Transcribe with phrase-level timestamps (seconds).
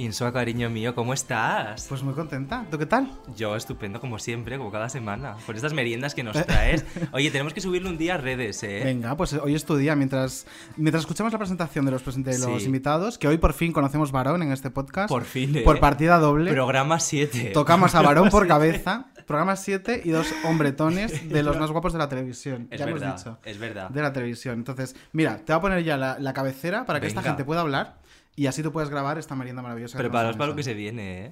[0.00, 1.84] Insua, cariño mío, ¿cómo estás?
[1.86, 2.64] Pues muy contenta.
[2.70, 3.10] ¿Tú qué tal?
[3.36, 6.86] Yo estupendo como siempre, como cada semana, por estas meriendas que nos traes.
[7.12, 8.80] Oye, tenemos que subirlo un día a redes, ¿eh?
[8.82, 9.94] Venga, pues hoy es tu día.
[9.96, 10.46] Mientras,
[10.78, 14.42] mientras escuchamos la presentación de los, de los invitados, que hoy por fin conocemos Varón
[14.42, 15.10] en este podcast.
[15.10, 15.60] Por fin, ¿eh?
[15.60, 16.50] Por partida doble.
[16.50, 17.50] Programa 7.
[17.52, 19.08] Tocamos a Varón por cabeza.
[19.26, 22.68] Programa 7 y dos hombretones de los más guapos de la televisión.
[22.70, 23.38] Es ya verdad, hemos dicho.
[23.44, 23.90] es verdad.
[23.90, 24.54] De la televisión.
[24.54, 28.00] Entonces, mira, te voy a poner ya la, cabecera para que esta gente pueda hablar.
[28.36, 29.98] Y así tú puedes grabar esta merienda maravillosa.
[29.98, 31.30] Preparaos para lo que se viene, ¿eh?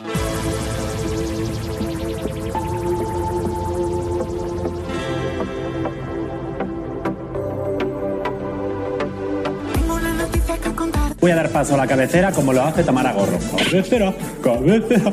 [11.20, 13.38] Voy a dar paso a la cabecera como lo hace Tamara Gorro.
[13.56, 15.12] Cabecera, cabecera.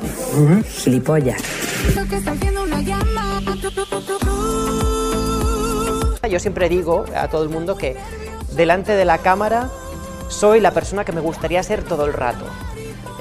[0.63, 1.41] Gilipollas.
[6.29, 7.95] Yo siempre digo a todo el mundo que
[8.55, 9.69] delante de la cámara
[10.27, 12.45] soy la persona que me gustaría ser todo el rato.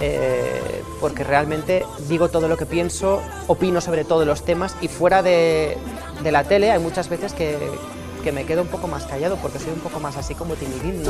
[0.00, 5.22] Eh, porque realmente digo todo lo que pienso, opino sobre todos los temas y fuera
[5.22, 5.78] de,
[6.24, 7.58] la tele hay muchas veces que,
[8.32, 11.04] me quedo un poco más callado porque soy un poco más así como timidín.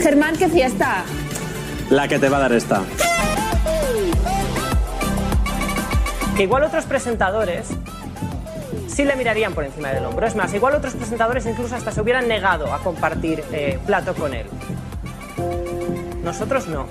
[0.00, 1.04] Germán, qué fiesta.
[1.90, 2.82] La que te va a dar esta.
[6.36, 7.68] Que igual otros presentadores
[8.88, 10.26] sí le mirarían por encima del hombro.
[10.26, 14.34] Es más, igual otros presentadores incluso hasta se hubieran negado a compartir eh, plato con
[14.34, 14.46] él.
[16.22, 16.86] Nosotros no.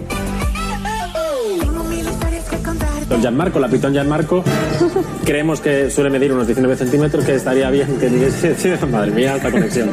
[3.08, 4.44] Don Gianmarco, la pitón Gianmarco,
[5.26, 9.92] creemos que suele medir unos 19 centímetros, que estaría bien que Madre mía, alta conexión.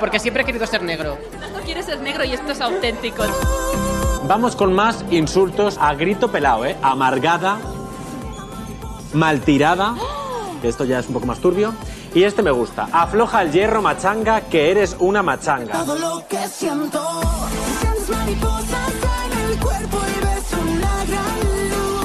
[0.00, 1.16] Porque siempre he querido ser negro.
[1.52, 3.22] No quieres ser negro y esto es auténtico.
[4.28, 6.76] Vamos con más insultos a grito pelado, ¿eh?
[6.82, 7.58] Amargada,
[9.12, 9.94] maltirada,
[10.60, 11.72] que esto ya es un poco más turbio.
[12.12, 12.88] Y este me gusta.
[12.90, 15.84] Afloja el hierro, machanga, que eres una machanga.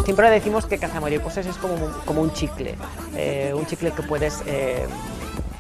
[0.06, 2.76] Siempre decimos que cazamariposas es como, como un chicle.
[3.16, 4.86] Eh, un chicle que puedes, eh,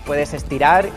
[0.05, 0.89] puedes estirar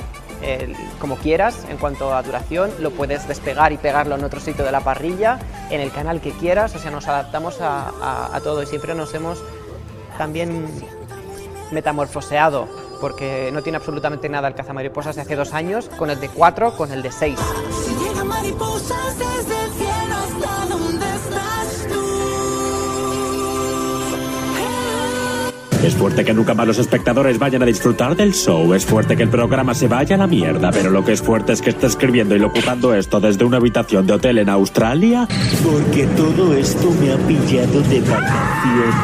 [0.99, 4.72] como quieras en cuanto a duración, lo puedes despegar y pegarlo en otro sitio de
[4.72, 5.38] la parrilla,
[5.71, 9.43] en el canal que quieras, o sea, nos adaptamos a, todo y siempre nos hemos
[10.19, 10.66] también
[11.71, 12.69] metamorfoseado,
[13.00, 16.77] porque no tiene absolutamente nada el cazamariposas de hace dos años, con el de cuatro,
[16.77, 17.38] con el de seis.
[26.04, 28.75] Fuerte que nunca más los espectadores vayan a disfrutar del show.
[28.75, 30.70] Es fuerte que el programa se vaya a la mierda.
[30.70, 34.06] Pero lo que es fuerte es que esté escribiendo y locutando esto desde una habitación
[34.06, 35.26] de hotel en Australia.
[35.65, 38.94] Porque todo esto me ha pillado de vacaciones.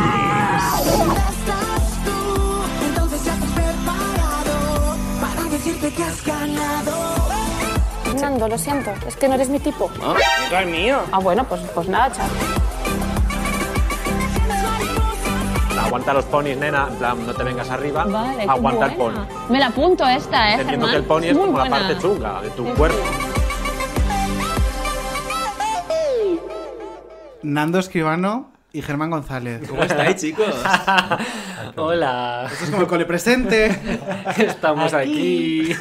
[8.05, 9.91] Fernando, lo siento, es que no eres mi tipo.
[10.03, 10.17] ¿Ah?
[10.51, 10.99] ¿No es mío?
[11.13, 12.60] Ah, bueno, pues, pues nada, chaval.
[15.91, 18.05] Aguanta los ponis, nena, en plan, no te vengas arriba.
[18.05, 19.27] Vale, Aguanta el pony.
[19.49, 20.91] Me la apunto esta, ¿eh, Entendiendo Germán?
[20.93, 22.97] que el pony es como la parte chunga de tu cuerpo.
[27.43, 29.69] Nando Escribano y Germán González.
[29.69, 30.55] ¿Cómo estáis, chicos?
[31.77, 33.77] Hola, Esto es como el cole presente.
[34.39, 35.75] estamos aquí.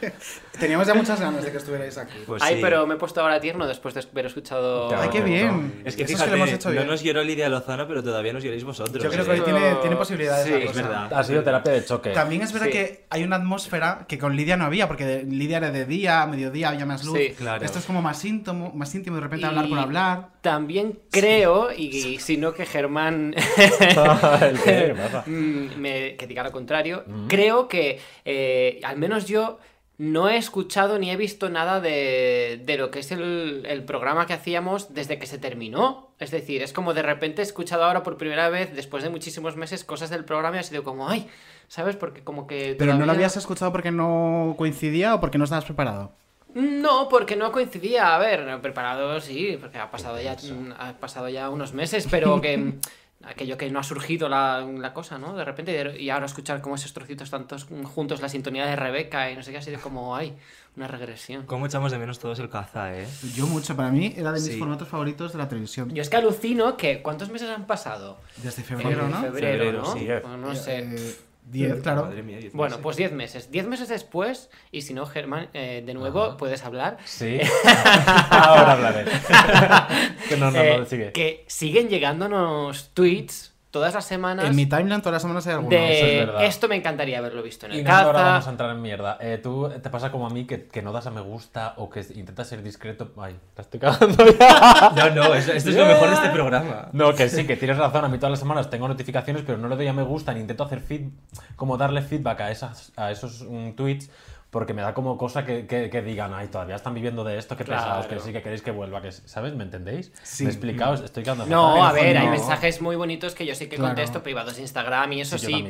[0.58, 2.14] Teníamos ya muchas ganas de que estuvierais aquí.
[2.26, 2.60] Pues Ay, sí.
[2.62, 4.94] pero me he puesto ahora tierno después de haber escuchado.
[4.96, 5.82] Ay, qué bien.
[5.84, 6.86] Es que Eso fíjate, lo hemos hecho no bien.
[6.86, 9.02] nos lloró Lidia Lozano, pero todavía nos lloréis vosotros.
[9.02, 10.44] Yo creo que hoy tiene, tiene posibilidades.
[10.46, 10.82] Sí, la es cosa.
[10.82, 11.12] verdad.
[11.14, 12.10] Ha sido terapia de choque.
[12.10, 12.72] También es verdad Sí.
[12.72, 16.68] que hay una atmósfera que con Lidia no había, porque Lidia era de día, mediodía,
[16.70, 17.18] había más luz.
[17.18, 17.64] Sí, claro.
[17.64, 20.28] Esto es como más íntimo, más íntimo de repente Y hablar por hablar.
[20.40, 23.34] También creo, y, y si no que Germán
[25.26, 29.58] mm, me- que diga lo contrario, creo que eh, al menos yo
[29.98, 34.26] no he escuchado ni he visto nada de, de lo que es el, el programa
[34.26, 36.10] que hacíamos desde que se terminó.
[36.18, 39.56] Es decir, es como de repente he escuchado ahora por primera vez, después de muchísimos
[39.56, 41.28] meses, cosas del programa y ha sido como, ay,
[41.68, 41.96] ¿sabes?
[41.96, 42.76] Porque como que...
[42.78, 46.12] ¿Pero no lo habías escuchado porque no coincidía o porque no estabas preparado?
[46.54, 48.14] No, porque no coincidía.
[48.14, 50.36] A ver, preparado sí, porque ha pasado ya,
[50.78, 52.74] ha pasado ya unos meses, pero que
[53.26, 55.34] aquello que no ha surgido la, la cosa, ¿no?
[55.36, 59.36] De repente, y ahora escuchar cómo esos trocitos tantos juntos, la sintonía de Rebeca y
[59.36, 60.34] no sé qué, ha sido como, ay,
[60.76, 61.44] una regresión.
[61.46, 63.06] ¿Cómo echamos de menos todos el caza, eh?
[63.34, 64.58] Yo mucho, para mí era de mis Sí.
[64.58, 65.92] formatos favoritos de la televisión.
[65.94, 68.18] Yo es que alucino que, ¿cuántos meses han pasado?
[68.36, 69.20] Desde febrero, Eh, ¿no?
[69.22, 69.92] Febrero, Febrero, ¿no?
[69.94, 70.06] sí.
[70.22, 70.78] Pues no sé.
[70.80, 72.02] Eh, diez, claro.
[72.04, 72.82] Madre mía, diez Bueno, meses.
[72.82, 73.50] pues 10 meses.
[73.50, 76.98] 10 meses después, y si no, Germán, eh, de nuevo, puedes hablar.
[77.04, 77.38] Sí.
[78.30, 79.04] Ahora hablaré.
[80.28, 81.12] que no, no, Eh, no, sigue.
[81.12, 85.70] que siguen llegándonos tweets todas las semanas En mi timeline todas las semanas hay algunos.
[85.70, 86.44] de eso es verdad.
[86.44, 88.24] esto me encantaría haberlo visto en Y el no, ahora caza.
[88.30, 89.18] vamos a entrar en mierda.
[89.20, 91.90] Eh, tú te pasa como a mí que, que no das a me gusta o
[91.90, 93.12] que intentas ser discreto.
[93.18, 94.92] Ay, la estoy cagando ya.
[94.96, 96.88] No, no, es- esto es lo mejor de este programa.
[96.92, 98.04] No, que sí, que tienes razón.
[98.04, 100.40] A mí todas las semanas tengo notificaciones, pero no le doy a me gusta ni
[100.40, 101.08] intento hacer feed,
[101.56, 104.10] como darle feedback a, esas, a esos mm, tweets.
[104.50, 107.56] Porque me da como cosa que, que, que digan, ay, todavía están viviendo de esto,
[107.56, 107.82] que Claro.
[107.82, 109.54] pesados, que sí, que queréis que vuelva, que ¿sabes?
[109.54, 110.12] ¿Me entendéis?
[110.22, 110.44] Sí.
[110.44, 111.00] ¿Me explicaos?
[111.00, 111.88] Estoy quedando No, fatal.
[111.88, 113.90] a ver, hay mensajes muy bonitos que yo sí que Claro.
[113.90, 115.64] contesto, privados de Instagram y eso Sí, sí.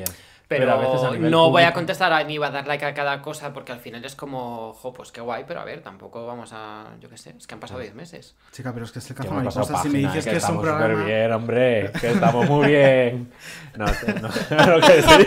[0.49, 2.69] Pero, Pero a veces a nivel no voy a contestar a- ni va a dar
[2.69, 5.65] like a cada cosa porque al final es como, jo, pues qué guay, pero a
[5.65, 8.37] ver, tampoco vamos a, yo qué sé, es que han pasado 10 meses.
[8.53, 9.83] Chica, pero es que es el pasado cazamariposas.
[9.83, 11.05] Si me dices que, es un estamos súper programa.
[11.05, 13.33] bien, hombre, que estamos muy bien.
[13.77, 15.27] No, no, no, que sí.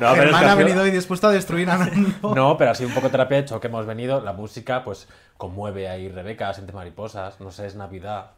[0.00, 2.32] No, pero es que ha sido- venido hoy dispuesto a destruir a Nando.
[2.34, 4.20] No, pero así un poco terapia de hecho que hemos venido.
[4.20, 8.30] La música, pues, conmueve ahí Rebeca, siente mariposas, no sé, es Navidad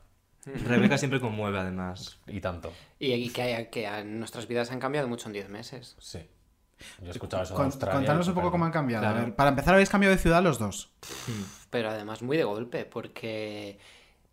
[0.67, 2.19] Rebeca siempre conmueve, además.
[2.27, 2.73] y tanto.
[2.99, 5.97] Y, y que, que a- nuestras vidas han cambiado mucho en 10 meses.
[6.01, 6.21] Sí.
[7.01, 7.97] Yo he escuchado eso de Australia.
[7.99, 9.05] contanos un poco cómo han cambiado.
[9.07, 9.27] A Claro.
[9.27, 10.91] ver, para empezar, habéis cambiado de ciudad los dos.
[11.71, 13.79] pero además muy de golpe, porque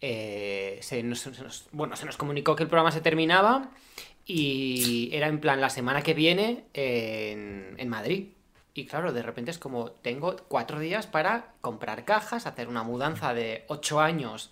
[0.01, 3.71] eh, se, nos, se nos- bueno, se nos comunicó que el programa se terminaba
[4.25, 8.29] y era en plan la semana que viene en, en Madrid.
[8.73, 13.33] Y claro, de repente es como, tengo cuatro días para comprar cajas, hacer una mudanza
[13.33, 14.51] de ocho años.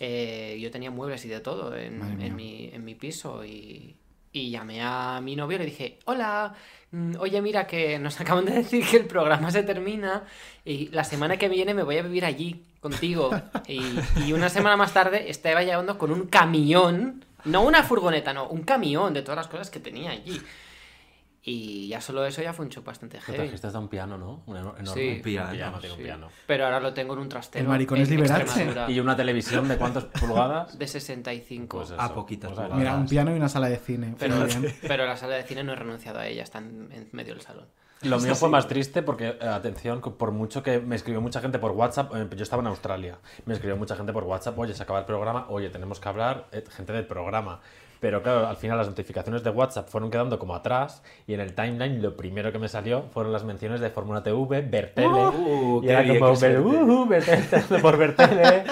[0.00, 3.96] Eh, yo tenía muebles y de todo en, mi, en mi piso y,
[4.32, 6.54] y llamé a mi novio y le dije, hola,
[6.90, 10.24] mm, oye mira que nos acaban de decir que el programa se termina
[10.64, 13.30] y la semana que viene me voy a vivir allí contigo.
[13.66, 13.80] Y,
[14.26, 18.62] y una semana más tarde estaba llevando con un camión, no una furgoneta, no, un
[18.62, 20.38] camión de todas las cosas que tenía allí.
[21.46, 23.38] Y ya solo eso ya fue un shock bastante Te heavy.
[23.38, 24.42] trajiste hasta un piano, ¿no?
[24.46, 25.02] Un eno- enorme.
[25.02, 25.08] Sí.
[25.16, 26.02] Un piano, tengo un Sí.
[26.04, 26.28] piano.
[26.46, 27.62] Pero ahora lo tengo en un trastero.
[27.64, 28.66] El maricón es Liberace.
[28.88, 30.78] ¿Y una televisión de cuántas pulgadas?
[30.78, 31.76] De 65.
[31.76, 32.00] Pues eso.
[32.00, 32.78] A poquitas sea, pulgadas.
[32.78, 34.14] Mira, un piano y una sala de cine.
[34.18, 34.36] pero,
[34.88, 37.42] pero la sala de cine no he renunciado a ella, está en, en medio del
[37.42, 37.66] salón.
[38.02, 41.58] Lo mío fue más triste porque, eh, atención, por mucho que me escribió mucha gente
[41.58, 44.82] por WhatsApp, eh, yo estaba en Australia, me escribió mucha gente por WhatsApp, oye, se
[44.82, 47.60] acaba el programa, oye, tenemos que hablar, eh, gente del programa.
[48.04, 51.54] Pero claro, al final las notificaciones de WhatsApp fueron quedando como atrás y en el
[51.54, 55.08] timeline lo primero que me salió fueron las menciones de Fórmula TV, Bertele.
[55.08, 56.58] Uh, y qué era como, qué suerte.
[56.60, 58.64] "Uh, Bertele, por Bertele.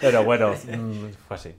[0.00, 1.54] Pero bueno, mm, fue así.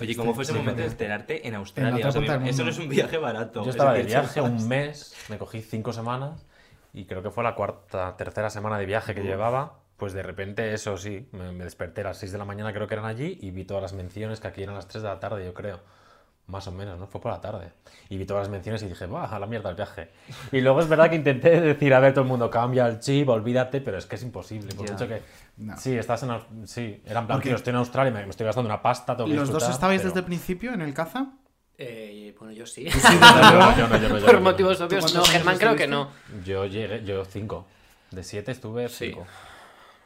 [0.00, 0.16] Oye.
[0.16, 2.08] ¿cómo fue ese Sí, momento de enterarte en En Australia?
[2.08, 3.60] otra O sea, eso no es un viaje barato.
[3.62, 6.46] Yo es estaba de viaje un mes, me cogí cinco semanas
[6.94, 9.80] y creo que fue la cuarta, tercera semana de viaje que llevaba.
[9.98, 12.86] Pues de repente, eso sí, me, me desperté a las 6 de la mañana, creo
[12.88, 15.20] que eran allí, y vi todas las menciones que aquí eran las 3 de la
[15.20, 15.78] tarde, yo creo.
[16.48, 17.06] Más o menos, ¿no?
[17.06, 17.72] Fue por la tarde.
[18.08, 20.10] Y vi todas las menciones y dije, ¡buah, a la mierda el viaje!
[20.50, 23.28] Y luego es verdad que intenté decir, a ver, todo el mundo cambia el chip,
[23.28, 24.74] olvídate, pero es que es imposible.
[24.74, 25.22] Por mucho que.
[25.58, 25.76] No.
[25.78, 26.66] Sí, estás en.
[26.66, 29.50] Sí, era en plan, estoy en Australia, me, me estoy gastando una pasta, que ¿Los
[29.50, 31.32] dos estabais pero- desde el principio en el caza?
[31.78, 32.86] Eh, bueno, yo sí.
[34.26, 35.24] Por motivos ¿Tú obvios, no.
[35.24, 36.10] Germán creo que no.
[36.44, 37.66] Yo llegué, yo cinco.
[38.10, 39.06] De siete estuve Sí.
[39.06, 39.26] cinco.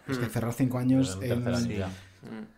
[0.08, 1.88] Es que cerrar cinco años en- ya.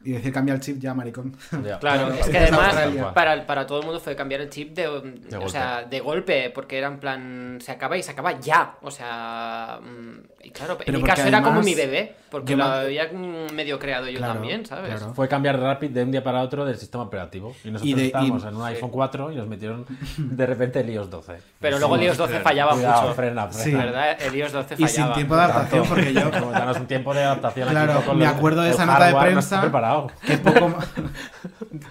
[0.05, 1.37] Y decir cambia el chip ya, maricón.
[1.65, 1.79] Ya.
[1.81, 5.01] Claro, es que además para, para todo el mundo fue cambiar el chip de, o
[5.03, 5.49] golpe.
[5.49, 8.77] sea, de golpe, porque era en plan, se acaba y se acaba ya.
[8.83, 12.55] O sea, mm, y claro, en Pero mi porque caso era como mi bebé, porque
[12.57, 14.95] lo había mm, medio creado yo Claro, también, ¿sabes?
[14.97, 15.13] claro.
[15.15, 17.55] Fue cambiar rápido de un día para otro del sistema operativo.
[17.65, 19.85] Y nosotros Y de- y- estábamos en un iPhone 4 y nos metieron
[20.17, 21.39] de repente el iOS 12.
[21.61, 23.15] Pero luego el iOS 12 fallaba Cuidado, mucho.
[23.15, 23.63] frena, Sí.
[23.63, 23.85] frena.
[23.85, 24.17] ¿Verdad?
[24.23, 25.07] El iOS 12 Y fallaba.
[25.07, 28.15] sin tiempo de adaptación, porque yo Como danos un tiempo de adaptación aquí Claro, poco
[28.15, 29.61] me acuerdo de esa nota de prensa.
[29.61, 30.11] preparado.
[30.25, 30.75] que poco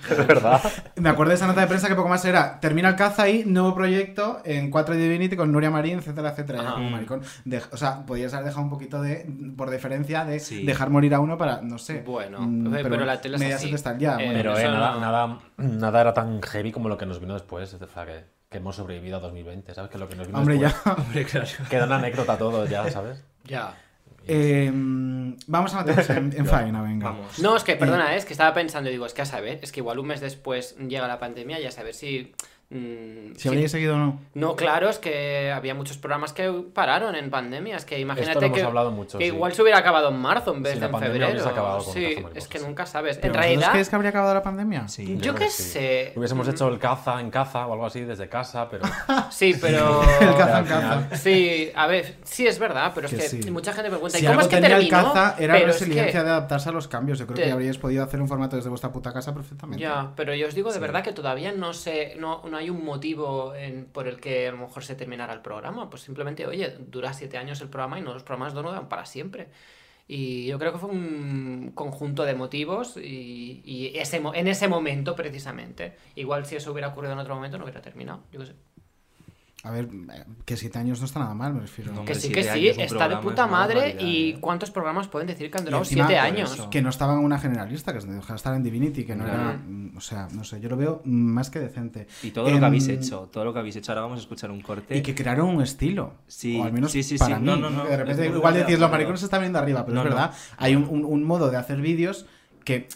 [0.09, 0.61] De verdad.
[0.95, 3.43] me acuerdo de esa nota de prensa que poco más era termina el caza y
[3.45, 6.71] nuevo proyecto en 4 Divinity con Nuria Marín, etcétera, etcétera.
[6.73, 7.21] Como maricón.
[7.45, 9.25] De- o sea, podías haber dejado un poquito de,
[9.57, 10.65] por deferencia, de Sí.
[10.65, 12.01] dejar morir a uno para, no sé.
[12.05, 13.73] Bueno, mm, pero la tele es así.
[13.73, 14.13] está ya.
[14.13, 14.33] Eh, bueno.
[14.33, 17.73] Pero eh, nada, no- nada, nada era tan heavy como lo que nos vino después.
[17.73, 19.91] O sea, que, que hemos sobrevivido a 2020, ¿sabes?
[19.91, 20.67] Que lo que nos vino Hombre, ya.
[20.67, 21.47] después Hombre, claro.
[21.69, 23.23] queda una anécdota todo ya, ¿sabes?
[23.45, 23.73] Ya.
[24.29, 24.69] Eh,
[25.47, 27.11] vamos a meternos en, en faena, venga.
[27.11, 27.39] Vamos.
[27.39, 29.79] No, es que, perdona, es que estaba pensando, digo, es que a saber, es que
[29.79, 32.33] igual un mes después llega la pandemia y a saber si...
[32.69, 34.19] mm, Si habríais seguido o no.
[34.33, 37.75] No, claro, es que había muchos programas que pararon en pandemia.
[37.77, 39.33] Es que imagínate lo hemos que, hablado mucho, que sí.
[39.33, 41.31] igual se hubiera acabado en marzo en vez Sí, de la en pandemia febrero.
[41.33, 43.17] hubiese acabado con sí, es que nunca sabes.
[43.17, 44.87] ¿Pero en vosotros realidad, creéis que habría acabado la pandemia?
[44.87, 45.17] Sí.
[45.19, 45.63] yo qué sí.
[45.63, 46.13] sé.
[46.15, 48.83] Hubiésemos hecho el caza en caza o algo así desde casa, pero.
[49.31, 50.01] Sí, pero.
[50.21, 51.15] El caza en caza.
[51.15, 53.51] Sí, a ver, sí es verdad, pero es Que que, sí.
[53.51, 55.13] mucha gente me pregunta, Si ¿y cómo es que tenía el terminó?
[55.13, 57.19] caza era Pero es resiliencia que- de adaptarse a los cambios.
[57.19, 59.81] Yo creo que habríais podido hacer un formato desde vuestra puta casa perfectamente.
[59.83, 62.83] Ya, pero yo os digo de verdad que todavía no sé, no, no hay un
[62.83, 65.89] motivo en- por el que a lo mejor se terminara el programa.
[65.89, 69.05] Pues simplemente, oye, dura siete años el programa y no los programas no duran para
[69.05, 69.49] siempre.
[70.07, 75.15] Y yo creo que fue un conjunto de motivos y, y ese, en ese momento
[75.15, 75.97] precisamente.
[76.15, 78.23] Igual si eso hubiera ocurrido en otro momento no hubiera terminado.
[78.31, 78.55] Yo qué sé.
[79.63, 79.89] A ver,
[80.45, 81.91] que siete años no está nada mal, me refiero.
[81.91, 83.75] No, Que sí, que sí, está de puta madre.
[83.75, 84.37] barbaridad, ¿Y ¿eh?
[84.39, 86.53] cuántos programas pueden decir que han durado encima, siete años?
[86.53, 86.69] eso.
[86.69, 87.97] Que no estaba en una generalista, que
[88.35, 89.53] estar en Divinity, que no era.
[89.53, 92.07] mm, O sea, no sé, yo lo veo más que decente.
[92.21, 93.91] Y todo lo que habéis hecho, todo lo que habéis hecho.
[93.91, 94.95] Ahora vamos a escuchar un corte.
[94.95, 96.13] Y que crearon un estilo.
[96.27, 97.41] Sí, o al menos sí, sí, para sí.
[97.41, 97.47] mí.
[97.47, 100.01] No, no, no, De repente, igual decís, los maricones se están viendo arriba, pero No,
[100.03, 100.15] es no.
[100.15, 100.33] verdad.
[100.57, 102.27] Hay un, un- un modo de hacer vídeos
[102.63, 102.87] que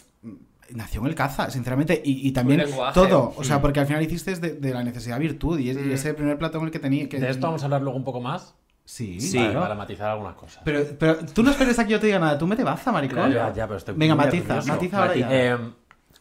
[0.74, 2.00] nació en el caza, sinceramente.
[2.04, 2.94] Y, y también lenguaje.
[2.94, 3.32] todo.
[3.36, 5.58] O sea, porque al final hiciste de, de la necesidad virtud.
[5.58, 5.92] Y, es- y Mm.
[5.92, 7.08] ese primer plato en el que tenía.
[7.08, 8.54] Que, De esto vamos a hablar luego un poco más.
[8.84, 9.38] Sí, Sí.
[9.38, 10.60] Para matizar algunas cosas.
[10.64, 12.36] Pero, pero tú no esperes a que yo te diga nada.
[12.36, 13.30] Tú me te baza, maricón.
[13.32, 14.68] Ya, ya, pero estoy Venga, matiza, nervioso.
[14.68, 15.28] matiza ahora ya.
[15.30, 15.56] Eh,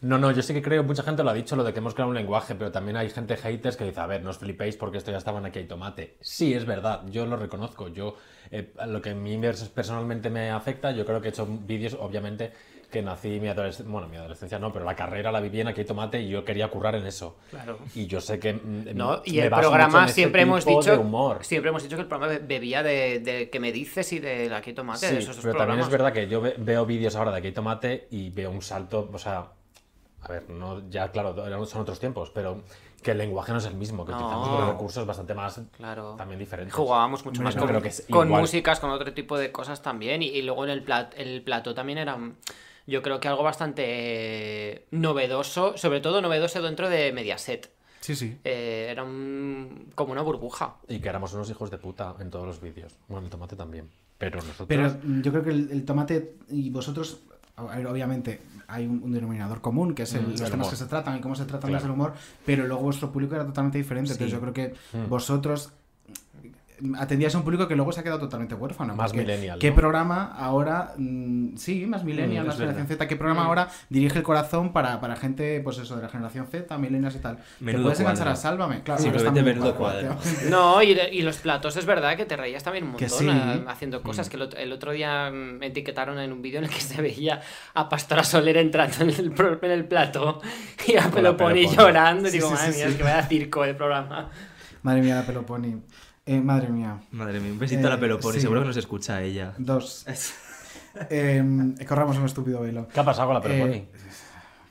[0.02, 1.94] no, no, yo sí que creo, mucha gente lo ha dicho, lo de que hemos
[1.94, 4.76] creado un lenguaje, pero también hay gente haters que dice, a ver, no os flipéis
[4.76, 6.18] porque esto ya estaba en Aquí hay tomate.
[6.22, 7.88] Sí, es verdad, yo lo reconozco.
[7.88, 8.16] Yo,
[8.50, 9.40] eh, lo que a mí
[9.76, 12.52] personalmente me afecta, yo creo que he hecho vídeos, obviamente,
[12.92, 15.84] que nací mi adolescencia, bueno, mi adolescencia no, pero la carrera la viví en Aquí
[15.86, 17.38] tomate y yo quería currar en eso.
[17.50, 17.80] Claro.
[17.96, 18.54] Y yo sé que...
[18.54, 21.44] No, y me el programa siempre hemos dicho humor.
[21.44, 24.50] siempre hemos dicho que el programa be- bebía de, de que me dices y de
[24.50, 27.16] la que tomate Sí, de esos pero también es verdad que yo ve- veo vídeos
[27.16, 29.48] ahora de Aquí tomate y veo un salto, o sea,
[30.24, 32.62] a ver, no, ya claro, eran- son otros tiempos, pero
[33.02, 34.18] que el lenguaje no es el mismo, que No.
[34.20, 36.14] utilizamos recursos bastante más Claro.
[36.20, 36.76] también diferentes.
[36.76, 40.22] Jugábamos mucho más con, creo que es con músicas, con otro tipo de cosas también.
[40.22, 42.16] Y, y luego en el, plat, el plato también era,
[42.88, 47.70] yo creo que algo bastante novedoso, sobre todo novedoso dentro de Mediaset.
[48.00, 48.38] Sí, sí.
[48.44, 50.76] Eh, era un- como una burbuja.
[50.88, 52.94] Y que éramos unos hijos de puta en todos los vídeos.
[53.08, 53.90] Bueno, el tomate también.
[54.18, 54.68] Pero nosotros...
[54.68, 57.20] Pero mm, yo creo que el, el tomate y vosotros,
[57.56, 60.66] a ver, obviamente, hay un, un denominador común, que es el- Mm, los el temas
[60.68, 60.70] humor.
[60.72, 61.76] que se tratan y cómo se tratan Claro.
[61.76, 62.14] desde el humor,
[62.46, 64.12] pero luego vuestro público era totalmente diferente.
[64.14, 65.08] Entonces yo creo que Mm.
[65.08, 65.72] vosotros
[66.82, 68.96] mm, atendíais a un público que luego se ha quedado totalmente huérfano.
[68.96, 69.76] Más millennial, ¿Qué ¿no?
[69.76, 72.98] programa ahora, mm, sí, más millennial, Mm, más generación verdad.
[72.98, 73.48] Z, qué programa Mm.
[73.48, 77.20] ahora dirige el corazón para, para gente, pues eso, de la generación Z, millennials y
[77.20, 77.38] tal?
[77.38, 78.82] ¿Te Menudo puedes enganchar a Sálvame?
[78.84, 80.16] Claro, está muy menudo cuadro.
[80.50, 83.30] No, y, y los platos es verdad que te reías también un Que montón sí.
[83.30, 84.30] eh, haciendo cosas.
[84.30, 86.82] Que el otro, el otro día mm, me etiquetaron en un vídeo en el que
[86.82, 87.42] se veía
[87.74, 90.42] a Pastora Soler entrando en el, pro- en el plato
[90.88, 91.68] y a Peloponi Peloponi.
[91.76, 92.28] llorando.
[92.28, 92.92] y Sí, digo, sí, madre sí, mía, sí.
[92.92, 94.30] es que vaya circo el programa.
[94.84, 95.82] Madre mía, la Peloponi.
[96.26, 97.00] Eh, madre mía.
[97.12, 98.42] Madre mía, un besito a la Eh, Peloponi, sí.
[98.42, 99.54] seguro que nos escucha ella.
[99.58, 100.06] Dos.
[101.10, 101.42] Eh,
[101.88, 102.86] corramos un estúpido velo.
[102.94, 103.76] ¿Qué ha pasado con la Peloponi?
[103.78, 103.90] Eh,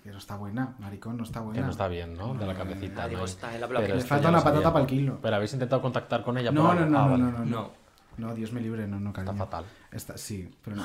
[0.02, 1.62] que no está buena, maricón, no está que buena.
[1.62, 2.34] no está bien, ¿no?
[2.34, 3.08] De la cabecita.
[3.08, 3.24] digo, ¿no?
[3.24, 3.50] está.
[3.56, 5.18] Le falta una patata para el kilo.
[5.22, 7.22] Pero habéis intentado contactar con ella No, por no, no, Ah, no, vale.
[7.22, 7.70] no, no, no.
[8.20, 8.34] No.
[8.34, 9.32] Dios me libre, no, no, cariño.
[9.32, 9.64] Está fatal.
[9.90, 10.84] Está- sí, pero no.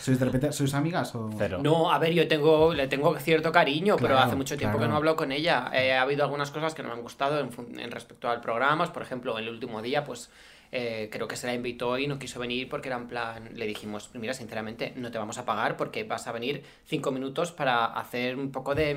[0.00, 1.30] ¿Sois de repente, sois amigas o...?
[1.36, 1.58] Cero.
[1.62, 4.96] No, a ver, yo tengo, le tengo cierto cariño, pero hace mucho tiempo que no
[4.96, 5.70] hablo con ella.
[5.72, 8.90] Eh, ha habido algunas cosas que no me han gustado en, respecto al programa.
[8.92, 10.30] Por ejemplo, el último día, pues
[10.72, 13.66] eh, creo que se la invitó y no quiso venir porque era en plan, le
[13.66, 17.86] dijimos, mira, sinceramente, no te vamos a pagar porque vas a venir cinco minutos para
[17.86, 18.96] hacer un poco de...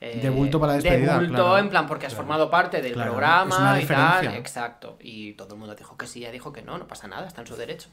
[0.00, 1.58] mm, eh, De bulto para la despedida, De bulto, claro.
[1.58, 4.34] en plan, porque has formado parte del Claro, es programa una y tal.
[4.34, 4.96] Exacto.
[5.00, 7.40] Y todo el mundo dijo que sí, ella dijo que no, no pasa nada, está
[7.42, 7.88] en su derecho.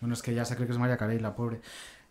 [0.00, 1.60] Bueno, es que ya se cree que es María Carey, la pobre.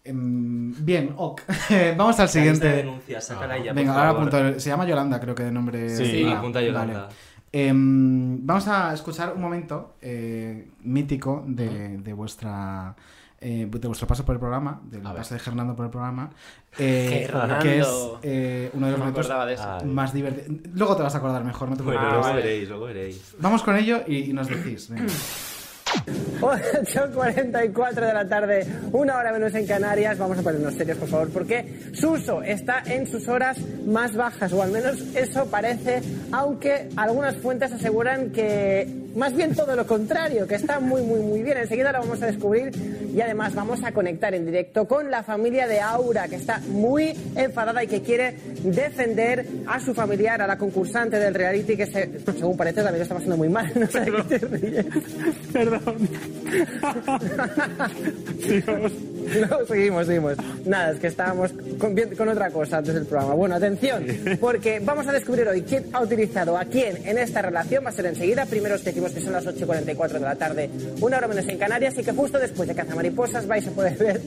[0.04, 1.42] Em, bien, ok.
[1.98, 2.68] Vamos al siguiente.
[2.68, 4.60] denuncia, sácala ya, por Venga, ahora apunto.
[4.60, 5.90] Se llama Yolanda, creo que de nombre.
[5.90, 7.02] Sí, Sí, Ah, apunta Yolanda.
[7.02, 7.14] vale.
[7.54, 12.96] Em, vamos a escuchar un momento eh, mítico de, de vuestra.
[13.42, 16.30] Eh, de vuestro paso por el programa, del paso de Hernando por el programa,
[16.78, 17.28] eh,
[17.62, 17.88] que es
[18.22, 19.64] eh, uno de los No me momentos de eso.
[19.82, 19.86] Ay.
[19.88, 20.58] más divertidos.
[20.76, 22.26] Luego te vas a acordar mejor, no te Bueno, preocupes.
[22.28, 23.36] luego veréis, luego veréis.
[23.40, 24.90] Vamos con ello y, y nos decís.
[26.06, 26.22] venga.
[26.42, 30.18] 8.44 de la tarde, una hora menos en Canarias.
[30.18, 34.62] Vamos a ponernos serios, por favor, porque Suso está en sus horas más bajas, o
[34.64, 40.56] al menos eso parece, aunque algunas fuentes aseguran que más bien todo lo contrario, que
[40.56, 41.58] está muy, muy, muy bien.
[41.58, 42.72] Enseguida lo vamos a descubrir
[43.14, 47.14] y además vamos a conectar en directo con la familia de Aura, que está muy
[47.36, 52.10] enfadada y que quiere defender a su familiar, a la concursante del reality, que se-
[52.38, 53.70] según parece también lo está pasando muy mal.
[53.82, 54.86] No sé de
[55.52, 55.66] qué
[59.40, 60.36] No, seguimos, seguimos.
[60.66, 63.34] Nada, es que estábamos con, con otra cosa antes del programa.
[63.34, 64.06] Bueno, atención,
[64.40, 67.86] porque vamos a descubrir hoy quién ha utilizado a quién en esta relación.
[67.86, 68.46] Va a ser enseguida.
[68.46, 70.70] Primero os decimos que son las 8.44 de la tarde,
[71.00, 74.22] una hora menos en Canarias, y que justo después de Cazamariposas vais a poder ver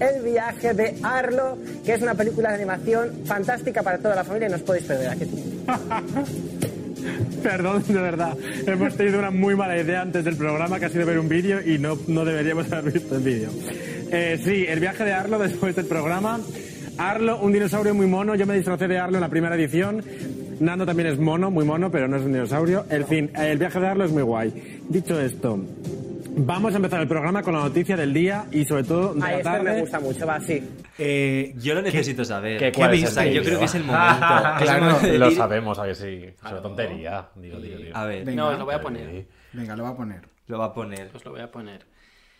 [0.00, 4.48] el viaje de Arlo, que es una película de animación fantástica para toda la familia
[4.48, 5.10] y no os podéis perder.
[5.10, 5.24] Aquí
[7.42, 8.36] Perdón, de verdad.
[8.66, 11.60] Hemos tenido una muy mala idea antes del programa, que ha sido ver un vídeo
[11.60, 13.50] y no, no deberíamos haber visto el vídeo.
[14.10, 16.40] Eh, sí, el viaje de Arlo después del programa.
[16.98, 18.34] Arlo, un dinosaurio muy mono.
[18.34, 20.02] Yo me disfracé de Arlo en la primera edición.
[20.60, 22.84] Nando también es mono, muy mono, pero no es un dinosaurio.
[22.88, 24.80] En fin, el viaje de Arlo es muy guay.
[24.88, 25.58] Dicho esto,
[26.36, 29.30] vamos a empezar el programa con la noticia del día y sobre todo de Ay,
[29.32, 29.72] la este tarde.
[29.72, 30.68] me gusta mucho, va, sí.
[30.98, 32.58] Eh, yo lo necesito saber.
[32.58, 34.26] ¿Qué- cuál es el O sea, yo creo que es el momento.
[34.58, 34.98] Claro.
[35.18, 36.24] Lo sabemos, a que sí.
[36.24, 37.28] Es una tontería.
[37.34, 37.96] Digo, digo, digo.
[37.96, 38.42] A ver, Venga.
[38.42, 39.26] No, os lo voy a poner.
[39.52, 40.28] Venga, lo va a poner.
[40.46, 41.10] lo va a poner.
[41.14, 41.86] Os lo voy a poner.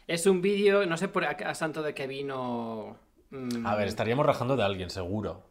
[0.07, 2.97] Es un vídeo, no sé por a, a santo de que vino.
[3.31, 5.43] mm, A ver, estaríamos rajando de alguien, seguro.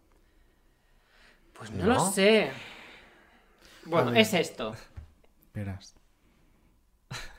[1.58, 1.94] Pues no, ¿no?
[1.94, 2.50] lo sé.
[3.86, 4.76] Bueno, es esto.
[5.42, 5.96] Esperas.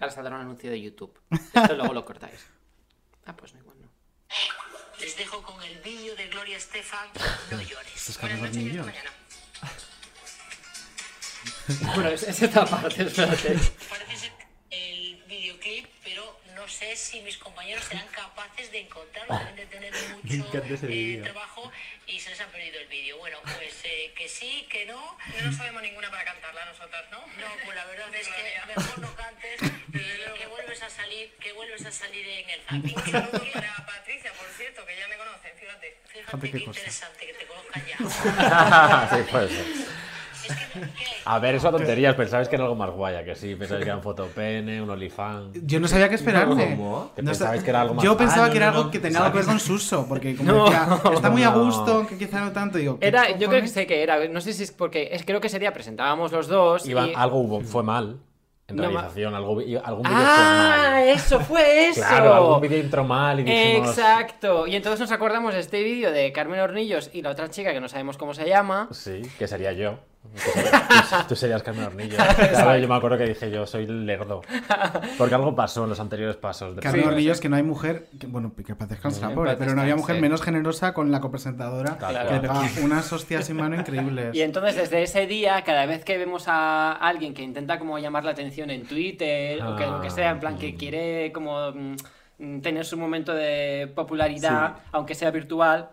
[0.00, 1.18] Ahora saldrá un anuncio de YouTube.
[1.30, 2.46] Esto luego lo cortáis.
[3.26, 3.88] Ah, pues no, igual no.
[5.00, 7.08] Les dejo con el vídeo de Gloria Estefan.
[7.50, 7.94] No llores.
[7.96, 9.10] ¿Esto es Buenas noches y hasta mañana.
[11.94, 13.58] Bueno, es, es esta parte, espérate.
[13.88, 14.32] Parece ser
[14.70, 19.38] el videoclip, pero no sé si mis compañeros serán capaces de encontrarlo.
[19.38, 19.92] Deben de tener
[20.24, 21.70] mucho eh, trabajo
[22.06, 23.18] y se les ha perdido el vídeo.
[23.18, 25.18] Bueno, pues eh, que sí, que no.
[25.42, 27.18] No sabemos ninguna para cantarla nosotras, ¿no?
[27.18, 31.52] No, pues la verdad es que mejor no cantes y que vuelves a salir, que
[31.52, 32.96] vuelves a salir en el zapping.
[32.96, 35.98] Un saludo para Patricia, por cierto, que ya me conocen, fíjate.
[36.06, 37.98] Fíjate qué interesante que te conozcan ya.
[39.68, 39.86] sí,
[41.24, 42.14] A ver, eso tonterías.
[42.14, 43.54] Pensabais que era algo más guaya, que sí.
[43.54, 45.50] Pensabais que era un fotopene, un olifán.
[45.54, 46.76] Yo no sabía qué esperarte.
[46.76, 47.10] ¿Cómo?
[47.16, 48.84] No pensabais sa- que era algo más Yo pensaba Ah, no, que era no, algo
[48.84, 48.90] no.
[48.90, 50.64] que tenía algo que ver con Suso, porque como No.
[50.64, 52.78] decía, está muy a gusto, que quizá no tanto.
[52.78, 54.26] Digo, ¿qué Era, yo creo que sé que era.
[54.28, 55.08] No sé si es porque.
[55.12, 56.86] Es, creo que ese día presentábamos los dos.
[56.86, 57.12] Iba- y...
[57.14, 58.18] Algo hubo, fue mal.
[58.66, 60.86] En No, ma- realización, algo, algún vídeo ¡Ah!
[60.86, 61.08] fue mal.
[61.08, 62.00] ¡Eso fue eso!
[62.00, 63.90] Claro, algún vídeo entró mal y dijimos...
[63.90, 64.66] Exacto.
[64.66, 67.80] Y entonces nos acordamos de este vídeo de Carmen Hornillos y la otra chica que
[67.80, 68.88] no sabemos cómo se llama.
[68.90, 69.98] Sí, que sería yo.
[70.24, 72.16] Tú, tú serías Carmen Hornillo.
[72.50, 74.42] Claro, yo me acuerdo que dije yo soy lerdo.
[75.18, 76.74] Porque algo pasó en los anteriores pasos.
[76.76, 77.12] de Carmen programa.
[77.16, 80.20] Hornillos, que no hay mujer, que, bueno, que la Sí, pobre, pero no había mujer
[80.20, 84.34] menos generosa con la copresentadora que le pegaba unas hostias sin mano increíbles.
[84.34, 88.24] Y entonces desde ese día, cada vez que vemos a alguien que intenta como llamar
[88.24, 90.58] la atención en Twitter o que lo que sea, en plan Ah.
[90.60, 91.72] que quiere como
[92.38, 95.90] mm, tener su momento de popularidad, aunque sea virtual.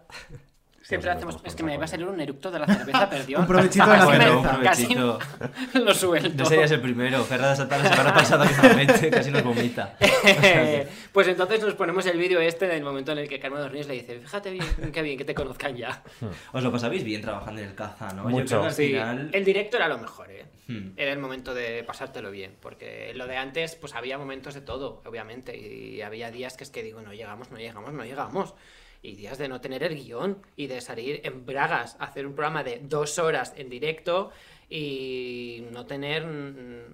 [0.91, 1.37] Siempre hacemos.
[1.45, 3.39] Es que me va a salir un eructo de la cerveza, perdió.
[3.39, 4.59] Un provechito de la cerveza.
[4.61, 4.95] Casi
[5.75, 6.43] lo suelto.
[6.43, 7.23] No serías el primero.
[7.23, 9.95] Ferrada Santana la semana pasada mismamente casi nos vomita.
[11.13, 13.93] pues entonces nos ponemos el vídeo este del momento en el que Carmen Dornís le
[13.93, 16.03] dice, fíjate bien, qué bien que te conozcan ya.
[16.51, 18.25] Os lo pasabais bien trabajando en el caza, ¿no?
[18.25, 18.43] Mucho.
[18.43, 19.29] Yo creo que al Sí, final...
[19.31, 20.45] el directo era lo mejor, ¿eh?
[20.67, 20.89] Hmm.
[20.97, 25.01] Era el momento de pasártelo bien, porque lo de antes, pues había momentos de todo,
[25.05, 28.53] obviamente, y había días que es que digo, no llegamos, no llegamos, no llegamos.
[29.03, 32.33] Y días de no tener el guion y de salir en bragas a hacer un
[32.35, 34.31] programa de dos horas en directo
[34.69, 36.25] y no tener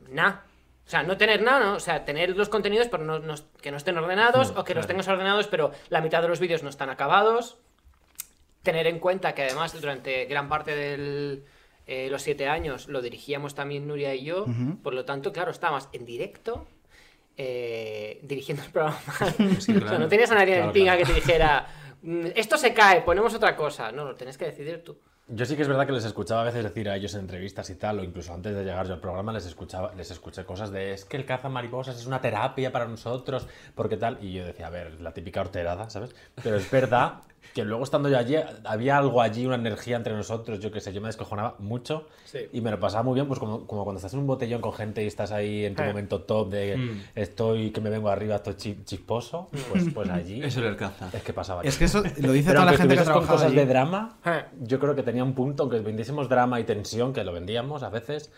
[0.10, 0.46] nada.
[0.86, 1.74] O sea, no tener nada, ¿no?
[1.74, 4.88] O sea, tener los contenidos, pero no, no- que no estén ordenados, o que los
[4.88, 7.58] tengas ordenados, pero la mitad de los vídeos no están acabados
[8.64, 11.42] tener en cuenta que además durante gran parte de
[12.10, 14.46] los siete años lo dirigíamos también Nuria y yo,
[14.84, 16.66] por lo tanto, claro, estábamos en directo
[17.38, 19.00] eh, dirigiendo el programa.
[19.60, 21.87] Sí, O sea, no tenías a nadie en el pinga que te dijera, "Mm,
[22.36, 23.92] esto se cae, ponemos otra cosa.
[23.92, 24.98] No, lo tienes que decidir tú.
[25.30, 27.70] Yo sí que es verdad que les escuchaba a veces decir a ellos en entrevistas
[27.70, 30.72] y tal, o incluso antes de llegar yo al programa les escuchaba, les escuché cosas
[30.72, 34.46] de es que el caza mariposas es una terapia para nosotros, porque tal, y yo
[34.46, 36.16] decía, a ver, la típica horterada, ¿sabes?
[36.42, 37.16] Pero es verdad
[37.54, 40.94] que luego estando yo allí, había algo allí, una energía entre nosotros, yo qué sé,
[40.94, 42.40] yo me descojonaba mucho Sí.
[42.54, 44.74] y me lo pasaba muy bien, pues como, como cuando estás en un botellón con
[44.74, 45.88] gente y estás ahí en tu Eh.
[45.88, 47.02] momento top de Mm.
[47.16, 51.10] estoy, que me vengo arriba, estoy chi- chisposo, pues, pues allí Eso era el caza.
[51.14, 51.62] es que pasaba.
[51.64, 53.56] Es que eso lo dice toda la gente que trabajado cosas allí.
[53.56, 54.44] de drama, Eh.
[54.62, 57.90] yo creo que tenía un punto, aunque vendiésemos drama y tensión, que lo vendíamos a
[57.90, 58.32] veces,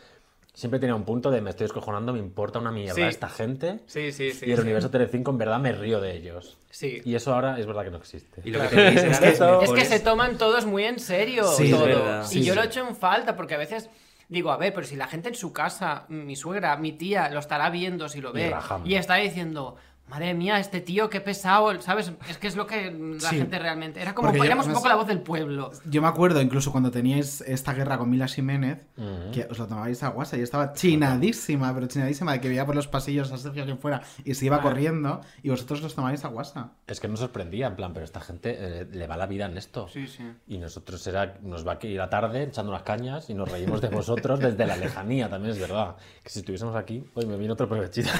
[0.59, 3.01] siempre tenía un punto de me estoy escojonando, me importa una mierda Sí.
[3.03, 3.79] esta gente.
[3.87, 4.45] Sí, sí, sí.
[4.47, 4.63] y el sí.
[4.63, 6.57] universo Telecinco en verdad me río de ellos.
[6.69, 7.01] Sí.
[7.05, 8.41] Y eso ahora es verdad que no existe.
[8.43, 9.29] Y lo que tenéis Es que,
[9.63, 12.21] es que se toman todos muy en serio Sí, todo.
[12.23, 12.59] y Sí, yo sí.
[12.59, 13.89] lo echo en falta porque a veces
[14.27, 17.39] digo, a ver, pero si la gente en su casa, mi suegra, mi tía, lo
[17.39, 18.87] estará viendo si lo Y ve rajamos.
[18.87, 19.75] y está diciendo,
[20.09, 22.11] Madre mía, este tío, qué pesado, ¿sabes?
[22.27, 22.91] Es que es lo que
[23.21, 23.37] la Sí.
[23.37, 24.01] gente realmente.
[24.01, 25.69] Era como, éramos un poco la voz del pueblo.
[25.85, 28.85] Yo me acuerdo, incluso cuando teníais esta guerra con Mila Jiménez,
[29.31, 32.75] que os lo tomabais a guasa y estaba chinadísima, pero chinadísima, de que veía por
[32.75, 34.61] los pasillos a Sergio quien fuera y se iba Ah.
[34.61, 36.71] corriendo y vosotros los tomabais a guasa.
[36.87, 39.57] Es que nos sorprendía, en plan, pero esta gente eh, le va la vida en
[39.57, 39.87] esto.
[39.89, 40.23] Sí, sí.
[40.47, 43.79] Y nosotros era, nos va a ir la tarde echando unas cañas y nos reímos
[43.79, 45.95] de vosotros desde la lejanía, también es verdad.
[46.23, 48.09] Que si estuviésemos aquí, hoy me viene otro provechito.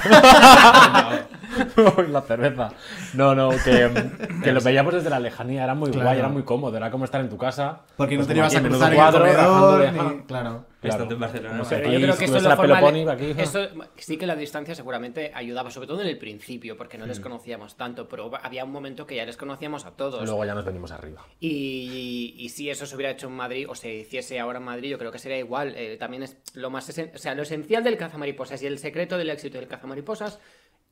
[2.10, 2.70] La cerveza.
[3.14, 3.90] No, no, que,
[4.44, 6.06] que lo veíamos desde la lejanía, era muy Claro.
[6.08, 7.80] guay, era muy cómodo, era como estar en tu casa.
[7.96, 10.64] Porque no pues te como ibas aquí a cruzar en el Cuadro, comedor, ni- claro.
[10.82, 11.62] Estando en Barcelona, ¿no?
[11.62, 12.78] aquí yo creo que eso la forma
[13.12, 13.42] aquí, ajá.
[13.42, 17.20] eso sí que la distancia seguramente ayudaba, sobre todo en el principio, porque no les
[17.20, 17.22] Mm.
[17.22, 20.24] conocíamos tanto, pero había un momento que ya les conocíamos a todos.
[20.24, 21.20] Luego ya nos venimos arriba.
[21.38, 24.88] Y, y si eso se hubiera hecho en Madrid o se hiciese ahora en Madrid,
[24.88, 25.74] yo creo que sería igual.
[25.76, 29.18] Eh, también es lo más esen- o sea, lo esencial del cazamariposas y el secreto
[29.18, 30.38] del éxito del cazamariposas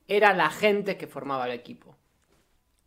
[0.09, 1.95] era la gente que formaba el equipo.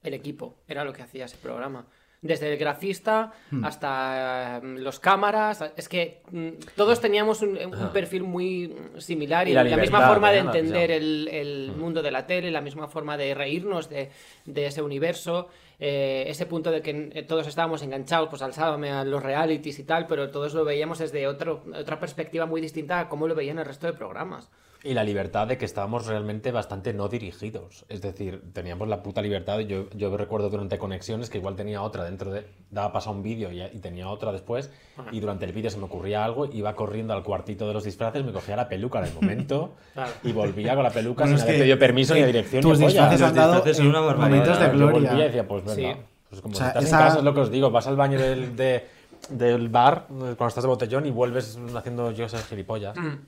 [0.02, 1.86] El equipo era lo que hacía ese programa.
[2.20, 3.64] Desde el grafista Hmm.
[3.64, 5.64] hasta mm, los cámaras.
[5.76, 7.92] Es que mm, todos teníamos un, un Ajá.
[7.92, 12.10] perfil muy mm, similar y, Y la misma forma de entender el, el mundo de
[12.12, 14.10] la tele, la misma forma de reírnos de,
[14.44, 15.48] de ese universo,
[15.80, 19.80] eh, ese punto de que eh, todos estábamos enganchados pues al Sálvame, a los realities
[19.80, 23.34] y tal, pero todos lo veíamos desde otro, otra perspectiva muy distinta a cómo lo
[23.34, 24.48] veían el resto de programas.
[24.84, 27.84] Y la libertad de que estábamos realmente bastante no dirigidos.
[27.88, 29.60] Es decir, teníamos la puta libertad.
[29.60, 32.46] Yo, yo recuerdo durante conexiones que igual tenía otra dentro de.
[32.70, 34.70] Daba paso a un vídeo y, y tenía otra después.
[35.12, 38.24] Y durante el vídeo se me ocurría algo, iba corriendo al cuartito de los disfraces,
[38.24, 40.10] me cogía la peluca en el momento Claro.
[40.24, 42.78] y volvía con la peluca Bueno, sin haber pedido permiso ni eh, a dirección tus
[42.80, 45.10] disfraces han dado, disfraces son una eh, momentos de Yo gloria.
[45.10, 45.94] volvía y decía, pues venga.
[45.94, 46.00] Sí.
[46.28, 47.70] Pues como O sea, si estás esa- en casa, es lo que os digo.
[47.70, 48.84] Vas al baño del, de-
[49.30, 52.96] del bar cuando estás de botellón y vuelves haciendo yo esas gilipollas.
[52.96, 53.18] Mm.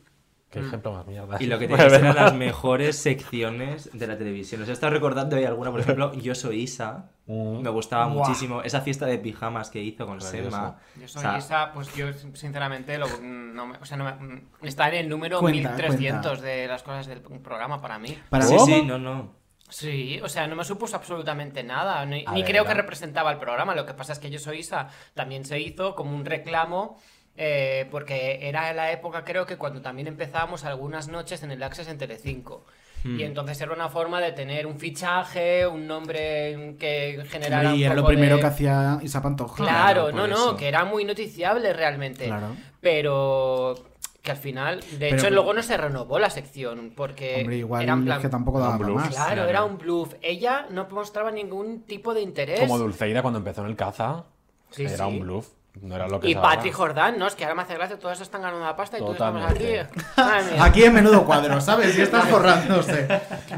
[0.55, 1.37] Qué ejemplo más mierda.
[1.41, 4.63] Y lo que tenéis eran las mejores secciones de la televisión.
[4.63, 7.11] Os he estado recordando ahí alguna, por ejemplo, Yo soy Isa.
[7.27, 8.27] Me gustaba Buah.
[8.27, 8.63] muchísimo.
[8.63, 10.51] Esa fiesta de pijamas que hizo con Maravilloso.
[10.51, 10.79] Sema.
[10.97, 14.13] Yo O soy sea, Isa, pues yo sinceramente lo, no me- o sea, no me-
[14.13, 16.47] mm, está en el número Cuenta, 1300 cuenta.
[16.47, 18.17] de las cosas del programa para mí.
[18.31, 19.43] Para sí, sí, no, no.
[19.71, 23.33] Sí, o sea, no me supuso absolutamente nada, ni, A ni ver, creo que representaba
[23.33, 23.75] el programa.
[23.75, 27.01] Lo que pasa es que Yo Soy Isa también se hizo como un reclamo,
[27.37, 31.89] eh, porque era la época, creo que cuando también empezábamos algunas noches en el Access
[31.89, 32.65] en Telecinco.
[33.03, 33.21] Hmm.
[33.21, 37.75] Y entonces era una forma de tener un fichaje, un nombre que generara.
[37.75, 39.63] Y un era lo de- primero que hacía Isa Pantoja.
[39.63, 40.57] Claro, no, no, eso.
[40.57, 42.27] que era muy noticiable realmente.
[42.27, 42.57] Claro.
[42.81, 43.75] Pero
[44.23, 47.83] que al final, de Pero hecho, luego no se renovó la sección, porque Hombre, igual
[47.83, 48.97] era en es plan- que tampoco daba bluff.
[48.97, 49.09] más.
[49.11, 49.49] Claro, Claro.
[49.51, 50.15] era un bluff.
[50.23, 52.61] Ella no mostraba ningún tipo de interés.
[52.61, 54.25] Como Dulceida cuando empezó en el caza.
[54.71, 55.03] Sí, era sí.
[55.13, 55.49] un bluff.
[55.81, 56.35] No era lo que Y.
[56.37, 57.27] Patrick Jordán, ¿no?
[57.27, 59.67] Es que ahora me hace gracia, todas están ganando la pasta y todos estamos aquí.
[60.15, 60.61] Totalmente.
[60.61, 61.99] Aquí en menudo cuadro, ¿sabes?
[61.99, 63.03] Y estás forrándose.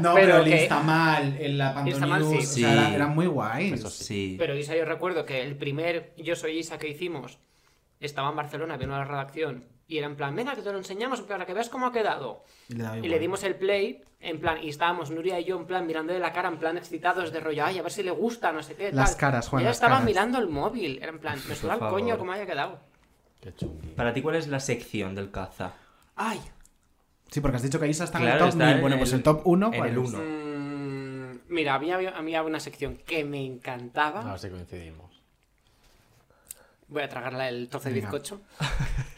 [0.01, 2.63] No, pero, Pero el Instamal, el la Pantonius, sí.
[2.63, 2.95] o sea, era- Sí.
[2.95, 3.73] eran muy guays.
[3.73, 4.03] Eso sí.
[4.03, 4.35] Sí.
[4.39, 7.37] Pero Isa, yo recuerdo que el primer Yo Soy Isa que hicimos
[7.99, 10.77] estaba en Barcelona, vino a la redacción y era en plan, venga, que te lo
[10.77, 12.43] enseñamos para que veas cómo ha quedado.
[12.69, 13.11] Y le daba Y igual.
[13.11, 16.33] le dimos el play, en plan, y estábamos Nuria y yo, en plan, mirándole la
[16.33, 18.91] cara, en plan, excitados de rollo, ay, a ver si le gusta, no sé qué.
[18.91, 19.19] Las tal.
[19.19, 20.05] caras, Juan, Y ella las estaba caras.
[20.05, 22.79] mirando el móvil, era en plan, me suda el coño cómo haya quedado.
[23.41, 23.87] Qué chungui.
[23.89, 25.73] Para ti, ¿cuál es la sección del caza?
[26.15, 26.39] Ay,
[27.29, 28.75] Sí, porque has dicho que Isa está en el top está 1000.
[28.75, 29.71] en Bueno, pues el- top 1.
[29.73, 30.17] en el uno.
[30.19, 34.21] mm, mira, había, había una sección que me encantaba.
[34.21, 35.06] A ver si coincidimos.
[36.89, 38.09] Voy a tragarla el trozo de Venga.
[38.11, 38.41] bizcocho.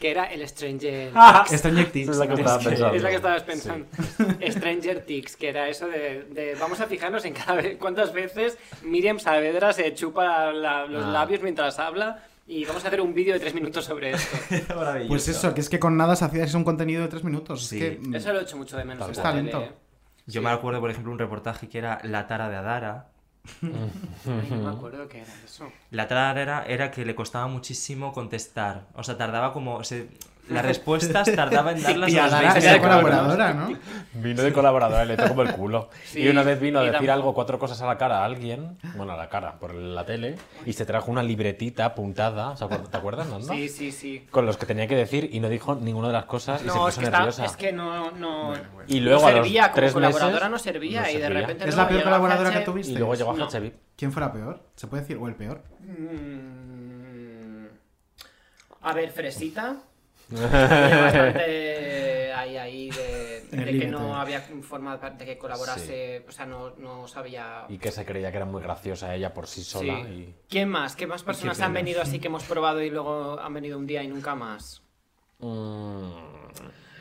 [0.00, 1.44] Que era el Stranger Ah.
[1.46, 1.96] Stranger.
[1.96, 2.94] Esa es la que estaba Es que- pensando.
[2.96, 3.86] Es la que estabas pensando.
[4.50, 8.58] Stranger Things, que era eso de, de- Vamos a fijarnos en cada vez cuántas veces
[8.82, 11.08] Miriam Saavedra se chupa la- los Ah.
[11.10, 12.24] labios mientras habla.
[12.48, 14.36] Y vamos a hacer un vídeo de tres minutos sobre esto.
[15.08, 17.64] Pues eso, que es que con nada se hacía un contenido de 3 minutos.
[17.68, 17.76] Sí.
[17.80, 19.04] Es que, mm, Eso lo he hecho mucho de menos.
[19.04, 19.12] Cual.
[19.12, 19.60] tele, Talento.
[19.60, 19.72] ¿eh?
[20.26, 23.06] Yo me acuerdo, por ejemplo, un reportaje que era La tara de Adara.
[24.36, 25.72] Ay, no me acuerdo qué era eso.
[25.90, 28.86] La tara era, era que le costaba muchísimo contestar.
[28.94, 29.82] O sea, tardaba como...
[29.84, 30.08] se-
[30.50, 33.00] las respuestas tardaba en darlas y a Adara 20 era segundos.
[33.02, 33.78] colaboradora, ¿no?
[34.14, 35.90] Vino de colaboradora, le tocó el culo.
[36.04, 38.24] Sí, y una vez vino a decir tampoco- algo, cuatro cosas a la cara a
[38.24, 40.36] alguien, bueno, a la cara, por la tele,
[40.66, 43.54] y se trajo una libretita apuntada, ¿se ¿te acuerdas, Nanda?
[43.54, 44.26] Sí, sí, sí.
[44.30, 46.66] Con los que tenía que decir y no dijo ninguna de las cosas y se
[46.68, 47.44] No, puso es que, está- nerviosa.
[47.44, 48.52] es que no, no,
[48.88, 51.28] Y luego no a los servía, como tres colaboradora meses, no servía, no y de
[51.28, 52.92] repente ¿Es luego la peor colaboradora que tuviste?
[52.92, 53.46] Y luego llegó No.
[53.48, 53.72] HB.
[53.96, 54.60] ¿Quién fue la peor?
[54.76, 55.16] ¿Se puede decir?
[55.18, 55.62] ¿O el peor?
[55.80, 57.66] Mm,
[58.82, 59.76] A ver, Fresita.
[60.40, 63.48] Bastante ahí, ahí de,
[63.80, 67.64] que no había forma de que colaborase, o sea, no, no sabía...
[67.68, 70.02] Y que se creía que era muy graciosa ella por sí sola.
[70.04, 70.10] Sí.
[70.10, 70.34] Y...
[70.48, 70.96] ¿Quién más?
[70.96, 74.02] ¿Qué más personas han venido así que hemos probado y luego han venido un día
[74.02, 74.82] y nunca más?
[75.38, 76.10] Mm.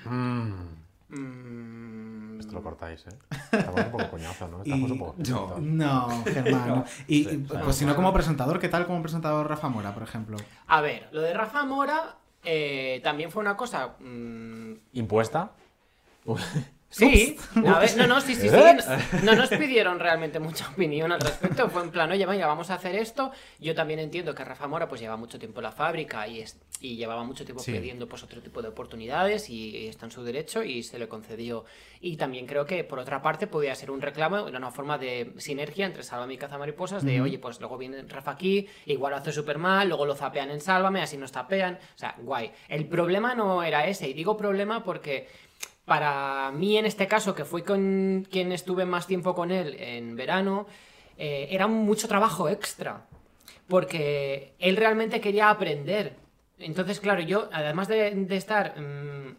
[0.05, 0.79] Mm.
[1.09, 3.17] Mm, Esto lo cortáis, ¿eh?
[3.51, 4.61] Estamos un poco coñazo, ¿no?
[4.63, 5.57] Estamos Y- un poco No.
[5.59, 6.67] No, Germán.
[6.69, 6.85] no.
[7.07, 7.65] Y, Sí, y, claro.
[7.65, 10.37] pues si no como presentador, ¿qué tal como presentador Rafa Mora, por ejemplo?
[10.67, 13.95] A ver, lo de Rafa Mora eh, también fue una cosa.
[13.99, 15.52] mm, ¿Impuesta?
[16.91, 18.56] Sí, a ver, no, no, sí, sí, sí.
[18.56, 19.23] Ups.
[19.23, 21.69] No nos pidieron realmente mucha opinión al respecto.
[21.69, 23.32] Fue en plan, oye, venga, vamos a hacer esto.
[23.60, 26.58] Yo también entiendo que Rafa Mora pues lleva mucho tiempo en la fábrica y, es,
[26.82, 27.73] y llevaba mucho tiempo Sí.
[27.73, 31.65] pidiendo pues otro tipo de oportunidades y, está en su derecho y se le concedió.
[32.02, 35.34] Y también creo que por otra parte podía ser un reclamo, era una forma de
[35.38, 39.32] sinergia entre Sálvame y Cazamariposas, de oye, pues luego viene Rafa aquí, igual lo hace
[39.32, 41.75] súper mal, luego lo zapean en Sálvame, así nos tapean.
[41.95, 42.52] O sea, guay.
[42.67, 45.28] El problema no era ese, y digo problema porque
[45.89, 50.15] para mí en este caso, que fui con quien estuve más tiempo con él en
[50.15, 50.67] verano,
[51.17, 53.06] eh, era mucho trabajo extra.
[53.67, 56.15] Porque él realmente quería aprender.
[56.60, 59.36] Entonces, claro, yo, además de, estar mm,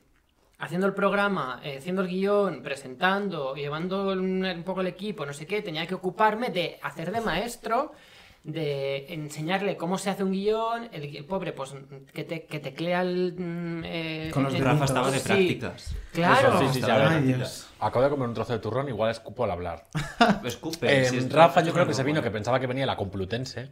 [0.59, 5.33] haciendo el programa, eh, haciendo el guion, presentando, llevando un, un poco el equipo, no
[5.33, 7.93] sé qué, tenía que ocuparme de hacer de maestro,
[8.43, 11.75] de enseñarle cómo se hace un guion, el, el pobre, pues,
[12.15, 13.35] que, te, que teclea el...
[13.37, 15.25] mm, eh, Con los el- Rafa estaba de sí.
[15.27, 15.95] prácticas.
[16.13, 16.49] Claro.
[16.49, 16.91] Eso, sí, sí, ves.
[16.91, 17.69] prácticas.
[17.81, 19.87] Acabo de comer un trozo de turrón, igual escupo al hablar.
[20.45, 21.03] Escupe.
[21.03, 23.69] Eh, si es- Rafa, yo creo que se vino que pensaba que venía la Complutense.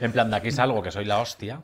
[0.00, 1.62] En plan, de aquí salgo, que soy la hostia.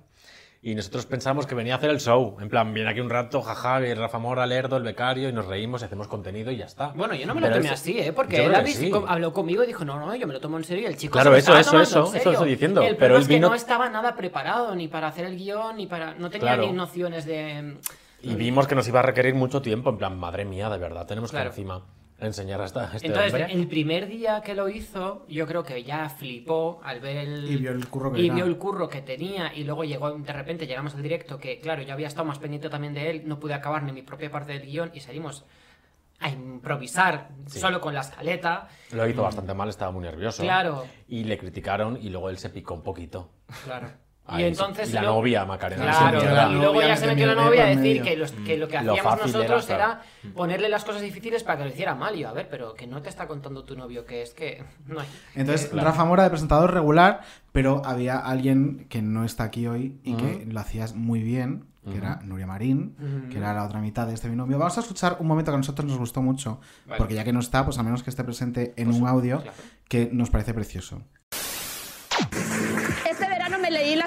[0.62, 2.38] Y nosotros pensamos que venía a hacer el show.
[2.40, 5.46] En plan, viene aquí un rato, jaja, viene Rafa Mora, Lerdo, el becario, y nos
[5.46, 6.88] reímos, y hacemos contenido y ya está.
[6.88, 8.12] Bueno, yo no me lo Pero tomé es- así, ¿eh?
[8.12, 8.90] Porque yo él creo que sí.
[8.90, 10.84] com- habló conmigo y dijo, no, no, yo me lo tomo en serio.
[10.84, 12.32] Y el chico Claro, se lo eso, estaba eso, tomando eso, en eso serio.
[12.32, 15.06] estoy diciendo, El pero problema él es que vino- no estaba nada preparado ni para
[15.08, 16.14] hacer el guion, ni para...
[16.14, 16.66] No tenía Claro.
[16.66, 17.76] ni nociones de...
[18.22, 19.90] Y vimos que nos iba a requerir mucho tiempo.
[19.90, 21.44] En plan, madre mía, de verdad, tenemos Claro.
[21.44, 21.82] que encima
[22.18, 23.52] enseñar a, esta- a este Entonces, hombre.
[23.52, 27.50] el primer día que lo hizo, yo creo que ya flipó al ver el...
[27.50, 30.32] Y vio el curro que y vio el curro que tenía y luego llegó, de
[30.32, 33.38] repente llegamos al directo, que claro, yo había estado más pendiente también de él, no
[33.38, 35.44] pude acabar ni mi propia parte del guion y salimos
[36.18, 37.58] a improvisar Sí.
[37.60, 38.68] solo con la escaleta.
[38.92, 40.42] Lo hizo bastante mal, estaba muy nervioso.
[40.42, 40.86] Claro.
[41.08, 43.28] Y le criticaron y luego él se picó un poquito.
[43.64, 43.90] Claro.
[44.28, 45.84] Ahí, y entonces y la lo- novia, Macarena.
[45.84, 48.80] Claro, y luego ya se metió la novia a decir que, los- que lo que
[48.82, 49.76] Lo hacíamos fácil nosotros era,
[50.24, 52.16] era, ponerle las cosas difíciles para que lo hiciera mal.
[52.16, 54.64] Y yo, a ver, pero que no te está contando tu novio, que es que
[54.86, 55.06] no hay.
[55.34, 57.20] Entonces, que- Rafa Mora de presentador regular,
[57.52, 61.98] pero había alguien que no está aquí hoy y que lo hacías muy bien, que
[61.98, 63.28] era Nuria Marín, Ujú.
[63.30, 64.58] que era la otra mitad de este binomio.
[64.58, 66.98] Vamos a escuchar un momento que a nosotros nos gustó mucho, Vale.
[66.98, 69.40] porque ya que no está, pues a menos que esté presente en Pues un audio,
[69.40, 69.56] claro.
[69.88, 71.00] que nos parece precioso.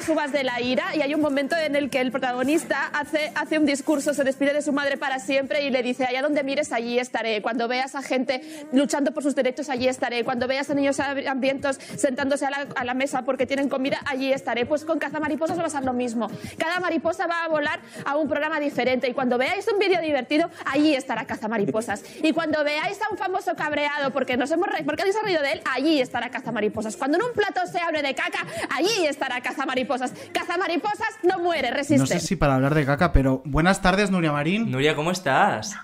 [0.09, 3.59] Uvas de la ira y hay un momento en el que el protagonista hace, hace
[3.59, 6.71] un discurso, se despide de su madre para siempre y le dice, allá donde mires,
[6.71, 7.41] allí estaré.
[7.41, 8.41] Cuando veas a gente
[8.71, 10.23] luchando por sus derechos, allí estaré.
[10.23, 14.31] Cuando veas a niños hambrientos sentándose a la, a la mesa porque tienen comida, allí
[14.31, 14.65] estaré.
[14.65, 16.29] Pues con cazamariposas va a ser lo mismo.
[16.57, 20.49] Cada mariposa va a volar a un programa diferente y cuando veáis un vídeo divertido,
[20.65, 22.03] allí estará cazamariposas.
[22.23, 25.61] Y cuando veáis a un famoso cabreado porque nos hemos porque habéis reído de él,
[25.65, 26.95] allí estará cazamariposas.
[26.97, 29.98] Cuando en un plato se hable de caca, allí estará cazamariposas.
[30.33, 31.99] Cazamariposas no muere, resiste.
[31.99, 34.71] No sé si para hablar de caca, pero buenas tardes, Nuria Marín.
[34.71, 35.75] Nuria, ¿cómo estás?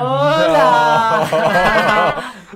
[0.00, 1.24] ¡Hola!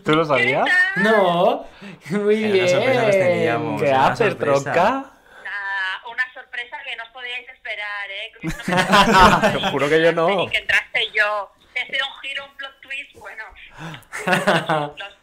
[0.04, 0.68] ¿Tú lo sabías?
[0.96, 1.66] No.
[2.10, 3.28] Muy Era una sorpresa que os bien.
[3.28, 4.36] teníamos, ¿Qué haces,
[6.96, 8.32] no podíais esperar, ¿eh?
[9.62, 10.44] Te juro que yo no.
[10.46, 11.52] Y que entraste yo.
[11.80, 13.44] Ha sido un giro, un plot twist, bueno.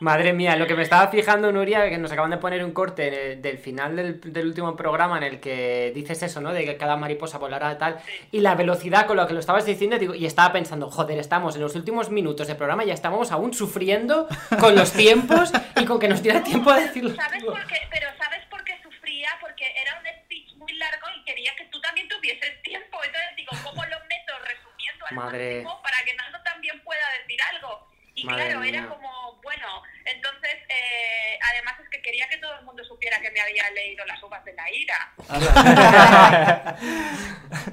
[0.00, 3.10] Madre mía, lo que me estaba fijando, Nuria, que nos acaban de poner un corte
[3.10, 6.52] de- del final del, del último programa en el que dices eso, ¿no?
[6.52, 7.98] De que cada mariposa volará tal.
[8.30, 11.54] Y la velocidad con la que lo estabas diciendo, digo, y estaba pensando, joder, estamos
[11.56, 14.28] en los últimos minutos del programa y ya estábamos aún sufriendo
[14.60, 17.14] con los tiempos y con que nos diera tiempo a decirlo.
[17.14, 17.76] ¿Sabes por qué?
[17.90, 19.28] Pero ¿sabes por qué sufría?
[19.40, 22.98] Porque era un speech muy largo y quería que tú también tuvieses tiempo.
[23.04, 25.54] Entonces digo, ¿cómo lo meto resumiendo al Madre.
[25.62, 27.86] máximo para que Nando también pueda decir algo?
[28.16, 28.68] Y Madre claro, mía.
[28.70, 33.30] era como, bueno, entonces, eh, además es que quería que todo el mundo supiera que
[33.30, 35.12] me había leído las uvas de la ira.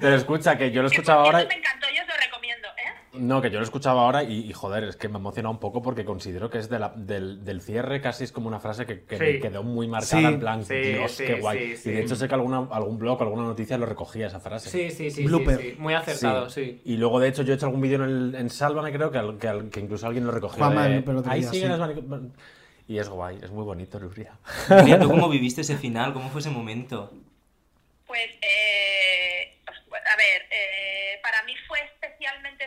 [0.02, 1.48] Pero escucha, que yo lo he Que, escuchado por ahora.
[1.48, 2.43] me encantó, yo os lo recomiendo.
[3.14, 5.82] No, que yo lo escuchaba ahora y, y, joder, es que me emociona un poco
[5.84, 9.04] porque considero que es de la- del, del cierre casi es como una frase que,
[9.04, 9.24] que Sí.
[9.24, 10.26] me quedó muy marcada Sí.
[10.26, 11.60] en plan, Sí, Dios, sí, qué guay.
[11.60, 11.90] sí, sí.
[11.90, 14.70] Y de hecho sé que alguna, algún blog, alguna noticia lo recogía esa frase.
[14.70, 15.60] Sí, sí, sí, Blooper.
[15.60, 15.76] sí.
[15.78, 16.82] Muy acertado, sí.
[16.86, 19.18] Y luego, de hecho, yo he hecho algún vídeo en, el- en Sálvame, creo, que,
[19.20, 20.68] al- que, al- que incluso alguien lo recogió.
[20.70, 21.50] De, pelotero, Ahí sí.
[21.50, 21.92] siguen las
[22.88, 24.00] Y es guay, es muy bonito.
[24.00, 24.38] Nuria,
[25.00, 26.14] ¿tú cómo viviste ese final?
[26.14, 27.12] ¿Cómo fue ese momento?
[28.08, 31.80] Pues, eh, a ver, eh, para mí fue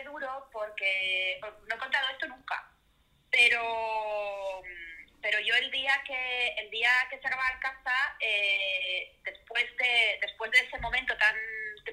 [0.03, 2.71] duro porque no he contado esto nunca,
[3.31, 4.61] pero
[5.21, 10.19] pero yo el día que el día que se acababa el caza, eh, después de
[10.21, 11.35] después de ese momento tan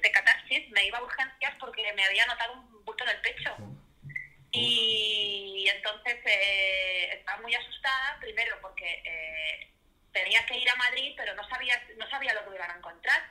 [0.01, 3.55] de catarsis, me iba a urgencias porque me había notado un bulto en el pecho.
[4.51, 9.69] Y entonces eh, estaba muy asustada, primero porque eh,
[10.13, 12.77] tenía que ir a Madrid, pero no sabía, no sabía lo que me iban a
[12.77, 13.21] encontrar.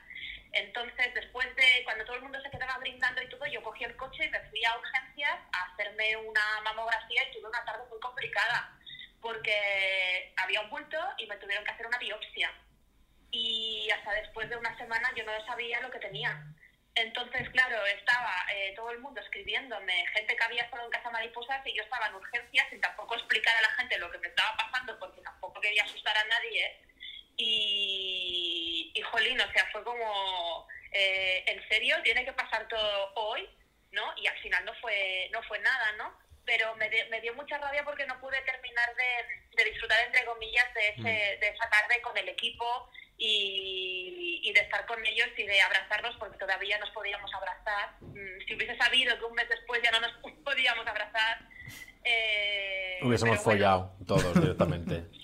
[0.55, 3.95] Entonces, después de cuando todo el mundo se quedaba brindando y todo, yo cogí el
[3.97, 7.99] coche y me fui a urgencias a hacerme una mamografía y tuve una tarde muy
[7.99, 8.71] complicada
[9.21, 12.53] porque había un bulto y me tuvieron que hacer una biopsia.
[13.31, 16.41] Y hasta después de una semana yo no sabía lo que tenía.
[16.95, 21.67] Entonces, claro, estaba eh, todo el mundo escribiéndome, gente que había estado en casa mariposas
[21.67, 24.55] y yo estaba en urgencias sin tampoco explicar a la gente lo que me estaba
[24.55, 26.79] pasando porque tampoco quería asustar a nadie.
[27.35, 28.54] Y,
[28.95, 31.95] y jolín, o sea, fue como, eh, ¿en serio?
[32.03, 33.47] ¿Tiene que pasar todo hoy?
[33.91, 34.13] ¿No?
[34.17, 36.17] Y al final no fue, no fue nada, ¿no?
[36.45, 40.25] Pero me, de- me dio mucha rabia porque no pude terminar de, de disfrutar, entre
[40.25, 45.27] comillas, de, ese, de esa tarde con el equipo y, y de estar con ellos
[45.37, 47.95] y de abrazarnos porque todavía nos podíamos abrazar.
[48.01, 50.11] Mm, Si hubiese sabido que un mes después ya no nos
[50.43, 51.39] podíamos abrazar.
[52.03, 55.03] eh, Hubiésemos bueno, follado todos directamente.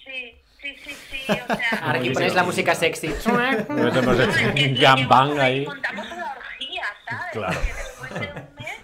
[0.61, 1.79] Sí, sí, sí, o sea...
[1.81, 3.07] Ahora aquí ponéis la música sexy.
[3.07, 5.65] Hubiésemos hecho un gangbang ahí.
[5.65, 7.31] Montamos una orgía, ¿sabes?
[7.31, 7.59] Claro.
[7.97, 8.77] Porque después de un mes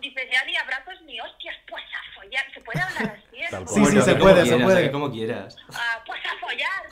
[0.00, 2.44] dices ya ni abrazos ni hostias, pues a follar.
[2.54, 3.36] ¿Se puede hablar así?
[3.50, 4.90] Tal Sí, sí, se Como puede, se quieras, puede.
[4.92, 5.56] como quieras.
[5.74, 6.82] Ah, pues a follar.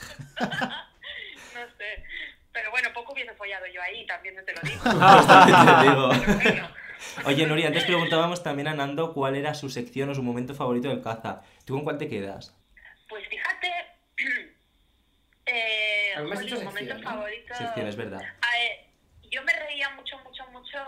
[1.54, 2.04] no sé.
[2.52, 4.80] Pero bueno, poco hubiese follado yo ahí, también no te lo digo.
[4.84, 6.10] Ah, te digo.
[7.24, 10.88] Oye, Nuria, antes preguntábamos también a Nando cuál era su sección o su momento favorito
[10.88, 11.42] del caza.
[11.64, 12.54] ¿Tú con cuál te quedas?
[13.08, 13.68] Pues fíjate,
[16.18, 17.10] eh, A mí me has jolín, dicho momento sección, ¿no?
[17.10, 17.54] favorito.
[17.54, 18.20] Sección, es verdad.
[18.40, 18.86] A ver,
[19.30, 20.78] yo me reía mucho, mucho, mucho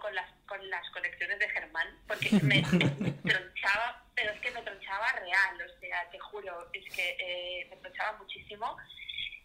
[0.00, 2.62] con las, con las colecciones de Germán, porque me,
[2.98, 7.66] me tronchaba, pero es que me tronchaba real, o sea, te juro, es que eh,
[7.70, 8.76] me tronchaba muchísimo.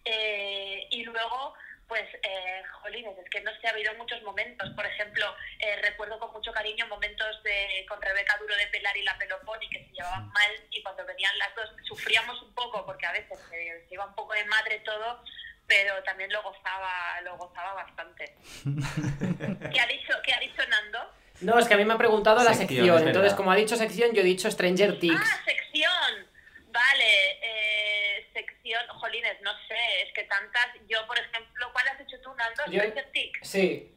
[0.05, 1.53] Eh, y luego,
[1.87, 4.69] pues, eh, jolines, es que no sé, ha habido muchos momentos.
[4.71, 5.25] Por ejemplo,
[5.59, 9.69] eh, recuerdo con mucho cariño momentos de, con Rebeca Duro de Pelar y la Peloponi
[9.69, 13.39] que se llevaban mal y cuando venían las dos sufríamos un poco porque a veces
[13.49, 15.23] se, se iba un poco de madre todo,
[15.67, 18.35] pero también lo gozaba, lo gozaba bastante.
[19.71, 20.99] ¿Qué ha dicho, qué ha dicho Nando?
[21.41, 23.07] No, es que a mí me ha preguntado la Sección, sección.
[23.07, 25.19] Entonces, como ha dicho sección, yo he dicho Stranger Things.
[25.19, 26.27] Ah, sección.
[26.73, 30.67] Vale, eh, sección, jolines, no sé, es que tantas.
[30.89, 32.63] Yo, por ejemplo, ¿cuál has hecho tú, Nando?
[32.71, 32.81] Yo-
[33.11, 33.39] Things.
[33.43, 33.95] Sí.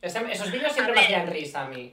[0.00, 1.04] Ese- esos vídeos siempre A me ver.
[1.16, 1.92] hacían risa a mí.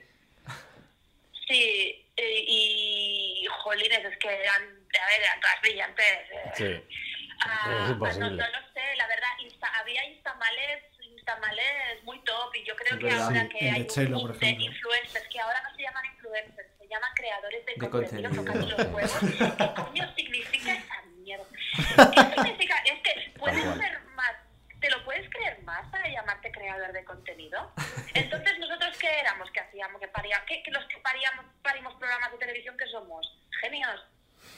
[1.48, 6.06] Sí, eh, y, jolines, es que eran, a ver, eran todas brillantes.
[6.06, 6.52] eh.
[6.56, 6.98] Sí.
[7.44, 8.30] Ah, Es no, imposible.
[8.30, 13.00] no lo sé, la verdad, Insta- había instamales, instamales muy top y yo creo Es
[13.00, 13.24] que verdad.
[13.28, 17.74] ahora Sí, que hay un influencers, que ahora no se llaman influencers, llaman creadores de,
[17.74, 18.44] De contenido, contenido.
[18.44, 19.58] tocando los huevos.
[19.58, 21.46] ¿Qué coño significa esa mierda?
[22.14, 22.76] ¿Qué significa?
[22.86, 24.32] Es que puedes ser más,
[24.80, 27.72] ¿te lo puedes creer más para llamarte creador de contenido?
[28.14, 29.50] Entonces, ¿nosotros qué éramos?
[29.52, 30.00] ¿Qué hacíamos?
[30.02, 30.46] ¿Qué paríamos?
[30.48, 33.40] ¿Qué, que los que paríamos, parimos programas de televisión que somos?
[33.62, 34.02] ¿Genios?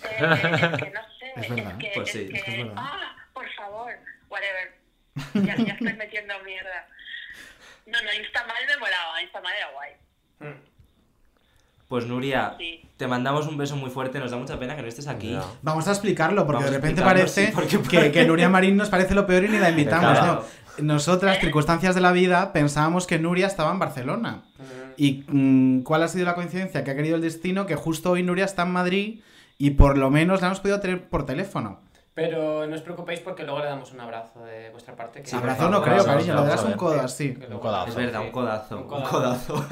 [0.04, 1.78] Eh, es que no sé, Es verdad.
[1.78, 3.94] que, Pues sí, es que, es que ah, por favor,
[4.30, 4.74] whatever.
[5.36, 6.88] Ya, ya estoy metiendo mierda.
[7.86, 9.92] No, no, Instamal me molaba, Instamal era guay.
[11.94, 12.82] Pues Nuria, Sí.
[12.98, 14.18] te mandamos un beso muy fuerte.
[14.18, 15.38] Nos da mucha pena que no estés aquí.
[15.62, 19.14] Vamos a explicarlo, porque Vamos de repente parece sí, porque que, Nuria Marín nos parece
[19.14, 20.18] lo peor y ni la invitamos.
[20.18, 20.44] Claro.
[20.80, 20.84] No.
[20.84, 24.42] Nosotras, circunstancias de la vida, pensábamos que Nuria estaba en Barcelona.
[24.98, 26.84] ¿Y mm, cuál ha sido la coincidencia?
[26.84, 29.20] Que ha querido el destino que justo hoy Nuria está en Madrid
[29.60, 31.80] y por lo menos la hemos podido tener por teléfono.
[32.16, 35.24] Pero no os preocupéis porque luego le damos un abrazo de vuestra parte.
[35.24, 37.34] que- Abrazo no creo, cariño, le a un así.
[37.34, 37.90] que luego- Un codazo.
[37.90, 38.76] Es verdad, un codazo.
[38.78, 39.54] Un Un codazo.
[39.56, 39.66] codazo.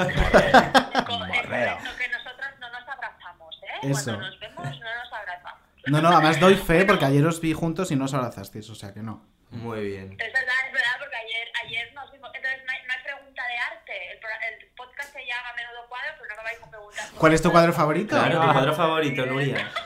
[1.06, 3.68] Correcto que nosotros no nos abrazamos, ¿eh?
[3.84, 4.04] Eso.
[4.06, 5.62] Cuando nos vemos no nos abrazamos.
[5.88, 8.76] No, no, además doy fe porque ayer os vi juntos y no os abrazasteis, o
[8.76, 9.24] sea que no.
[9.52, 10.12] Muy bien.
[10.14, 12.32] Es verdad, es verdad, porque ayer, ayer nos vimos.
[12.34, 14.12] Entonces, no hay, no hay pregunta de arte.
[14.14, 17.06] El, pro- el podcast se llama Menudo Cuadro, pero no me vais a preguntar.
[17.20, 18.16] ¿Cuál es tu cuadro favorito?
[18.16, 19.70] Claro, tu cuadro favorito, Nuria.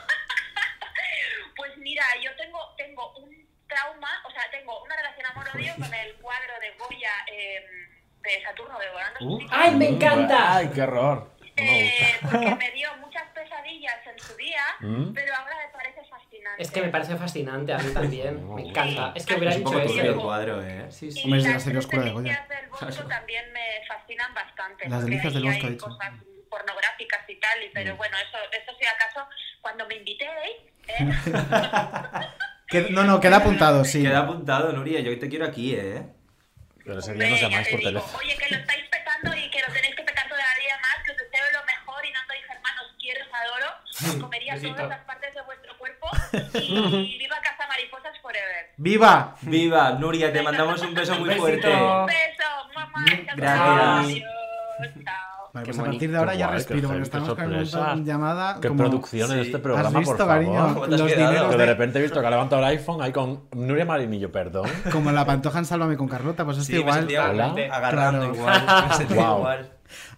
[1.55, 2.34] Pues mira, yo un
[3.75, 7.65] trauma, o sea, tengo una relación amor-odio con el cuadro de Goya eh,
[8.23, 9.39] de Saturno devorando Uh.
[9.51, 10.55] ¡Ay, me encanta!
[10.57, 11.31] ¡Ay, qué horror!
[11.39, 15.13] No me Eh, porque me dio muchas pesadillas en su día, ¿Mm?
[15.13, 16.61] pero ahora me parece fascinante.
[16.63, 18.47] Es que me parece fascinante, a mí también.
[18.47, 19.11] No, Me encanta.
[19.15, 20.21] Es que hubiera dicho el eso.
[20.21, 20.91] cuadro, ¿eh?
[20.91, 21.21] Sí, sí.
[21.21, 22.23] Y Hombre, es de la serie oscura de Goya.
[22.23, 24.89] delicias del Bosco también me fascinan bastante.
[24.89, 25.85] Las delicias del Bosco, ha hay dicho.
[25.85, 26.13] cosas
[26.49, 27.71] pornográficas y tal, y, Mm.
[27.73, 29.27] pero bueno, eso, eso si acaso,
[29.61, 30.55] cuando me invitéis,
[30.88, 31.07] ¿eh?
[32.67, 34.01] Que- no, no, queda apuntado, sí.
[34.04, 34.99] Queda apuntado, Nuria.
[35.01, 36.03] Yo te quiero aquí, ¿eh?
[36.84, 38.18] Pero ese día nos llamáis por digo, teléfono.
[38.20, 41.18] Oye, que lo estáis petando y que lo tenéis que petar todavía más, que os
[41.18, 44.76] deseo lo mejor y Nando y Germán os quiero, os adoro, os comería Besito.
[44.76, 46.07] todas las partes de vuestro cuerpo
[46.53, 48.66] y viva Casa Mariposas Forever.
[48.78, 49.36] ¡Viva!
[49.41, 51.68] Viva, Nuria, te mandamos un beso muy fuerte.
[51.68, 53.05] Un beso, mamá.
[53.36, 54.05] Gracias.
[54.05, 54.32] Adiós.
[55.56, 58.60] Vale, pues a partir de ahora ya guay, qué respiro, porque estamos con una llamada.
[58.62, 59.45] Qué como- producción en Sí.
[59.45, 60.53] este ¿Has programa, visto, por cariño?
[60.53, 60.74] favor.
[60.74, 62.68] ¿Cómo te has Los dineros Que de de- repente he visto que ha levantado el
[62.68, 64.66] iPhone ahí con Nuria Marinillo, perdón.
[64.91, 66.95] Como la pantoja en Sálvame con Carlota, pues esto Sí, me igual.
[66.99, 67.56] sentía Hola.
[67.72, 68.36] agarrando Claro.
[68.36, 68.64] igual.
[68.89, 69.38] Me sentía Guau.
[69.39, 69.70] igual.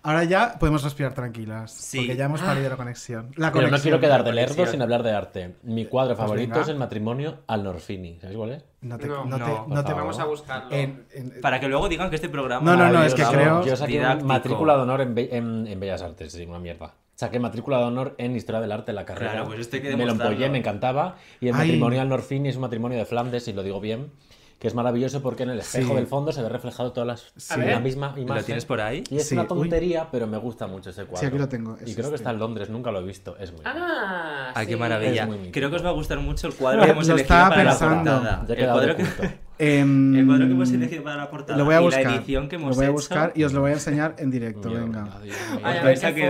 [0.04, 1.72] Ahora ya podemos respirar tranquilas.
[1.72, 1.98] Sí.
[2.00, 3.32] Porque ya hemos perdido la conexión.
[3.36, 3.82] La Pero no conexión.
[3.82, 4.72] quiero quedar de lerdo conexión.
[4.72, 5.56] sin hablar de arte.
[5.64, 6.62] Mi cuadro Pues favorito venga.
[6.64, 8.20] es el matrimonio al Norfini.
[8.20, 8.64] ¿Sabéis cuál es?
[8.82, 10.72] No te, No, no, te, no, no te por Vamos a buscarlo.
[10.72, 12.70] En- en- Para que luego digan que este programa.
[12.70, 15.80] No, no, no, es que creo- Yo saqué matrícula de honor en, Be- en- en
[15.80, 16.94] Bellas Artes, sí, una mierda.
[17.16, 19.32] Saqué matrícula de honor en Historia del Arte en la carrera.
[19.32, 21.16] Claro, pues hay que me lo empollé, me encantaba.
[21.42, 21.62] Y el Ay.
[21.62, 24.12] matrimonio al Norfini es un matrimonio de Flandes, y lo digo bien,
[24.60, 25.96] que es maravilloso porque en el espejo Sí.
[25.96, 27.60] del fondo se ve reflejado todas las Sí.
[27.60, 28.36] la misma imagen.
[28.38, 29.04] ¿Lo tienes por ahí?
[29.10, 29.48] Y es Sí, una uy.
[29.50, 31.20] tontería, pero me gusta mucho ese cuadro.
[31.20, 32.16] Sí, aquí lo tengo, Y creo que este.
[32.16, 33.38] está en Londres, nunca lo he visto.
[33.40, 33.62] Es muy.
[33.66, 35.30] Ah, Ay, qué maravilla.
[35.52, 37.78] Creo que os va a gustar mucho el cuadro que hemos Lo elegido para la
[37.78, 38.46] portada.
[38.48, 39.04] Ya El cuadro, que,
[39.60, 42.04] em, el cuadro que hemos elegido para la portada Lo voy a y buscar.
[42.06, 42.94] la edición que hemos lo voy a hecho.
[42.94, 44.70] buscar y os lo voy a enseñar en directo.
[44.72, 45.08] Venga.
[45.24, 45.36] Dios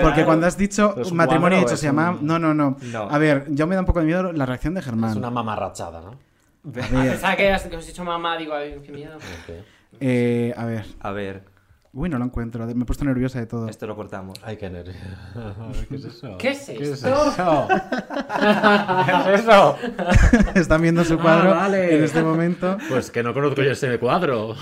[0.03, 2.17] Porque cuando has dicho ¿Es un matrimonio cuadro he o dicho es se llama.
[2.21, 2.75] no, no, No.
[3.09, 5.11] A ver, yo me da un poco de miedo la reacción de Germán.
[5.11, 6.15] Es una mamarrachada, ¿no?
[6.75, 9.17] A ver, Pensaba que os he dicho mamá, digo, ay, qué miedo.
[9.17, 9.63] Ok.
[10.01, 10.85] eh, a ver.
[10.99, 11.43] A ver,
[11.99, 12.63] Uy, no lo encuentro.
[12.67, 13.67] Me he puesto nerviosa de todo.
[13.67, 14.37] esto lo cortamos.
[14.43, 14.93] Ay, qué nervio.
[15.89, 16.37] ¿Qué es eso?
[16.37, 17.07] ¿Qué es ¿Qué es esto?
[17.31, 17.67] eso?
[19.25, 19.77] ¿Qué es eso?
[20.55, 21.95] Están viendo su cuadro Ah, vale.
[21.97, 22.77] en este momento.
[22.87, 24.55] Pues que no conozco yo ese cuadro.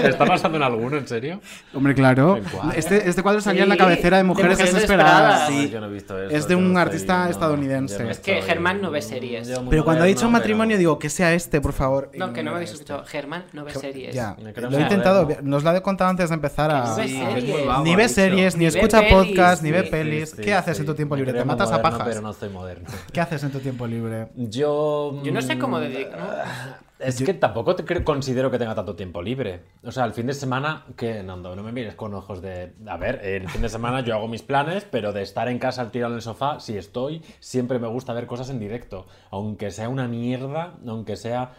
[0.00, 1.40] ¿Está pasando en alguno, en serio?
[1.72, 2.40] Hombre, claro.
[2.74, 5.48] Este, este cuadro salía en la cabecera de Mujeres, de Mujeres Desesperadas.
[5.48, 5.66] Desesperadas.
[5.66, 5.70] Sí.
[5.70, 6.34] yo no he visto eso.
[6.36, 8.02] Es de un artista estoy- estadounidense.
[8.02, 9.46] no Es que Germán no ve series.
[9.46, 12.10] yo Pero cuando ha dicho matrimonio, pero- digo que sea este, por favor.
[12.16, 12.82] No, que no me habéis este.
[12.82, 13.04] escuchado.
[13.06, 14.14] Germán no ve series.
[14.14, 15.28] Ya, lo he intentado.
[15.42, 16.94] Nos lo he contado antes de empezar a.
[16.94, 17.22] Sí,
[17.84, 20.30] Ni ve series, ni escucha pelis, podcast, ni ve pelis.
[20.30, 20.82] Sí, ¿Qué haces sí.
[20.82, 21.32] en tu tiempo libre?
[21.32, 22.02] ¿Te matas a pajas?
[22.04, 22.88] Pero no estoy moderno.
[23.12, 24.28] ¿Qué haces en tu tiempo libre?
[24.34, 25.20] Yo.
[25.22, 26.10] Yo no sé cómo mm, dedico.
[26.16, 26.26] ¿no?
[26.98, 29.62] Es que tampoco te considero que tenga tanto tiempo libre.
[29.82, 32.74] O sea, el fin de semana, que Nando, no me mires con ojos de.
[32.86, 35.82] A ver, el fin de semana yo hago mis planes, pero de estar en casa
[35.82, 39.06] al tirado en el sofá, si estoy, siempre me gusta ver cosas en directo.
[39.30, 41.52] Aunque sea una mierda, aunque sea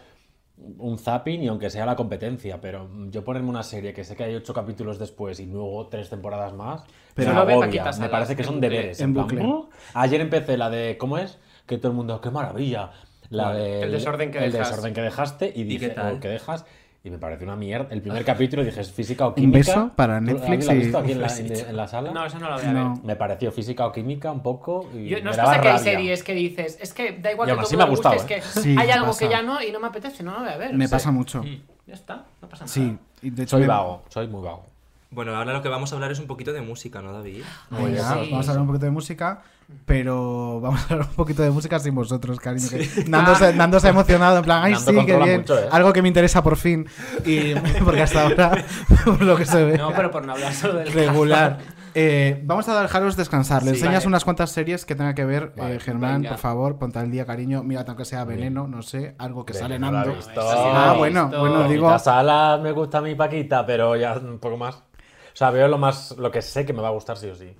[0.57, 2.61] un zapping y aunque sea la competencia.
[2.61, 6.09] Pero yo ponerme una serie que sé que hay ocho capítulos después y luego tres
[6.09, 6.83] temporadas más,
[7.15, 7.91] Pero me agobia.
[7.99, 8.69] Me parece que son bucle.
[8.69, 9.01] deberes.
[9.01, 9.27] En plan.
[9.45, 9.69] "Oh".
[9.93, 10.97] Ayer empecé la de.
[10.97, 11.39] ¿Cómo es?
[11.65, 12.91] Que todo el mundo, qué maravilla.
[13.29, 14.69] La de, El desorden que el dejas.
[14.69, 16.15] desorden que dejaste y dije, qué tal?
[16.15, 16.65] o que dejas.
[17.05, 17.87] Y me parece una mierda.
[17.93, 19.57] El primer capítulo dije, ¿es física o Un química?
[19.57, 22.11] beso para ¿Tú- Netflix ¿Alguien la visto aquí en la, en- en la sala?
[22.11, 22.81] No, eso no lo voy a ver.
[22.81, 23.01] No.
[23.03, 24.89] Me pareció física o química un poco.
[24.93, 27.31] Y Yo, no me es daba cosa que hay series que dices, es que da
[27.33, 28.61] igual Y que todo me ha mundo gustado, guste, es que ¿eh?
[28.63, 29.19] Sí, hay algo pasa.
[29.19, 30.73] que ya no y no me apetece, no lo voy a ver.
[30.75, 30.91] Me Sí.
[30.91, 31.43] pasa mucho.
[31.85, 32.73] Ya está, no pasa nada.
[32.73, 32.97] Sí.
[33.21, 34.65] Y de hecho Soy me- vago, soy muy vago.
[35.11, 37.43] Bueno, ahora lo que vamos a hablar es un poquito de música, ¿no, David?
[37.69, 38.29] Venga, sí.
[38.31, 39.43] vamos a hablar un poquito de música,
[39.85, 42.67] pero vamos a hablar un poquito de música sin vosotros, cariño.
[42.69, 45.39] que Nando, se, Nando se ha emocionado, en plan, ay, Nando sí, qué bien.
[45.41, 45.67] mucho, ¿eh?
[45.71, 46.87] Algo que me interesa por fin.
[47.25, 47.53] Y
[47.85, 48.51] porque hasta ahora,
[49.05, 51.59] por lo que se ve, No, pero por no hablar solo del regular.
[51.95, 53.61] Eh, vamos a dejaros descansar.
[53.61, 53.75] Le Sí.
[53.77, 54.07] enseñas Vale.
[54.07, 56.29] unas cuantas series que tenga que ver, Vale, eh, Germán, venga.
[56.31, 57.61] por favor, ponte al día, cariño.
[57.63, 60.15] Mira, aunque sea veneno, no sé, algo que Venga, sale Nando.
[60.15, 60.41] visto.
[60.41, 61.89] Ah, bueno, bueno, digo.
[61.91, 64.75] La sala me gusta a mi Paquita, pero ya un poco más.
[64.77, 67.35] O sea, veo lo más lo que sé que me va a gustar sí o
[67.35, 67.55] sí.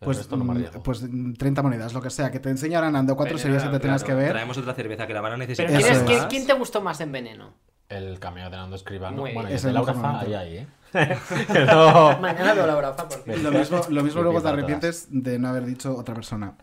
[0.00, 2.90] Pues, no me mm, pues mm, 30 monedas, lo que sea, que te enseña ahora
[2.90, 4.30] Nando cuatro Veneno, series que te tengas que ver.
[4.30, 5.66] Traemos otra cerveza que la van a necesitar.
[5.66, 6.04] Pero ¿quién, es- es.
[6.04, 7.54] quién- quién te gustó más en Veneno?
[7.88, 9.22] El cameo de Nando Escribano.
[9.22, 10.66] Bueno, Es el de Laura Fa, ahí, ¿eh?
[11.66, 13.36] No- Mañana veo la braza porque...
[13.38, 16.54] Lo mismo, lo mismo luego te arrepientes de no haber dicho otra persona.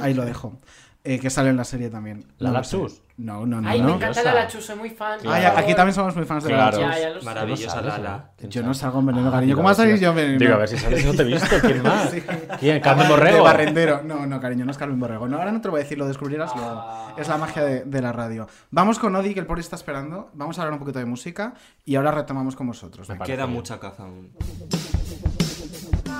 [0.00, 0.58] Ahí lo dejo.
[1.04, 2.24] Eh, que sale en la serie también.
[2.38, 2.54] ¿La No.
[2.56, 3.02] Lapsus?
[3.22, 3.68] No, no, no.
[3.68, 3.88] Ay, no.
[3.88, 4.32] me encanta la.
[4.32, 5.18] Lachu, soy muy fan.
[5.28, 6.78] Ay, aquí también somos muy fans de Claro.
[6.78, 7.02] la Ya, Lapsus.
[7.02, 7.26] ya lo sé.
[7.26, 8.16] Maravillosa ¿Tú no sabes, Lala.
[8.16, 8.30] eh?
[8.38, 9.56] ¿Quién Yo no salgo en veneno, Ah, cariño.
[9.56, 10.38] ¿Cómo a ver salís si- yo en veneno?
[10.38, 11.56] Digo, a ver si sales no te he visto.
[11.60, 12.10] ¿Quién más?
[12.10, 12.22] Sí.
[12.58, 12.80] ¿Quién?
[12.80, 13.44] ¿Carmen De Borrego?
[13.44, 14.02] barrendero.
[14.02, 15.28] No, no, cariño, no es Carmen Borrego.
[15.28, 16.82] No, ahora no te lo voy a decir, lo descubrirás luego.
[17.18, 18.48] Es la magia de, de la radio.
[18.70, 20.30] Vamos con Odi, que el pobre está esperando.
[20.32, 21.52] Vamos a hablar un poquito de música
[21.84, 23.06] y ahora retomamos con vosotros.
[23.08, 23.56] Me parece Queda bien.
[23.56, 24.32] mucha caza aún.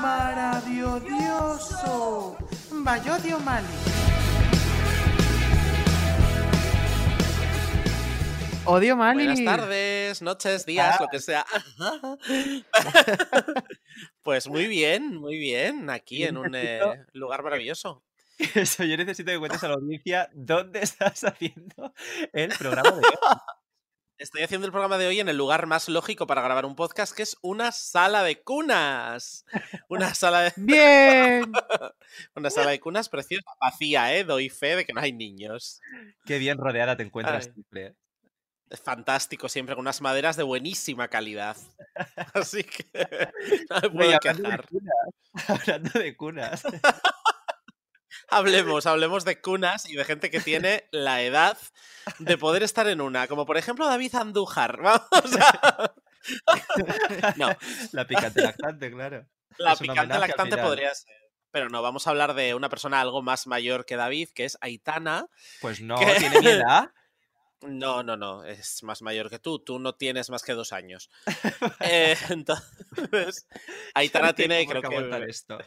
[0.03, 2.37] Maravilloso.
[2.73, 3.67] Bayodio Mali.
[8.71, 9.25] Odio Mali.
[9.25, 11.45] Buenas tardes, noches, días, lo que sea.
[14.23, 16.81] pues muy bien, muy bien, aquí en un eh,
[17.13, 18.05] lugar maravilloso.
[18.55, 21.93] Eso, yo necesito que cuentes a la audiencia dónde estás haciendo
[22.33, 23.39] el programa de hoy.
[24.19, 27.13] Estoy haciendo el programa de hoy en el lugar más lógico para grabar un podcast,
[27.13, 29.47] que es una sala de cunas.
[29.89, 31.51] Una sala de, Bien.
[32.37, 34.23] una sala de cunas preciosa, vacía, ¿eh?
[34.23, 35.81] Doy fe de que no hay niños.
[36.25, 37.53] Qué bien rodeada te encuentras Ay.
[37.53, 37.97] siempre.
[38.83, 41.57] Fantástico, siempre con unas maderas de buenísima calidad.
[42.35, 42.87] Así que
[43.71, 44.67] no me puedo hablando de quejar.
[44.69, 44.91] cunas,
[45.49, 46.63] hablando de cunas.
[48.29, 51.59] Hablemos, hablemos de cunas y de gente que tiene la edad
[52.19, 54.81] de poder estar en una, como por ejemplo David Andújar.
[54.81, 55.93] Vamos a...
[57.37, 57.49] No,
[57.93, 59.27] La picante lactante, claro.
[59.59, 61.15] La Es picante lactante podría ser.
[61.51, 64.57] Pero no, vamos a hablar de una persona algo más mayor que David, que es
[64.61, 65.27] Aitana.
[65.61, 66.91] Pues no, que- tiene mi edad.
[67.63, 69.59] No, no, no, es más mayor que tú.
[69.59, 71.11] Tú no tienes más que dos años.
[71.81, 73.47] Eh, entonces,
[73.95, 75.25] Aitana No tiene, creo que.
[75.29, 75.59] esto.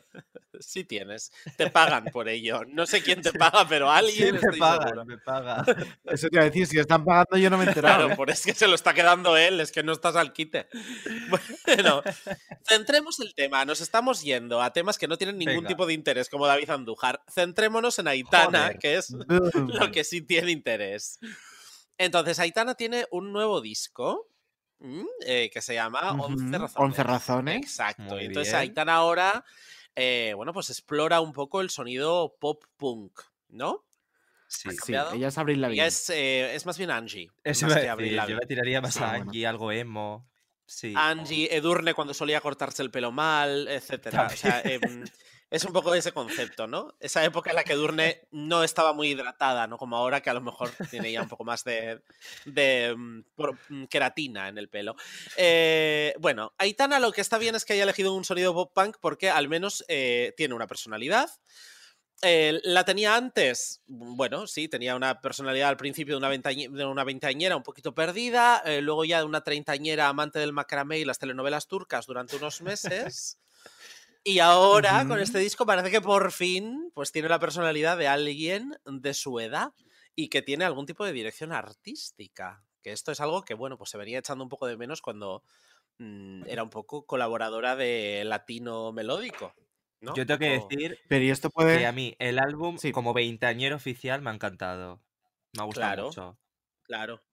[0.60, 1.32] Sí tienes.
[1.58, 2.62] Te pagan por ello.
[2.68, 5.06] No sé quién te paga, pero Sí, alguien me seguro.
[5.06, 5.64] me paga.
[6.06, 7.98] Eso te iba a decir, si están pagando yo no me he enterado.
[7.98, 8.16] Claro, ¿eh?
[8.16, 10.68] por es que se lo está quedando él, es que no estás al quite.
[11.30, 12.04] Bueno,
[12.68, 13.66] centremos el tema.
[13.66, 15.68] Nos estamos yendo a temas que no tienen ningún Venga.
[15.70, 17.22] tipo de interés, como David Andújar.
[17.32, 18.80] Centrémonos en Aitana, Joder.
[18.80, 21.20] que es lo que sí tiene interés.
[22.06, 24.30] Entonces, Aitana tiene un nuevo disco
[24.80, 26.74] mm, eh, que se llama 11 razones.
[26.76, 27.56] 11 razones.
[27.58, 28.04] Exacto.
[28.16, 28.62] Muy Entonces, bien.
[28.62, 29.46] Aitana ahora,
[29.96, 33.86] eh, bueno, pues explora un poco el sonido pop punk, ¿no?
[34.48, 34.70] Sí.
[34.70, 35.86] ¿Ha Sí, ella es Abril Ella Lavigne.
[35.88, 37.32] es, eh, es más bien Angie.
[37.44, 37.86] Eso más que
[38.28, 39.24] yo la tiraría más Sí, a bueno.
[39.24, 40.30] Angie, algo emo.
[40.66, 40.94] Sí.
[40.96, 44.28] Angie, Edurne cuando solía cortarse el pelo mal, etcétera.
[44.32, 44.62] O sea,
[45.54, 46.96] es un poco ese concepto, ¿no?
[47.00, 49.78] Esa época en la que Edurne no estaba muy hidratada, ¿no?
[49.78, 52.02] Como ahora que a lo mejor tiene ya un poco más de,
[52.46, 53.24] de, mm,
[53.70, 54.96] mm, queratina en el pelo.
[55.38, 58.98] Eh, bueno, Aitana lo que está bien es que haya elegido un sonido pop punk
[59.00, 61.30] porque al menos eh, tiene una personalidad.
[62.24, 67.64] Eh, la tenía antes, bueno, sí, tenía una personalidad al principio de una, veintañera un
[67.64, 72.08] poquito perdida, eh, luego ya de una treintañera amante del macramé y las telenovelas turcas
[72.08, 73.38] durante unos meses.
[74.26, 78.74] Y ahora, con este disco, parece que por fin pues tiene la personalidad de alguien
[78.86, 79.74] de su edad
[80.16, 82.66] y que tiene algún tipo de dirección artística.
[82.82, 85.44] Que esto es algo que, bueno, pues se venía echando un poco de menos cuando
[86.00, 89.56] mm, era un poco colaboradora de latino melódico.
[90.02, 90.16] ¿no?
[90.16, 91.86] Yo tengo que decir Pero y esto que puede.
[91.86, 92.92] a mí el álbum, Sí.
[92.92, 95.04] como veinteañero oficial, me ha encantado.
[95.54, 96.06] Me ha gustado Claro.
[96.06, 96.40] mucho.
[96.84, 97.24] Claro.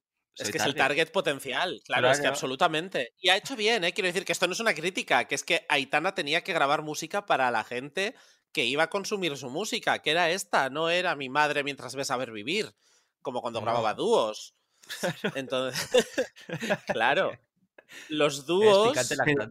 [0.40, 3.14] Es que es el target potencial, claro, es que absolutamente.
[3.20, 3.92] Y ha hecho bien, ¿eh?
[3.92, 6.82] quiero decir que esto no es una crítica, que es que Aitana tenía que grabar
[6.82, 8.14] música para la gente
[8.52, 12.10] que iba a consumir su música, que era esta, no era mi madre mientras ves
[12.10, 12.74] a ver vivir,
[13.22, 13.66] como cuando No.
[13.66, 14.54] grababa dúos.
[15.34, 15.88] Entonces,
[16.86, 17.38] claro,
[18.08, 18.96] los dúos...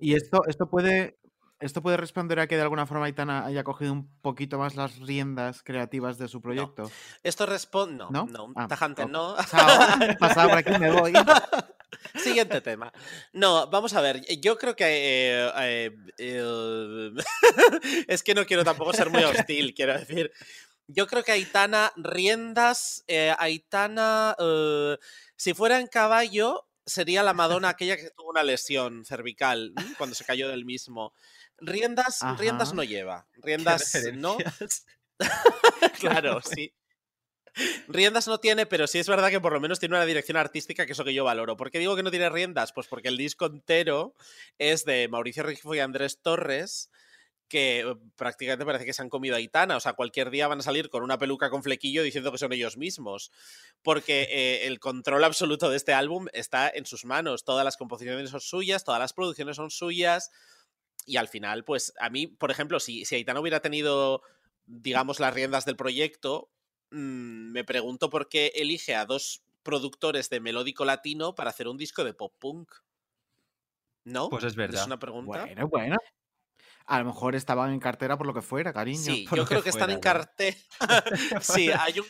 [0.02, 1.19] y esto, esto puede.
[1.60, 4.98] Esto puede responder a que de alguna forma Aitana haya cogido un poquito más las
[5.00, 6.90] riendas creativas de su proyecto.
[7.22, 8.06] Esto responde...
[8.10, 8.54] No, no, ¿No?
[8.56, 9.36] Ah, tajante no.
[9.46, 9.68] Chao,
[10.20, 11.14] pasado por aquí, me voy.
[12.16, 12.92] Siguiente tema.
[13.34, 14.22] No, vamos a ver.
[14.40, 14.86] Yo creo que.
[14.86, 17.12] eh, eh, eh,
[18.08, 20.32] es que no quiero tampoco ser muy hostil, quiero decir.
[20.88, 23.04] Yo creo que Aitana, riendas.
[23.38, 24.36] Aitana,
[25.36, 30.26] si fuera en caballo, sería la Madonna aquella que tuvo una lesión cervical cuando se
[30.26, 31.14] cayó del mismo.
[31.62, 33.28] Riendas, riendas no lleva.
[33.38, 34.38] Riendas no.
[36.00, 36.74] claro, sí.
[37.88, 40.86] Riendas no tiene, pero sí es verdad que por lo menos tiene una dirección artística,
[40.86, 41.58] que es lo que yo valoro.
[41.58, 42.72] ¿Por qué digo que no tiene riendas?
[42.72, 44.16] Pues porque el disco entero
[44.58, 46.90] es de Mauricio Rengifo y Andrés Torres,
[47.48, 49.76] que eh, prácticamente parece que se han comido a Aitana.
[49.76, 52.54] O sea, cualquier día van a salir con una peluca con flequillo diciendo que son
[52.54, 53.32] ellos mismos.
[53.82, 57.44] Porque eh, el control absoluto de este álbum está en sus manos.
[57.44, 60.32] Todas las composiciones son suyas, todas las producciones son suyas.
[61.10, 64.22] Y al final, pues a mí, por ejemplo, si, si Aitana hubiera tenido,
[64.68, 66.52] digamos, las riendas del proyecto,
[66.92, 71.78] mm, me pregunto por qué elige a dos productores de melódico latino para hacer un
[71.78, 72.72] disco de pop punk.
[74.04, 74.30] ¿No?
[74.30, 74.82] Pues es verdad.
[74.82, 75.46] Es una pregunta.
[75.46, 75.96] Bueno, bueno.
[76.90, 78.98] A lo mejor estaban en cartera por lo que fuera, cariño.
[78.98, 80.56] Sí, yo creo que que están en cartel.
[81.42, 82.06] sí, hay un.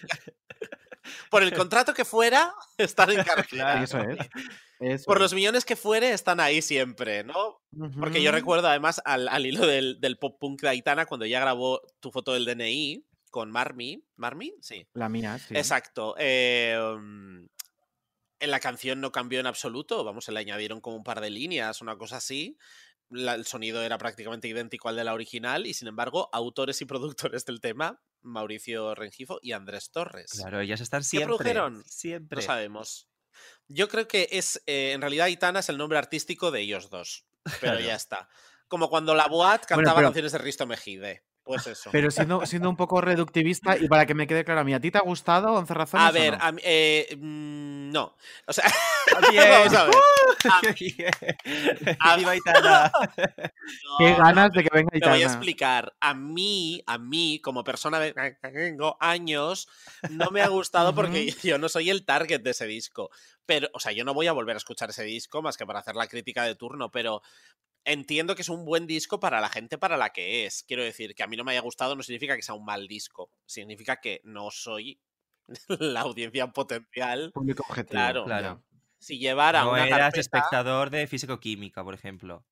[1.29, 3.59] Por el contrato que fuera, están en cartel.
[3.59, 3.83] Claro.
[3.83, 4.17] Eso es.
[4.79, 5.21] Eso Por es.
[5.21, 7.61] los millones que fuere, están ahí siempre, ¿no?
[7.99, 11.41] Porque yo recuerdo además al, al hilo del, del pop punk de Aitana cuando ella
[11.41, 14.05] grabó tu foto del DNI con Marmi.
[14.15, 14.53] ¿Marmi?
[14.61, 14.87] Sí.
[14.93, 15.55] La mía, sí.
[15.57, 16.15] Exacto.
[16.17, 16.77] eh,
[18.39, 20.03] en la canción no cambió en absoluto.
[20.03, 22.57] Vamos, se le añadieron como un par de líneas, una cosa así.
[23.09, 26.85] La- el sonido era prácticamente idéntico al de la original y sin embargo, autores y
[26.85, 30.31] productores del tema, Mauricio Rengifo y Andrés Torres.
[30.31, 31.27] Claro, ellas están ¿Qué siempre.
[31.37, 31.83] produjeron?
[31.85, 32.35] Siempre.
[32.37, 33.07] No sabemos.
[33.67, 37.25] Yo creo que es, eh, en realidad, Aitana es el nombre artístico de ellos dos.
[37.43, 37.79] Pero Claro.
[37.79, 38.29] ya está.
[38.67, 41.23] Como cuando la Boat Bueno, cantaba pero- canciones de Risto Mejide.
[41.49, 41.89] Pues eso.
[41.91, 44.79] Pero siendo, siendo un poco reductivista, y para que me quede claro, ¿a mí a
[44.79, 46.07] ti te ha gustado 11 razones?
[46.07, 46.43] A ver, no?
[46.43, 48.15] a mí- eh, mm, no.
[48.45, 48.65] O sea,
[49.31, 49.43] Bien.
[49.49, 49.95] vamos a ver.
[50.51, 52.91] A ¡Qué mí- a- ¡Viva Aitana!
[53.97, 55.93] Qué no, ganas de que venga Te voy a explicar.
[55.99, 59.67] A mí, a mí, como persona de tengo años,
[60.11, 63.09] no me ha gustado porque yo no soy el target de ese disco.
[63.47, 65.79] Pero, o sea, yo no voy a volver a escuchar ese disco más que para
[65.79, 67.23] hacer la crítica de turno, pero
[67.85, 70.63] entiendo que es un buen disco para la gente para la que es.
[70.67, 72.87] Quiero decir, que a mí no me haya gustado no significa que sea un mal
[72.87, 73.31] disco.
[73.45, 74.99] Significa que no soy
[75.67, 77.31] la audiencia potencial.
[77.33, 77.91] Público objetivo.
[77.91, 78.25] Claro.
[78.25, 78.63] Claro.
[78.99, 80.19] Si llevara No una eras carpeta...
[80.19, 82.45] espectador de físico-química, por ejemplo.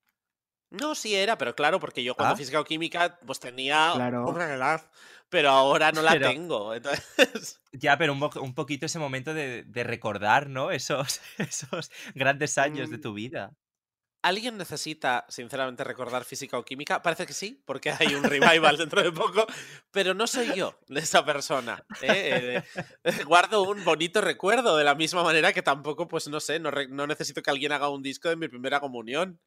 [0.70, 2.36] No, sí era, pero claro, porque yo cuando Ah.
[2.36, 4.26] física o química pues tenía Claro.
[4.28, 4.90] una edad,
[5.30, 6.74] pero ahora no la Pero- tengo.
[6.74, 7.04] Entonces,
[7.72, 10.70] Ya, pero un, un poquito ese momento de, de recordar, ¿no?
[10.70, 13.00] Esos, esos grandes años de Mm.
[13.00, 13.56] tu vida.
[14.22, 17.02] ¿Alguien necesita, sinceramente, recordar física o química?
[17.02, 19.46] Parece que sí, porque hay un revival dentro de poco,
[19.90, 21.84] pero no soy yo de esa persona.
[22.02, 22.62] ¿eh?
[23.04, 26.70] Eh, guardo un bonito recuerdo, de la misma manera que tampoco, pues no sé, no,
[26.70, 29.40] no necesito que alguien haga un disco de mi primera comunión.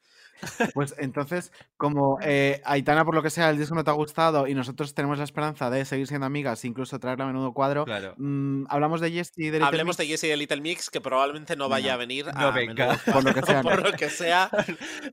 [0.74, 4.48] Pues entonces, como eh, Aitana, por lo que sea, el disco no te ha gustado
[4.48, 8.14] y nosotros tenemos la esperanza de seguir siendo amigas, incluso traerla a menudo cuadro, Claro.
[8.18, 10.12] mm, hablamos de Jessie y de Little Hablemos de Mix.
[10.12, 12.88] Jessie de Little Mix, que probablemente no vaya a venir No a venga.
[12.88, 13.89] menudo Por lo que sea, por no.
[13.89, 14.50] lo que sea.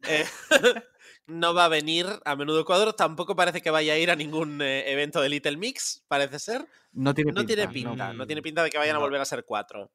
[0.09, 0.25] eh,
[1.27, 2.95] no va a venir a menudo cuadro.
[2.95, 6.67] Tampoco parece que vaya a ir a ningún eh, evento de Little Mix, parece ser.
[6.93, 8.15] No tiene No tiene pinta, pinta, no.
[8.15, 9.91] no tiene pinta de que vayan a volver a ser cuatro.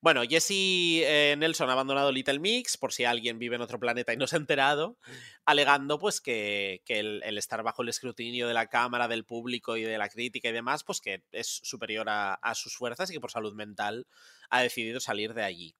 [0.00, 0.50] Bueno, Jesse
[1.04, 4.26] eh, Nelson ha abandonado Little Mix, por si alguien vive en otro planeta y no
[4.26, 4.98] se ha enterado,
[5.44, 9.76] alegando pues que, que el, el estar bajo el escrutinio de la cámara, del público
[9.76, 13.14] y de la crítica y demás, pues que es superior a, a sus fuerzas y
[13.14, 14.06] que por salud mental
[14.50, 15.74] ha decidido salir de allí.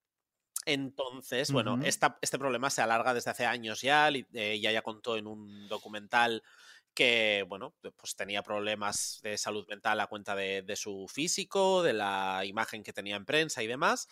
[0.65, 4.09] Entonces, bueno, esta- este problema se alarga desde hace años ya.
[4.09, 6.43] eh, Ella ya contó en un documental
[6.97, 11.93] que, bueno, pues tenía problemas de salud mental a cuenta de, de su físico, de
[11.93, 14.09] la imagen que tenía en prensa y demás.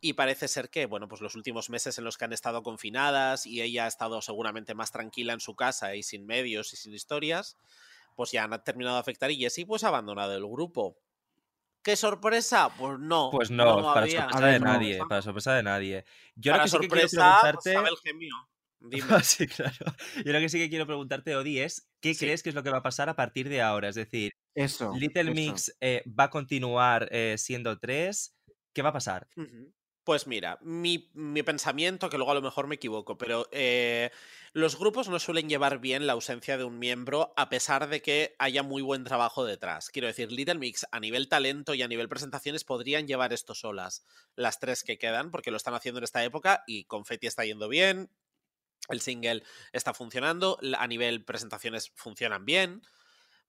[0.00, 3.44] Y parece ser que, bueno, pues los últimos meses en los que han estado confinadas
[3.44, 6.94] y ella ha estado seguramente más tranquila en su casa y sin medios y sin
[6.94, 7.56] historias,
[8.16, 10.96] pues ya han terminado de afectar y Jessie pues ha abandonado el grupo.
[11.82, 12.70] ¿Qué sorpresa?
[12.78, 13.30] Pues no.
[13.32, 14.22] Pues no, para había.
[14.22, 16.04] sorpresa ver, de nadie, para sorpresa de nadie.
[16.36, 17.76] Yo Para lo que sí que quiero sorpresa, pues, preguntarte...
[17.76, 18.51] Abel Gemio.
[18.90, 19.02] Dime.
[19.24, 19.94] sí, claro.
[20.24, 22.26] Yo lo que sí que quiero preguntarte, Odi, es ¿qué Sí.
[22.26, 23.88] crees que es lo que va a pasar a partir de ahora?
[23.88, 24.92] Es decir, Eso.
[24.94, 25.32] Little eso.
[25.32, 28.36] Mix eh, va a continuar eh, siendo tres.
[28.74, 29.28] ¿Qué va a pasar?
[30.04, 34.10] Pues mira, mi, mi pensamiento, que luego a lo mejor me equivoco, pero eh,
[34.52, 38.34] los grupos no suelen llevar bien la ausencia de un miembro a pesar de que
[38.40, 39.90] haya muy buen trabajo detrás.
[39.90, 44.04] Quiero decir, Little Mix a nivel talento y a nivel presentaciones podrían llevar esto solas,
[44.34, 47.68] las tres que quedan, porque lo están haciendo en esta época y Confetti está yendo
[47.68, 48.10] bien,
[48.88, 52.82] el single está funcionando, a nivel presentaciones funcionan bien,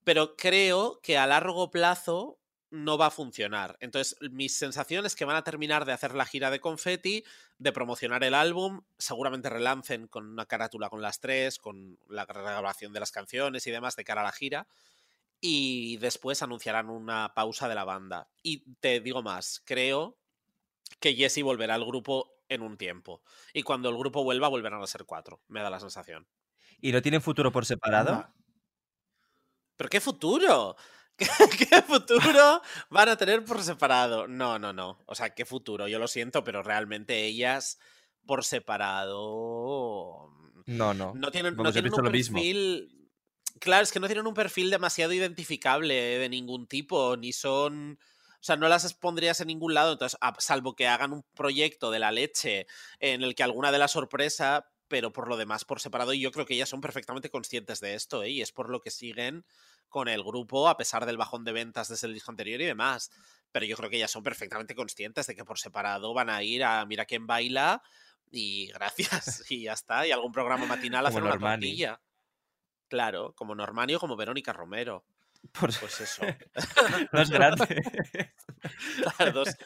[0.04, 2.40] pero creo que a largo plazo
[2.74, 3.78] no va a funcionar.
[3.82, 7.24] Entonces, mis sensaciones es que van a terminar de hacer la gira de confetti,
[7.60, 12.92] de promocionar el álbum, seguramente relancen con una carátula con las tres, con la grabación
[12.92, 14.68] de las canciones y demás de cara a la gira,
[15.40, 18.28] y después anunciarán una pausa de la banda.
[18.42, 20.18] Y te digo más, creo
[21.00, 23.22] que Jesse volverá al grupo en un tiempo.
[23.54, 26.28] Y cuando el grupo vuelva, volverán a ser cuatro, me da la sensación.
[26.80, 28.28] ¿Y no tienen futuro por separado?
[29.78, 30.76] ¿Pero qué futuro?
[31.18, 31.28] ¿Qué,
[31.70, 34.28] qué futuro van a tener por separado?
[34.28, 35.00] No, no, no.
[35.06, 35.88] O sea, qué futuro.
[35.88, 37.80] Yo lo siento, pero realmente ellas
[38.26, 40.30] por separado
[40.66, 41.14] No, no.
[41.14, 42.36] no tienen, no tienen un lo mismo.
[42.38, 42.90] perfil.
[43.60, 48.00] Claro, es que no tienen un perfil demasiado identificable de ningún tipo, ni son.
[48.44, 51.92] O sea, no las pondrías en ningún lado, entonces, a- salvo que hagan un proyecto
[51.92, 52.68] de la leche
[53.00, 56.30] en el que alguna de la sorpresa, pero por lo demás por separado, y yo
[56.34, 58.32] creo que ellas son perfectamente conscientes de esto, ¿eh?
[58.32, 59.46] y es por lo que siguen
[59.88, 63.12] con el grupo, a pesar del bajón de ventas desde el disco anterior y demás.
[63.54, 66.66] Pero yo creo que ellas son perfectamente conscientes de que por separado van a ir
[66.66, 67.82] a Mira quién baila
[68.30, 71.32] y gracias, y ya está, y algún programa matinal hacer una
[71.62, 72.02] tortilla.
[72.90, 75.06] Claro, como Normani o como Verónica Romero.
[75.52, 76.24] Por- Pues eso.
[77.12, 77.84] No es grande.
[79.18, 79.58] Claro, dos-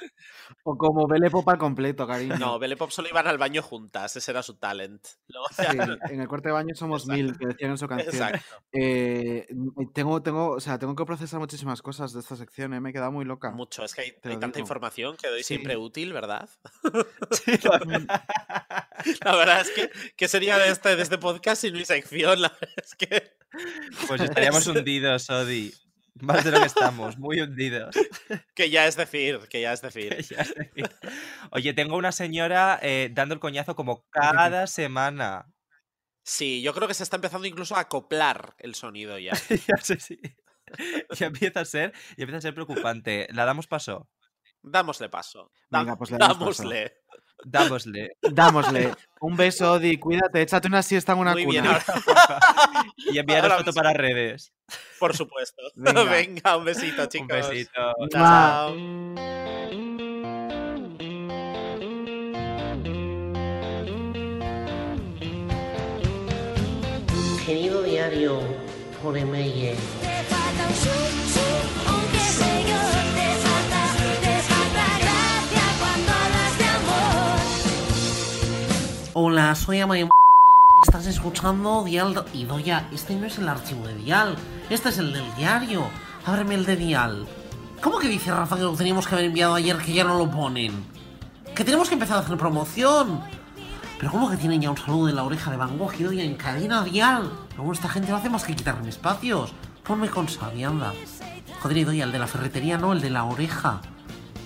[0.63, 2.36] O como Belle Pop al completo, cariño.
[2.39, 5.05] No, Belle Pop solo iban al baño juntas, ese era su talent.
[5.28, 7.23] Luego Sí, ya- en el cuarto de baño somos Exacto.
[7.23, 8.13] mil, que decían en su canción.
[8.15, 8.63] Exacto.
[8.71, 9.45] Eh,
[9.93, 12.80] tengo, tengo, o sea, tengo que procesar muchísimas cosas de esta sección, ¿eh?
[12.82, 13.51] me he quedado muy loca.
[13.51, 15.55] Mucho, es que hay, tanta información que doy Sí.
[15.55, 16.49] siempre útil, ¿verdad?
[17.32, 18.25] Sí, la verdad.
[19.23, 22.41] La verdad es que, ¿qué sería de este, de este podcast sin mi sección?
[22.41, 23.37] La verdad es que.
[24.08, 25.74] Pues estaríamos hundidos, Odi.
[26.20, 27.95] Más de lo que estamos, muy hundidos.
[28.56, 30.18] Que ya es decir, que ya es decir.
[30.30, 30.45] Ya.
[31.52, 35.45] Oye, tengo una señora eh, dando el coñazo como cada semana.
[36.24, 39.34] Sí, yo creo que se está empezando incluso a acoplar el sonido ya.
[39.68, 40.20] ya sé, sí.
[41.18, 43.28] Ya empieza a ser, ya empieza a ser preocupante.
[43.32, 44.10] ¿La damos paso?
[44.62, 45.52] Dámosle paso.
[45.70, 46.64] Da- Venga, pues le damos paso.
[47.44, 48.12] Dámosle.
[48.22, 48.94] Dámosle.
[49.20, 51.62] Un beso, Odi, cuídate, échate una siesta en una Muy cuna.
[51.62, 51.84] bien, ahora-
[53.12, 53.82] Y enviaros foto mismo.
[53.82, 54.52] para redes.
[55.00, 55.62] por supuesto.
[55.76, 56.04] Venga.
[56.12, 56.58] Venga.
[56.58, 57.44] un besito, chicos.
[57.46, 57.94] Un besito.
[58.12, 58.76] Chao.
[67.46, 68.40] Querido diario,
[69.02, 69.76] por email.
[79.38, 80.10] Soy Amaya
[80.84, 84.36] Estás escuchando Dial y Doya, este no es el archivo de Dial,
[84.68, 85.84] este es el del diario.
[86.26, 87.28] Ábreme el de Dial.
[87.80, 90.32] ¿Cómo que dice Rafa que lo teníamos que haber enviado ayer que ya no lo
[90.32, 90.74] ponen?
[91.54, 93.22] Que tenemos que empezar a hacer promoción.
[94.00, 96.24] Pero ¿cómo que tienen ya un saludo de la oreja de Van Gogh y Doya
[96.24, 97.32] en cadena Dial?
[97.58, 99.54] Luego esta gente no hace más que quitarme espacios.
[99.84, 100.94] Ponme con Sabi, anda.
[101.62, 103.82] Joder, Doya, el de la ferretería no, el de la oreja.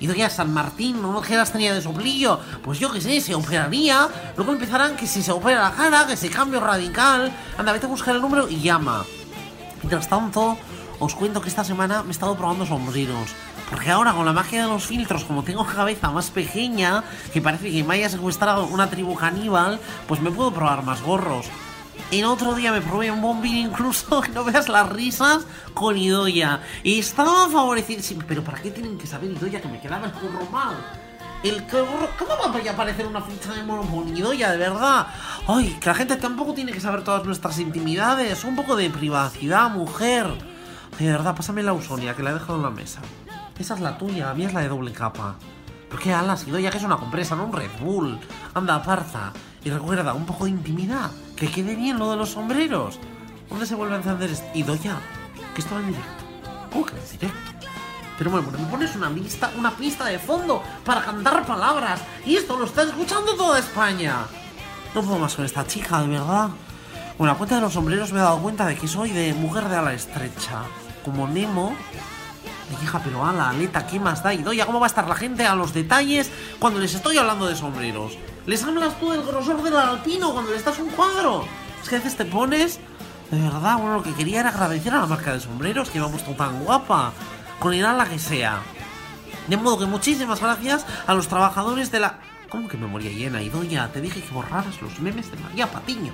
[0.02, 2.40] Y Doya, San Martín, no que las tenía de soplillo.
[2.64, 4.10] Pues yo qué sé, se operaría.
[4.36, 7.32] Luego empezarán que si se opera la cara, que se cambio radical.
[7.56, 9.06] Anda, vete a buscar el número y llama.
[9.84, 10.58] Mientras tanto,
[11.00, 13.30] os cuento que esta semana me he estado probando sombreros.
[13.70, 17.72] Porque ahora con la magia de los filtros, como tengo cabeza más pequeña, que parece
[17.72, 21.46] que me haya secuestrado una tribu caníbal, pues me puedo probar más gorros.
[22.12, 26.62] El otro día me probé un bombín incluso, que no veas las risas, con Idoya.
[26.84, 28.02] Y estaba favorecido.
[28.02, 30.76] Sí, pero ¿para qué tienen que saber Idoya que me quedaba el curro mal?
[31.44, 35.08] El gorro, ¿Cómo va a aparecer una ficha de Monopoly Idoya, de verdad?
[35.48, 38.44] Ay, que la gente tampoco tiene que saber todas nuestras intimidades.
[38.44, 40.28] Un poco de privacidad, mujer.
[41.00, 43.00] Ay, de verdad, pásame la Usonia, que la he dejado en la mesa.
[43.58, 45.36] Esa es la tuya, la mía es la de doble capa.
[45.90, 48.20] ¿Pero qué alas, Idoya, que es una compresa, no un Red Bull?
[48.54, 49.34] Anda, aparta.
[49.64, 51.10] Y recuerda, un poco de intimidad.
[51.42, 53.00] Que quede bien lo de los sombreros.
[53.50, 54.60] ¿Dónde se vuelve a encender este?
[54.60, 55.00] Idoya,
[55.56, 56.24] que esto va en directo.
[56.72, 57.68] ¿Cómo que en directo?
[58.20, 62.00] Pero bueno, me pones una pista, una pista de fondo para cantar palabras.
[62.28, 64.28] Y esto lo está escuchando toda España.
[64.94, 66.50] No puedo más con esta chica, de verdad.
[67.18, 69.68] Bueno, a cuenta de los sombreros me he dado cuenta de que soy de mujer
[69.68, 70.62] de ala estrecha.
[71.04, 71.76] Como Nemo.
[72.70, 74.32] Ay, hija, pero ala, aleta, ¿qué más da?
[74.32, 76.30] Y doya, ¿cómo va a estar la gente a los detalles
[76.60, 78.16] cuando les estoy hablando de sombreros?
[78.48, 81.46] ¿Les hablas tú del grosor del alpino cuando le estás un cuadro?
[81.82, 82.80] Es que a veces te pones...
[83.30, 86.32] De verdad, bueno, lo que quería era agradecer a la marca de sombreros que puesto
[86.32, 87.14] tan guapa.
[87.60, 88.62] Con el ala que sea.
[89.48, 92.20] De modo que muchísimas gracias a los trabajadores de la...
[92.50, 93.42] ¿Cómo que memoria llena?
[93.44, 96.12] Y doña, te dije que borraras los memes de María Patiño.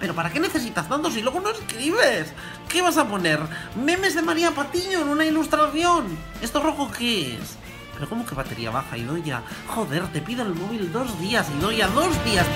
[0.00, 2.32] ¿Pero para qué necesitas tantos si luego no escribes?
[2.68, 3.38] ¿Qué vas a poner?
[3.76, 6.06] ¿Memes de María Patiño en una ilustración?
[6.40, 7.56] ¿Esto rojo qué es?
[7.96, 9.42] ¿Pero cómo que batería baja, Idoya?
[9.68, 12.46] Joder, te pido el móvil dos días, Idoya, dos días.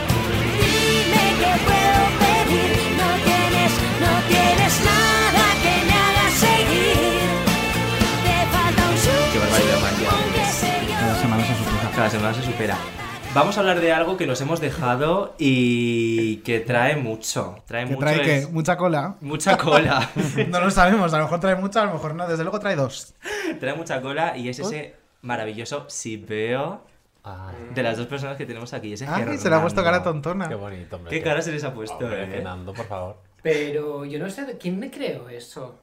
[0.60, 7.20] Dime que puedo pedir, no tienes, no tienes nada que me haga seguir.
[8.22, 11.00] Te falta un Qué barbaridad, María.
[11.00, 11.90] Cada semana se supera.
[11.96, 12.76] Cada semana se supera.
[13.32, 17.54] Vamos a hablar de algo que nos hemos dejado y que trae mucho.
[17.64, 18.00] Trae ¿Que mucho.
[18.00, 18.46] trae qué?
[18.50, 19.14] ¿Mucha cola?
[19.20, 20.10] Mucha cola.
[20.48, 22.26] no lo sabemos, a lo mejor trae mucha, a lo mejor no.
[22.26, 23.14] Desde luego trae dos.
[23.60, 26.84] trae mucha cola y es ese maravilloso si veo
[27.74, 28.92] de las dos personas que tenemos aquí.
[28.94, 30.48] Ese Ay, se le ha puesto cara tontona.
[30.48, 31.10] Qué bonito, hombre.
[31.10, 32.26] ¿Qué cara se les ha puesto, Hombre, eh?
[32.26, 33.16] Fernando, por favor.
[33.42, 35.78] Pero yo no sé de quién me creo eso.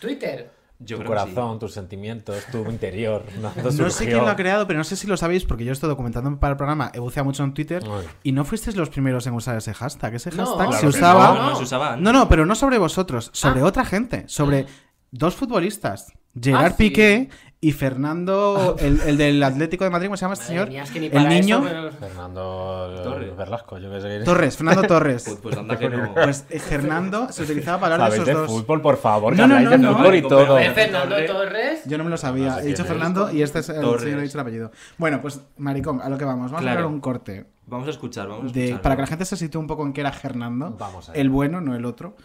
[0.00, 0.50] Twitter.
[0.82, 1.08] Yo tu sí.
[1.08, 3.22] corazón, tus sentimientos, tu interior.
[3.76, 5.90] No sé quién lo ha creado, pero no sé si lo sabéis, porque yo estoy
[5.90, 8.06] documentándome para el programa, he buceado mucho en Twitter, Ay.
[8.22, 10.14] y no fuisteis los primeros en usar ese hashtag.
[10.14, 11.34] Ese No, hashtag claro se usaba...
[11.34, 12.02] no, no se usaba antes.
[12.02, 13.66] No, no, pero no sobre vosotros, sobre Ah.
[13.66, 14.64] otra gente, sobre
[15.10, 17.28] dos futbolistas, Gerard Ah, sí.
[17.62, 20.68] Y Fernando, el, el del Atlético de Madrid, ¿cómo se llama este Madre señor?
[20.70, 23.36] mía, es que ni el niño eso, pero- Fernando Torres.
[23.36, 24.20] Velasco, yo qué sé.
[24.24, 25.24] Torres, Fernando Torres.
[25.28, 26.14] Pues, pues anda que no.
[26.14, 28.46] Pues eh, Fernando se utilizaba para hablar de esos de dos.
[28.50, 29.36] fútbol, por favor.
[29.36, 29.94] No, no, no, de no.
[29.94, 30.58] fútbol y todo.
[30.58, 31.82] Eh, Fernando Torres.
[31.84, 32.48] Yo no me lo sabía.
[32.48, 32.88] No sé he dicho es.
[32.88, 34.02] Fernando y este es el Torres.
[34.04, 34.70] señor, he dicho el apellido.
[34.96, 36.50] Bueno, pues, maricón, a lo que vamos.
[36.50, 37.44] Vamos a hablar un corte.
[37.66, 38.82] Vamos a escuchar, vamos a de- escuchar.
[38.82, 40.74] para que la gente se sitúe un poco en qué era Fernando.
[40.78, 41.20] Vamos allá.
[41.20, 42.16] el bueno, no el otro.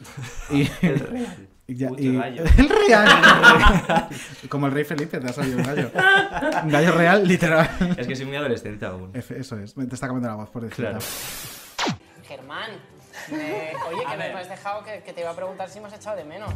[0.49, 1.49] Y, El real.
[1.68, 2.43] Ya- Mucho y- gallo.
[2.57, 3.09] el real.
[4.49, 5.91] Como el rey Felipe, te ha salido un gallo.
[6.63, 7.70] Un gallo real, literal.
[7.97, 9.11] Es que soy muy adolescente aún.
[9.13, 10.91] Eso es, me- te está cambiando la voz por decirlo.
[10.91, 11.05] Claro.
[12.28, 12.72] Germán,
[13.32, 15.93] me- oye, que me has dejado que, que te iba a preguntar si me has
[15.93, 16.53] echado de menos.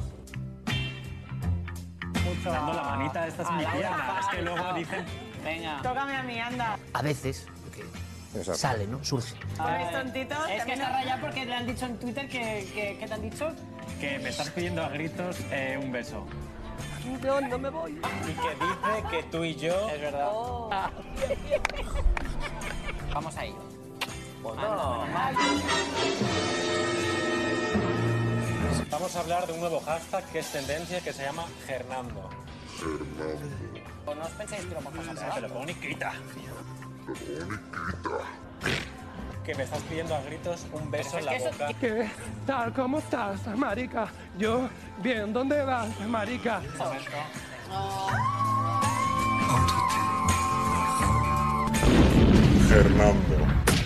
[2.24, 2.51] Mucho.
[2.51, 4.18] Dando la manita, esta es a mi pierna.
[4.20, 5.05] Es que luego dicen.
[5.43, 5.80] Venga.
[5.82, 6.78] Tócame a mí, anda.
[6.93, 7.47] A veces
[8.53, 9.03] sale, ¿no?
[9.03, 9.34] Surge.
[9.68, 10.36] ¿Eres tontito?
[10.45, 13.22] Es que está rayado porque le han dicho en Twitter que, que, ¿qué te han
[13.22, 13.51] dicho?
[13.99, 16.25] Que me estás pidiendo a gritos eh, un beso.
[17.23, 17.91] No, no me voy.
[17.91, 19.89] Y que dice que tú y yo.
[19.89, 20.31] Es verdad.
[23.13, 23.69] Vamos a ello.
[28.89, 32.29] Vamos a hablar de un nuevo hashtag que es tendencia que se llama Hernando.
[34.05, 36.13] Pues no os penséis que lo vamos a Se lo pongo Nikita.
[39.50, 41.74] Que me estás pidiendo a gritos un beso en la boca.
[41.82, 42.08] ¿Qué
[42.45, 42.72] tal?
[42.72, 44.08] ¿Cómo estás, marica?
[44.38, 44.70] Yo,
[45.02, 46.62] bien, ¿dónde vas, marica?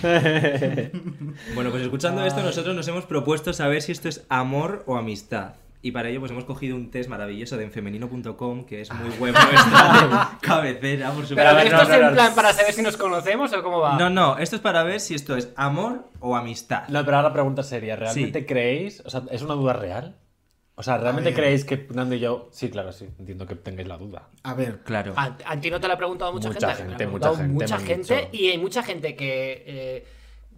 [1.55, 5.53] Bueno, pues escuchando esto, nosotros nos hemos propuesto saber si esto es amor o amistad.
[5.86, 9.34] Y para ello pues hemos cogido un test maravilloso de enfemenino.com que es muy web
[9.34, 11.36] nuestra cabecera, por supuesto.
[11.36, 13.97] Pero a ver, ¿esto es en plan para saber si nos conocemos o cómo va?
[13.97, 16.88] No, no, esto es para ver si esto es amor o amistad.
[16.88, 19.03] No, pero ahora la pregunta sería, ¿realmente creéis?
[19.05, 20.15] O sea, ¿es una duda real?
[20.75, 22.47] O sea, ¿realmente creéis que Nando y yo...
[22.51, 24.29] Sí, claro, sí, entiendo que tengáis la duda.
[24.43, 25.13] A ver, claro.
[25.17, 26.91] A, a ti no te lo ha preguntado mucha, Mucha gente.
[26.91, 30.05] gente, mucha gente Mucha me han gente y hay mucha gente que, eh,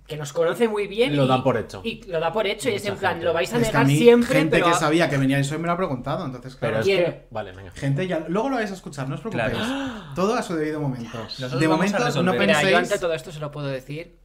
[0.07, 1.15] que nos conoce muy bien.
[1.15, 1.81] Lo y- dan por hecho.
[1.83, 3.25] Y lo da por hecho y es en plan, gente.
[3.25, 4.71] lo vais a es que a negar mí, siempre, gente pero...
[4.71, 6.79] que sabía que veníais hoy me lo ha preguntado, entonces claro.
[6.83, 7.27] Pero es que...
[7.31, 7.71] Vale, venga.
[7.71, 9.57] Gente ya, luego lo vais a escuchar, no os preocupéis.
[9.57, 10.13] Claro.
[10.15, 11.17] Todo a su debido momento.
[11.17, 12.39] Nosotros de momento no resolver.
[12.39, 12.75] Mira, yo penséis.
[12.91, 14.19] ante todo esto se lo puedo decir.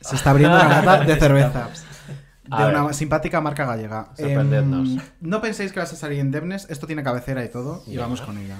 [0.00, 1.68] Se está abriendo una lata de cerveza.
[2.42, 2.94] De A una ver.
[2.94, 4.08] simpática marca gallega.
[4.16, 4.88] Sorprendednos.
[4.88, 6.68] Em, no penséis que vas a salir indemnes.
[6.70, 7.84] Esto tiene cabecera y todo.
[7.86, 8.56] Y vamos con ella.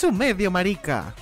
[0.00, 1.14] Su medio marica.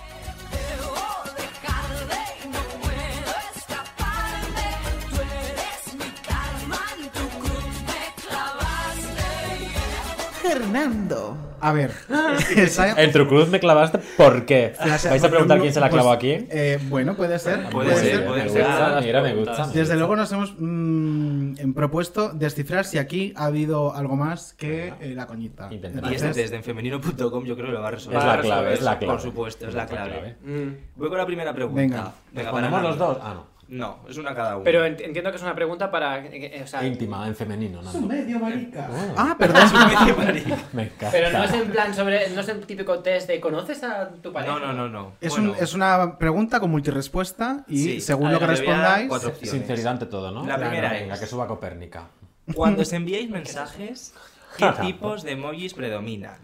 [10.41, 11.48] Fernando.
[11.61, 11.93] A ver.
[12.57, 14.75] esa- El trucruz me clavaste, ¿por qué?
[14.81, 16.47] ¿Vais a preguntar quién se la Pues, clavó aquí?
[16.51, 17.69] eh, bueno, puede ser.
[17.71, 18.65] Puede ser, puede me ser.
[18.65, 19.67] gusta, mira, me gusta.
[19.69, 25.13] Desde luego nos hemos mm, propuesto descifrar si aquí ha habido algo más que eh,
[25.15, 25.69] la coñita.
[25.71, 28.19] Y este Entonces, test de enfemenino.com yo creo que lo va a resolver.
[28.19, 29.13] Es la clave, es la clave.
[29.15, 30.37] Por supuesto, es la clave.
[30.45, 30.69] Mm.
[30.97, 31.81] Voy con la primera pregunta.
[31.81, 32.13] Venga.
[32.33, 33.19] Venga, ¿Ponemos para los dos?
[33.23, 33.58] Ah, no.
[33.69, 34.65] No, es una cada uno.
[34.65, 36.25] Pero ent- entiendo que es una pregunta para...
[36.25, 38.09] eh, eh, o sea, Íntima, en femenino, Su Nando.
[38.09, 38.89] medio marica.
[38.91, 39.15] Oh.
[39.17, 39.63] Ah, perdón.
[40.73, 41.11] Me encanta.
[41.13, 42.31] Pero no es en plan sobre...
[42.31, 44.55] No es el típico test de ¿conoces a tu pareja?
[44.55, 45.13] No, no, no, no.
[45.21, 48.01] Es, Bueno, un- es una pregunta con multirespuesta y Sí.
[48.01, 49.09] según lo que respondáis.
[49.09, 49.51] cuatro opciones.
[49.51, 50.47] Sinceridad ante todo, ¿no?
[50.47, 52.09] La primera Venga, es- que suba Copérnica.
[52.55, 54.15] Cuando os enviáis mensajes,
[54.57, 56.39] ¿qué tipos de emojis predominan?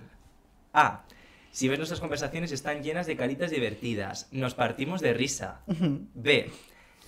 [0.75, 1.05] A.
[1.53, 4.29] Si ves nuestras conversaciones están llenas de caritas divertidas.
[4.33, 5.61] Nos partimos de risa.
[5.69, 6.51] B.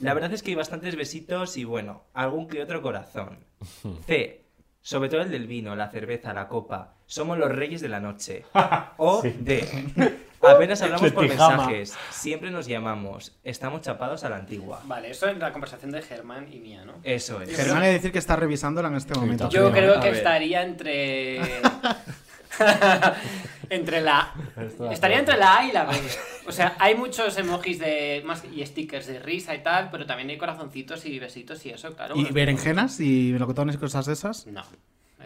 [0.01, 3.39] La verdad es que hay bastantes besitos y bueno, algún que otro corazón.
[4.07, 4.43] C.
[4.83, 6.95] Sobre todo el del vino, la cerveza, la copa.
[7.07, 8.45] Somos los reyes de la noche.
[8.99, 9.35] O Sí.
[9.41, 9.67] D.
[10.43, 11.97] Apenas hablamos De por mensajes.
[12.11, 13.37] Siempre nos llamamos.
[13.43, 14.81] Estamos chapados a la antigua.
[14.85, 16.93] Vale, eso es la conversación de Germán y mía, ¿no?
[17.03, 17.57] Eso es.
[17.57, 19.49] Germán de decir que está revisándola en este momento.
[19.49, 19.99] Yo creo.
[20.01, 21.41] que estaría entre...
[23.71, 24.33] entre la...
[24.91, 25.97] Estaría entre la A y la B.
[26.47, 30.31] O sea, hay muchos emojis de más y stickers de risa y tal, pero también
[30.31, 32.15] hay corazoncitos y besitos y eso, claro.
[32.17, 34.47] ¿Y berenjenas y melocotones y cosas de esas?
[34.47, 34.63] No,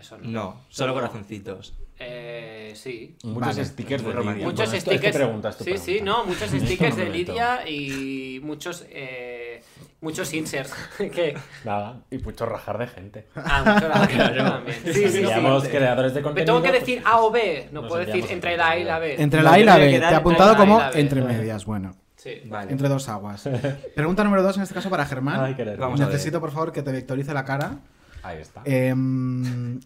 [0.00, 0.28] eso no.
[0.28, 1.74] No, solo corazoncitos.
[2.02, 3.16] Eh, sí.
[3.24, 3.64] Muchos Vale.
[3.66, 4.08] stickers de.
[4.14, 4.24] Lidia.
[4.32, 5.16] Muchos Bueno, esto- esto stickers.
[5.16, 6.04] pregunta, sí, sí, pregunta.
[6.04, 7.10] no, muchos stickers no de.
[7.10, 9.62] Lidia y muchos eh,
[10.00, 10.72] muchos inserts.
[10.98, 13.26] que Nada, y mucho rajar de gente.
[13.36, 14.06] Ah, mucho la
[14.50, 14.76] también.
[14.84, 15.68] Sí, sí, sí.
[15.68, 16.54] Creadores de Me contenido.
[16.54, 18.98] tengo que pues, decir A o B, no puedo decir entre la A y la
[18.98, 19.16] B.
[19.22, 19.90] Entre la A y la B.
[19.90, 20.84] Te he apuntado como B.
[21.00, 21.66] entre medias.
[21.66, 22.40] Bueno, Sí.
[22.46, 22.70] Vale.
[22.72, 23.46] entre dos aguas.
[23.94, 25.40] Pregunta número dos, en este caso para Germán.
[25.40, 25.76] Ay.
[25.78, 26.00] Vamos.
[26.00, 27.78] Necesito, por favor, que te vectorice la cara.
[28.22, 28.62] Ahí está.
[28.64, 29.80] Em,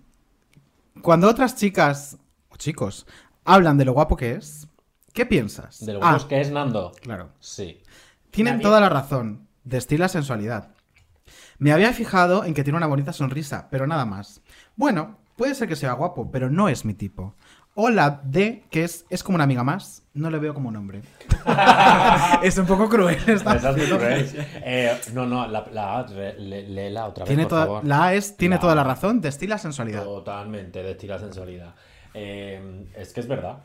[1.03, 2.19] cuando otras chicas
[2.49, 3.07] o chicos
[3.45, 4.67] hablan de lo guapo que es,
[5.13, 5.85] ¿qué piensas?
[5.85, 6.93] ¿De lo Ah, guapos que es Nando?
[7.03, 7.31] Claro.
[7.41, 7.81] Sí.
[8.31, 9.47] Tienen Nadie- toda la razón.
[9.65, 10.75] Destila sensualidad.
[11.59, 14.43] Me había fijado en que tiene una bonita sonrisa, pero nada más.
[14.77, 17.35] Bueno, puede ser que sea guapo, pero no es mi tipo.
[17.77, 20.77] O la D, que es, es como una amiga más, no le veo como un
[20.77, 21.03] hombre.
[22.43, 23.57] es un poco cruel esta.
[23.57, 24.47] Esa es muy cruel.
[24.67, 27.85] Eh, no, no, la, la A, léela otra vez, Tiene por toda- favor.
[27.85, 30.05] la A es, tiene La toda la razón, destila sensualidad.
[30.05, 31.75] Totalmente, destila sensualidad.
[32.15, 33.59] Eh, es que es verdad.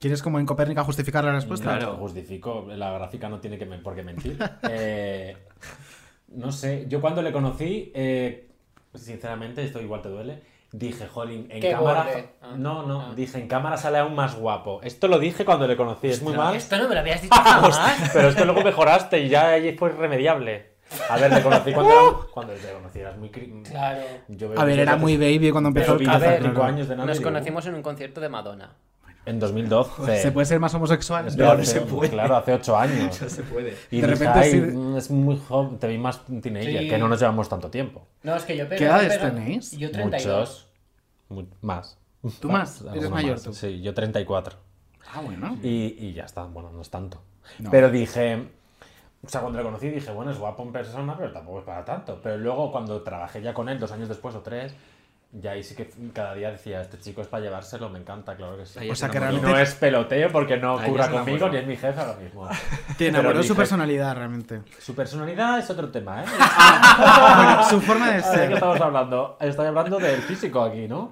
[0.00, 1.78] ¿Quieres como en Copérnica justificar la respuesta?
[1.78, 2.66] Claro, justifico.
[2.68, 4.38] La gráfica no tiene que por qué mentir.
[4.68, 5.36] Eh,
[6.28, 7.92] no sé, yo cuando le conocí,
[8.94, 10.42] sinceramente, esto igual te duele.
[10.72, 12.06] Dije, jolín, en Qué cámara.
[12.40, 12.54] Ah.
[12.56, 14.80] no, no, dije, en cámara sale aún más guapo.
[14.82, 16.56] Esto lo dije cuando le conocí, es muy mal.
[16.56, 18.10] Esto no me lo habías dicho jamás.
[18.12, 20.72] Pero es que luego mejoraste y ya ahí fue irremediable.
[21.10, 22.30] A ver, le conocí cuando era.
[22.32, 23.30] Cuando te conocí, eras muy.
[23.30, 24.00] Claro.
[24.28, 27.66] Yo A ver, era muy baby cuando empezó el años de Nando Nos digo, conocimos
[27.66, 28.74] en un concierto de Madonna.
[29.24, 30.18] En 2012.
[30.22, 31.26] ¿Se puede ser más homosexual?
[31.36, 32.10] No, no se puede.
[32.10, 33.20] Claro, hace 8 años.
[33.22, 33.76] No se puede.
[33.90, 36.88] Y De repente es muy joven, te vi más teenager, Sí.
[36.88, 38.06] que no nos llevamos tanto tiempo.
[38.22, 39.70] No, es que yo pero, ¿Qué edades pero- tenéis?
[39.72, 40.68] Yo 32.
[41.28, 41.48] Muchos.
[41.60, 41.98] Mu- más.
[42.40, 42.82] ¿Tú más?
[42.94, 43.42] ¿Eres mayor más.
[43.42, 43.52] tú?
[43.54, 44.56] Sí, yo 34.
[45.14, 45.56] Ah, bueno.
[45.62, 47.20] Y, y ya está, bueno, no es tanto.
[47.58, 47.70] No.
[47.70, 48.48] Pero dije,
[49.24, 51.84] o sea, cuando le conocí dije, bueno, es guapo en persona, pero tampoco es para
[51.84, 52.20] tanto.
[52.22, 54.74] Pero luego cuando trabajé ya con él, dos años después o tres,
[55.34, 58.58] Y ahí sí que cada día decía, este chico es para llevárselo, me encanta, claro
[58.58, 58.90] que sí.
[58.90, 61.74] O sea, Y que realmente- no es peloteo porque no ocurra conmigo ni es mi
[61.76, 62.46] jefe ahora mismo.
[62.98, 64.60] Te Pero enamoró su jefe- personalidad, realmente.
[64.78, 66.26] Su personalidad es otro tema, ¿eh?
[67.36, 68.48] Bueno, su forma de ¿De ser.
[68.48, 69.36] qué estamos hablando?
[69.40, 71.10] Estoy hablando del físico aquí, ¿no?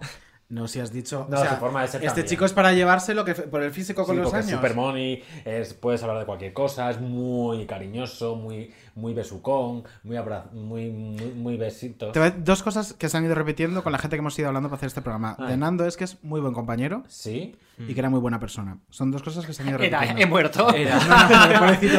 [0.50, 1.26] No, si has dicho.
[1.30, 2.26] No, o sea, su forma de ser Este también.
[2.26, 4.46] chico es para llevárselo que por el físico con Sí, los años.
[4.48, 9.84] Es super money, es, puedes hablar de cualquier cosa, es muy cariñoso, muy, muy besucón,
[10.02, 12.12] muy, abra, muy, muy, muy besito.
[12.38, 14.76] Dos cosas que se han ido repitiendo con la gente que hemos ido hablando para
[14.78, 15.36] hacer este programa.
[15.38, 15.46] Ah.
[15.48, 17.04] De Nando es que es muy buen compañero.
[17.08, 17.54] Sí.
[17.88, 18.76] Y que era muy buena persona.
[18.90, 20.22] Son dos cosas que se han ido Era, repitiendo.
[20.22, 20.74] he muerto.
[20.74, 20.98] Era.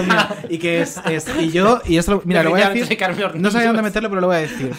[0.07, 0.49] No.
[0.49, 2.97] Y que es, es- Y yo, y esto lo- mira, lo voy a decir.
[3.35, 4.71] No sabía dónde meterlo, pero lo voy a decir.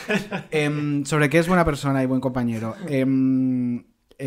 [0.50, 2.76] Em, sobre qué es buena persona y buen compañero.
[2.88, 3.86] En-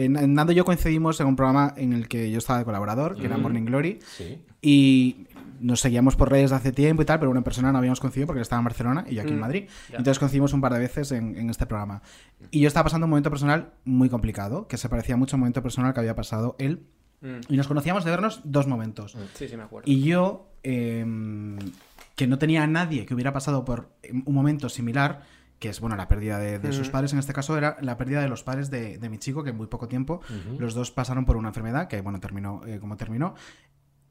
[0.10, 3.26] Nando y yo coincidimos en un programa en el que yo estaba de colaborador, que
[3.28, 3.38] era.
[3.38, 4.00] Morning Glory.
[4.06, 4.40] Sí.
[4.62, 5.25] Y
[5.66, 8.28] nos seguíamos por redes de hace tiempo y tal, pero una persona no habíamos coincidido
[8.28, 9.42] porque estaba en Barcelona y yo aquí en Mm.
[9.42, 9.64] Madrid.
[9.90, 9.98] Ya.
[9.98, 12.02] Entonces coincidimos un par de veces en, en este programa.
[12.52, 15.42] Y yo estaba pasando un momento personal muy complicado, que se parecía mucho a un
[15.42, 16.86] momento personal que había pasado él.
[17.22, 17.40] Mm.
[17.50, 19.18] Y nos conocíamos de vernos dos momentos.
[19.34, 19.90] Sí, sí, me acuerdo.
[19.90, 21.58] Y yo, em,
[22.16, 23.90] que no tenía a nadie que hubiera pasado por
[24.26, 25.24] un momento similar,
[25.60, 26.92] que es bueno la pérdida de, de sus Ujú.
[26.92, 29.52] padres, en este caso era la pérdida de los padres de, de mi chico, que
[29.52, 30.60] en muy poco tiempo Ujú.
[30.60, 33.36] los dos pasaron por una enfermedad, que bueno, terminó eh, como terminó.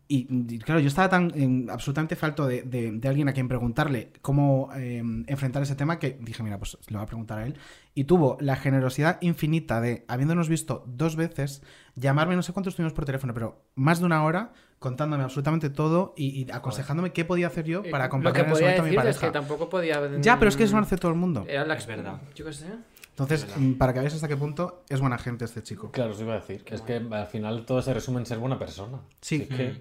[0.06, 3.48] Y, y, claro, yo estaba tan em, absolutamente falto de, de- de alguien a quien
[3.48, 7.46] preguntarle cómo em, enfrentar ese tema que dije, mira, pues le voy a preguntar a
[7.46, 7.56] él.
[7.94, 11.62] Y tuvo la generosidad infinita de, habiéndonos visto dos veces,
[11.94, 16.12] llamarme, no sé cuánto estuvimos por teléfono, pero más de una hora contándome absolutamente todo
[16.18, 18.82] y, y aconsejándome qué podía hacer yo para Eh, Lo acompañar que en ese momento
[18.82, 19.26] a mi decir es pareja.
[19.26, 20.20] que tampoco podía...
[20.20, 21.46] Ya, pero es que eso lo hace todo el mundo.
[21.48, 22.20] Era la Es verdad.
[22.34, 22.66] Yo qué sé.
[23.08, 25.90] Entonces, mm, para que veáis hasta qué punto es buena gente este chico.
[25.92, 26.64] Claro, os iba a decir.
[26.70, 28.98] Es que al final todo se resume en ser buena persona.
[29.20, 29.46] Sí.
[29.48, 29.78] Así que, mm,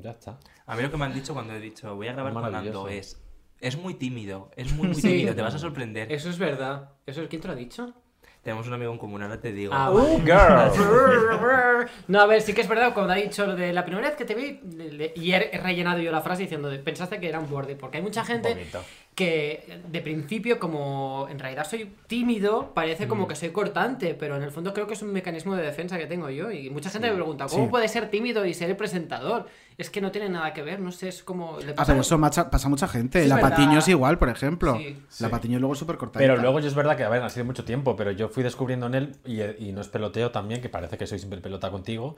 [0.00, 0.38] ya está.
[0.66, 2.52] A mí lo que me han dicho cuando he dicho voy a grabar con.
[2.52, 3.18] Nando es.
[3.60, 5.02] Es muy tímido, es muy, muy Sí.
[5.02, 6.10] tímido, te vas a sorprender.
[6.12, 6.92] Eso es verdad.
[7.06, 7.94] ¿Eso, ¿Quién te lo ha dicho?
[8.42, 9.72] Tenemos un amigo en común, ahora te digo.
[9.74, 10.72] Ah, Uh, vale.
[12.08, 14.16] No, a ver, sí que es verdad, cuando ha dicho lo de la primera vez
[14.16, 17.38] que te vi, le- le- y he rellenado yo la frase diciendo, pensaste que era
[17.40, 18.82] un borde, porque hay mucha gente Bonito.
[19.14, 23.28] que de principio, como en realidad soy tímido, parece como Mm.
[23.28, 26.06] que soy cortante, pero en el fondo creo que es un mecanismo de defensa que
[26.06, 27.10] tengo yo, y mucha gente Sí.
[27.12, 27.70] me pregunta, ¿cómo Sí.
[27.70, 29.46] puede ser tímido y ser el presentador?
[29.78, 31.58] Es que no tiene nada que ver, no sé, es como...
[31.58, 33.22] le Ah, pasa pero a- eso macha- pasa a mucha gente.
[33.22, 33.50] Sí, la verdad.
[33.50, 34.76] Patiño es igual, por ejemplo.
[34.76, 34.96] Sí.
[35.20, 35.32] La Sí.
[35.32, 36.30] Patiño luego es súper cortadita.
[36.32, 38.42] Pero luego yo es verdad que, a ver, ha sido mucho tiempo, pero yo fui
[38.42, 41.70] descubriendo en él, y, y no es peloteo también, que parece que soy siempre pelota
[41.70, 42.16] contigo,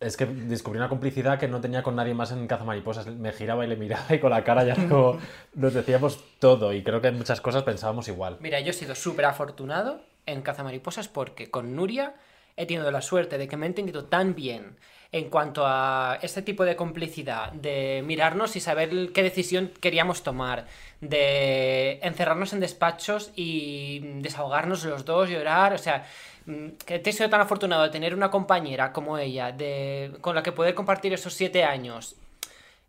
[0.00, 3.06] es que descubrí una complicidad que no tenía con nadie más en Cazamariposas.
[3.08, 5.18] Me giraba y le miraba y con la cara ya como
[5.54, 8.36] nos decíamos todo, y creo que en muchas cosas pensábamos igual.
[8.40, 12.14] Mira, yo he sido súper afortunado en Cazamariposas porque con Nuria
[12.56, 14.76] he tenido la suerte de que me he entendido tan bien
[15.10, 20.66] en cuanto a este tipo de complicidad, de mirarnos y saber qué decisión queríamos tomar,
[21.00, 26.06] de encerrarnos en despachos y desahogarnos los dos, llorar, o sea,
[26.46, 30.34] mm, que te he sido tan afortunado de tener una compañera como ella, de, con
[30.34, 32.16] la que poder compartir esos siete años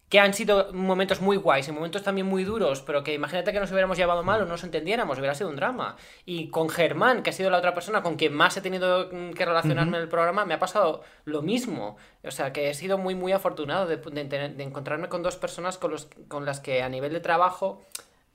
[0.09, 3.59] que han sido momentos muy guays y momentos también muy duros, pero que imagínate que
[3.59, 5.97] nos hubiéramos llevado mal o no nos entendiéramos, hubiera sido un drama.
[6.25, 9.45] Y con Germán, que ha sido la otra persona con quien más he tenido que
[9.45, 11.97] relacionarme en el programa, me ha pasado lo mismo.
[12.23, 15.91] O sea, que he sido muy, muy afortunado de, de encontrarme con dos personas con,
[15.91, 17.85] los, con las que a nivel de trabajo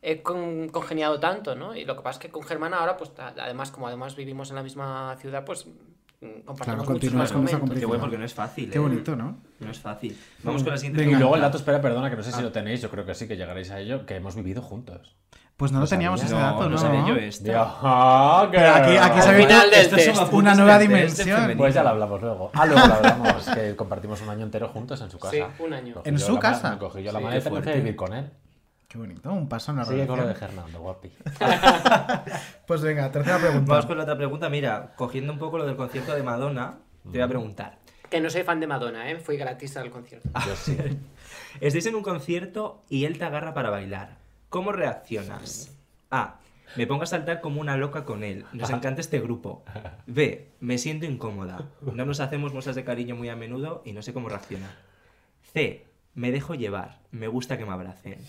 [0.01, 1.75] he con- congeniado tanto, ¿no?
[1.75, 4.57] Y lo que pasa es que con Germán ahora, pues además, como además vivimos en
[4.57, 5.67] la misma ciudad, pues
[6.25, 7.81] mm, continúas más con esa complicidad.
[7.81, 8.71] Qué bueno, porque no es fácil.
[8.71, 8.81] Qué ¿eh?
[8.81, 9.39] bonito, ¿no?
[9.61, 10.19] No es fácil.
[10.43, 11.17] Vamos con la siguiente Venga.
[11.17, 12.43] Y luego el dato, espera, perdona, que no sé si Ah.
[12.43, 15.17] lo tenéis, yo creo que sí, que llegaréis a ello, que hemos vivido juntos.
[15.57, 16.37] Pues no lo teníamos sabía.
[16.37, 16.71] ese dato, ¿no?
[16.71, 17.45] no sabía yo esto.
[17.47, 21.55] Ya, Pero aquí, aquí se ha esto es una nueva dimensión.
[21.57, 22.51] Pues ya lo hablamos luego.
[22.55, 25.33] Ah, luego lo hablamos, que compartimos un año entero juntos en su casa.
[25.33, 25.95] Sí, un año.
[25.95, 26.71] Cogí ¿En su la casa?
[26.73, 28.31] Me cogí yo la Sí, maleta y fui a vivir con él.
[28.95, 30.37] Qué bonito, un paso en la Sigue con lo de.
[30.37, 31.11] Fernando, guapi.
[32.65, 33.73] Pues venga, tercera pregunta.
[33.73, 34.49] Vamos con la otra pregunta.
[34.49, 37.81] Mira, cogiendo un poco lo del concierto de Madonna, te voy a preguntar.
[38.09, 39.17] Que no soy fan de Madonna, ¿eh?
[39.19, 40.29] Fui gratis al concierto.
[40.47, 40.79] Yo sí.
[41.61, 44.19] Estáis en un concierto y él te agarra para bailar.
[44.49, 45.77] ¿Cómo reaccionas?
[46.13, 46.39] A.
[46.77, 48.45] Me pongo a saltar como una loca con él.
[48.53, 49.65] Nos encanta este grupo.
[50.07, 50.53] B.
[50.61, 51.69] Me siento incómoda.
[51.81, 54.77] No nos hacemos muestras de cariño muy a menudo y no sé cómo reaccionar.
[55.53, 55.85] C.
[56.15, 57.01] Me dejo llevar.
[57.11, 58.21] Me gusta que me abracen.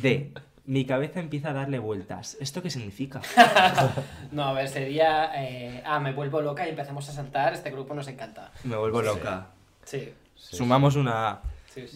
[0.00, 0.32] D.
[0.66, 2.36] Mi cabeza empieza a darle vueltas.
[2.40, 3.20] ¿Esto qué significa?
[4.32, 5.30] No, a ver, sería.
[5.36, 7.52] eh, ah, me vuelvo loca y empezamos a saltar.
[7.52, 8.50] Este grupo nos encanta.
[8.64, 9.48] Me vuelvo loca.
[9.84, 10.12] Sí.
[10.36, 11.42] Sumamos una A.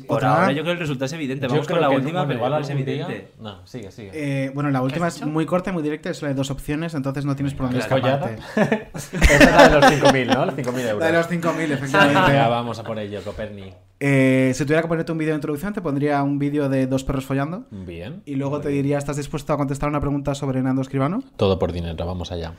[0.06, 1.46] Por ahora yo creo que el resultado es evidente.
[1.46, 3.32] Yo Vamos con la última, pero igual es evidente.
[3.40, 4.10] No, sigue, sigue.
[4.12, 5.26] Eh, bueno, la última es hecho?
[5.26, 7.78] muy corta y muy directa, es la de dos opciones, entonces no tienes por dónde
[7.78, 8.38] ¿La escaparte.
[8.94, 10.46] Esa es la de los 5.000, ¿no?
[10.46, 11.00] Los 5.000 euros.
[11.00, 12.38] La de los 5.000, efectivamente.
[12.48, 13.72] Vamos a por ello, Coperni.
[14.00, 17.04] Eh, si tuviera que ponerte un vídeo de introducción, te pondría un vídeo de dos
[17.04, 17.66] perros follando.
[17.70, 18.22] Bien.
[18.26, 21.22] Y luego te diría, ¿estás dispuesto a contestar una pregunta sobre Nando Escribano?
[21.36, 22.54] Todo por dinero, vamos allá.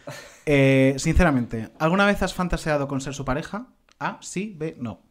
[0.45, 3.67] Eh, sinceramente, ¿alguna vez has fantaseado con ser su pareja?
[3.99, 5.09] A, sí, B, no.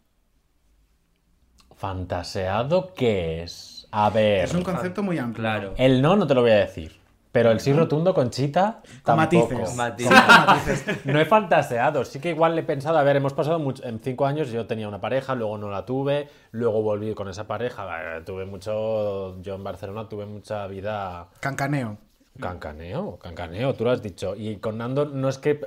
[1.79, 3.87] ¿Fantaseado qué es?
[3.93, 4.45] A ver.
[4.45, 5.43] Es un concepto muy amplio.
[5.43, 5.75] Claro.
[5.77, 6.99] El no no te lo voy a decir.
[7.31, 9.55] Pero el sí rotundo con Chita Con tampoco.
[9.55, 9.77] matices.
[9.77, 10.13] Matices.
[10.13, 11.07] Con matices.
[11.07, 14.01] No he fantaseado, sí que igual le he pensado, a ver, hemos pasado mucho, en
[14.01, 17.87] cinco años yo tenía una pareja, luego no la tuve, luego volví con esa pareja,
[18.25, 21.99] tuve mucho, yo en Barcelona tuve mucha vida Cancaneo.
[22.41, 25.61] cancaneo, cancaneo, tú lo has dicho, y con Nando no es que,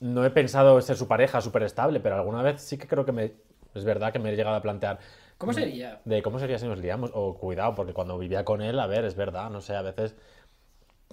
[0.00, 3.12] no he pensado ser su pareja súper estable, pero alguna vez sí que creo que
[3.12, 3.32] me,
[3.74, 4.98] es verdad que me he llegado a plantear
[5.38, 6.00] ¿Cómo sería?
[6.04, 9.04] de cómo sería si nos liamos, o cuidado, porque cuando vivía con él, a ver,
[9.04, 10.14] es verdad, no sé, a veces,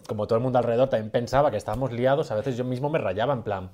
[0.07, 2.99] como todo el mundo alrededor también pensaba que estábamos liados, a veces yo mismo me
[2.99, 3.71] rayaba en plan,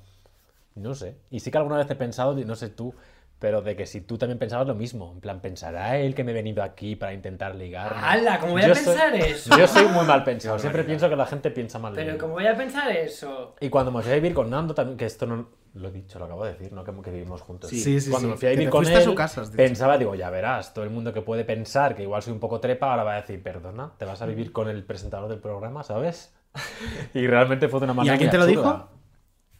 [0.75, 2.93] no sé, y sí que alguna vez he pensado, no sé tú,
[3.37, 6.31] pero de que si tú también pensabas lo mismo, en plan, ¿pensará él que me
[6.31, 8.01] he venido aquí para intentar ligarme?
[8.01, 8.37] ¡Hala!
[8.39, 9.57] ¿Cómo voy a Yo soy- pensar eso?
[9.57, 12.17] Yo soy muy mal pensado, siempre pienso que la gente piensa mal Pero.
[12.17, 13.55] ¿cómo voy a pensar eso?
[13.61, 16.19] Y cuando me fui a vivir con Nando también, que esto no lo he dicho,
[16.19, 16.83] lo acabo de decir, ¿no?
[16.83, 17.69] Que, que vivimos juntos.
[17.69, 17.79] Sí.
[17.79, 18.31] Sí, sí, cuando sí.
[18.31, 20.89] me fui a vivir con a él, su casa, pensaba, digo, ya verás, todo el
[20.89, 23.93] mundo que puede pensar que igual soy un poco trepa, ahora va a decir, perdona,
[23.97, 26.33] te vas a vivir con el presentador del programa, ¿sabes?
[27.13, 28.71] y realmente fue de una manera alguien muy te lo absurda.
[28.73, 28.98] dijo?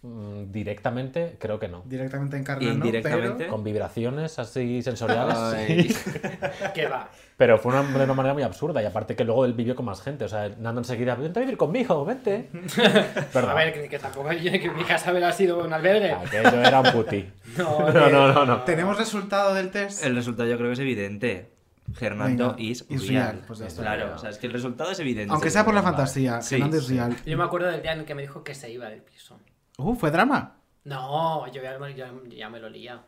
[0.01, 1.83] Mm, directamente, creo que no.
[1.85, 2.73] Directamente encarnando.
[2.85, 3.33] Indirectamente.
[3.39, 6.05] pero- Con vibraciones así sensoriales.
[6.73, 7.09] ¿Qué va?
[7.35, 8.81] Pero fue una, de una manera muy absurda.
[8.81, 10.23] Y aparte que luego él vivió con más gente.
[10.23, 12.49] O sea, Nando enseguida, vente a vivir conmigo, vente.
[13.33, 13.51] Perdón.
[13.51, 16.11] A ver, que, que tampoco yo que mi casa hubiera sido un albergue.
[16.13, 17.29] Aquello era un puti.
[17.57, 18.61] No, no, no, no, no.
[18.63, 20.03] ¿Tenemos resultado del test?
[20.05, 21.51] El resultado yo creo que es evidente.
[21.99, 23.31] Hernando Venga, is, is real.
[23.33, 25.33] real, pues claro, o sea, es que el resultado es evidente.
[25.33, 26.93] Aunque sea por la fantasía, Sí, Hernando es sí.
[26.93, 27.15] real.
[27.25, 29.39] Yo me acuerdo del día en el que me dijo que se iba del piso.
[29.79, 30.57] Uh, ¿fue drama?
[30.83, 33.01] No, yo ya, ya- ya me lo lía.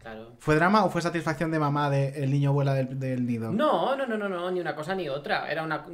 [0.00, 0.32] Claro.
[0.38, 3.50] ¿Fue drama o fue satisfacción de mamá de el niño vuela del, del nido?
[3.52, 5.50] No, no, no, no, no, ni una cosa ni otra.
[5.50, 5.84] Era una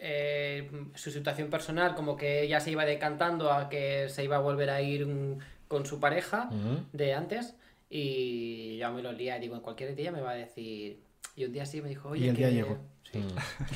[0.00, 4.40] eh, su situación personal, como que ella se iba decantando a que se iba a
[4.40, 6.50] volver a ir mm, con su pareja
[6.92, 7.56] de antes.
[7.88, 9.38] Y ya me lo lía.
[9.38, 11.00] Digo, en cualquier día me va a decir.
[11.34, 12.76] Y un día sí me dijo, oye, Y el que- día llegó.
[13.10, 13.24] Sí.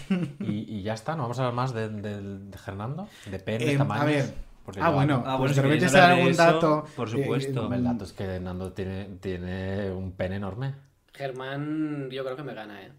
[0.40, 3.08] Y, y ya está, ¿no vamos a hablar más de, de- de Hernando?
[3.30, 4.02] De Eh, tamaños.
[4.02, 4.34] a ver.
[4.68, 6.84] Porque Ah, yo- bueno, Ah, pues bueno, si de repente algún eso, dato.
[6.94, 7.72] por eh, supuesto.
[7.72, 10.74] El dato es que Nando tiene, tiene un pene enorme.
[11.14, 12.92] Germán, yo creo que me gana, ¿eh?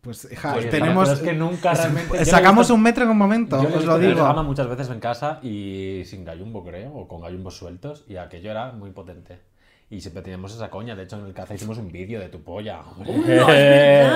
[0.00, 1.10] Pues, hija, Pues, tenemos.
[1.10, 3.84] es que nunca es- realmente- yo Sacamos visto- un metro en un momento, Yo os
[3.84, 4.24] lo digo.
[4.24, 8.50] Gama muchas veces en casa y sin gallumbo, creo, o con gallumbos sueltos, y aquello
[8.50, 9.38] era muy potente.
[9.90, 10.96] Y siempre teníamos esa coña.
[10.96, 12.80] De hecho, en el caza hicimos un vídeo de tu polla.
[12.96, 13.14] Pues,
[13.50, 14.08] eh,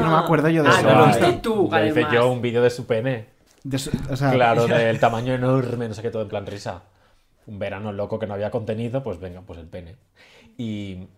[0.00, 0.82] no me acuerdo yo de Ah, eso.
[0.88, 3.36] no lo Ay, viste tú, Ya hice yo un vídeo de su pene.
[3.64, 6.82] De su- o sea, Claro, del tamaño enorme, no sé qué, todo en plan risa.
[7.46, 9.96] Un verano loco que no había contenido, pues venga, pues el pene.
[10.58, 11.08] Y,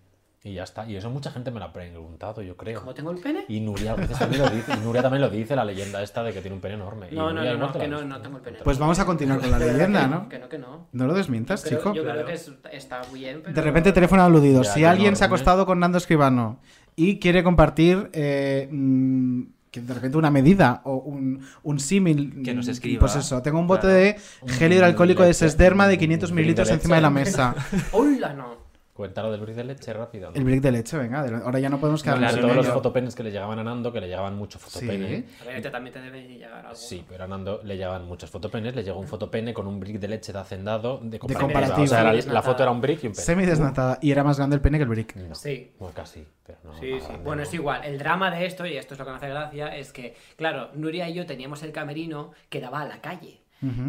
[0.45, 0.87] y ya está.
[0.89, 2.79] Y eso mucha gente me lo ha preguntado, yo creo.
[2.81, 3.45] ¿Cómo tengo el pene?
[3.49, 4.73] Y Nuria a veces también lo dice.
[4.75, 7.09] Y Nuria también lo dice, la leyenda esta de que tiene un pene enorme.
[7.11, 8.59] Y No, no, Nuria no, no, que no, tengo el pene.
[8.63, 10.29] Pues vamos a continuar con la leyenda, ¿no?
[10.29, 10.87] Que no, que no.
[10.93, 11.95] No lo desmientas, Pero chico.
[11.95, 13.55] Yo creo que es- está bien, pero...
[13.55, 14.63] De repente teléfono aludido.
[14.63, 15.37] Ya, si alguien se ha enorme.
[15.41, 16.61] acostado con Nando Escribano
[16.97, 22.43] y quiere compartir eh, mm, que de repente una medida o un, un símil.
[22.43, 23.01] Que nos mm, escriba.
[23.01, 23.95] Pues eso, tengo un bote Claro.
[23.95, 24.17] de
[24.55, 27.55] gel hidroalcohólico de sesderma de un 500 drink de mililitros encima de la mesa.
[27.93, 28.60] ¡Hola, no!
[29.01, 30.31] Cuéntalo del brick de leche rápido.
[30.31, 30.37] ¿no?
[30.37, 31.23] El brick de leche, venga.
[31.23, 33.65] de- Ahora ya no podemos quedarnos Claro, en todos los fotopenes que le llegaban a
[33.65, 35.25] Nando, que le llegaban muchos fotopenes.
[35.25, 35.45] Sí.
[35.47, 36.75] Ver, este también te debe llegar algo.
[36.75, 39.99] Sí, pero a Nando le llegaban muchos fotopenes, le llegó un fotopene con un brick
[39.99, 41.41] de leche de hacendado de comparativa.
[41.41, 41.85] comparativo.
[41.85, 43.25] O sea, la, foto era un brick y un pene.
[43.25, 43.99] Semi desnatada.
[44.03, 45.17] Y era más grande el pene que el brick.
[45.17, 45.73] No, Sí.
[45.79, 46.75] Bueno, casi, pero no.
[46.79, 47.07] Sí, más sí.
[47.09, 47.49] grande, Bueno, no.
[47.49, 47.85] es igual.
[47.85, 50.69] El drama de esto, y esto es lo que me hace gracia, es que, claro,
[50.75, 53.40] Nuria y yo teníamos el camerino que daba a la calle.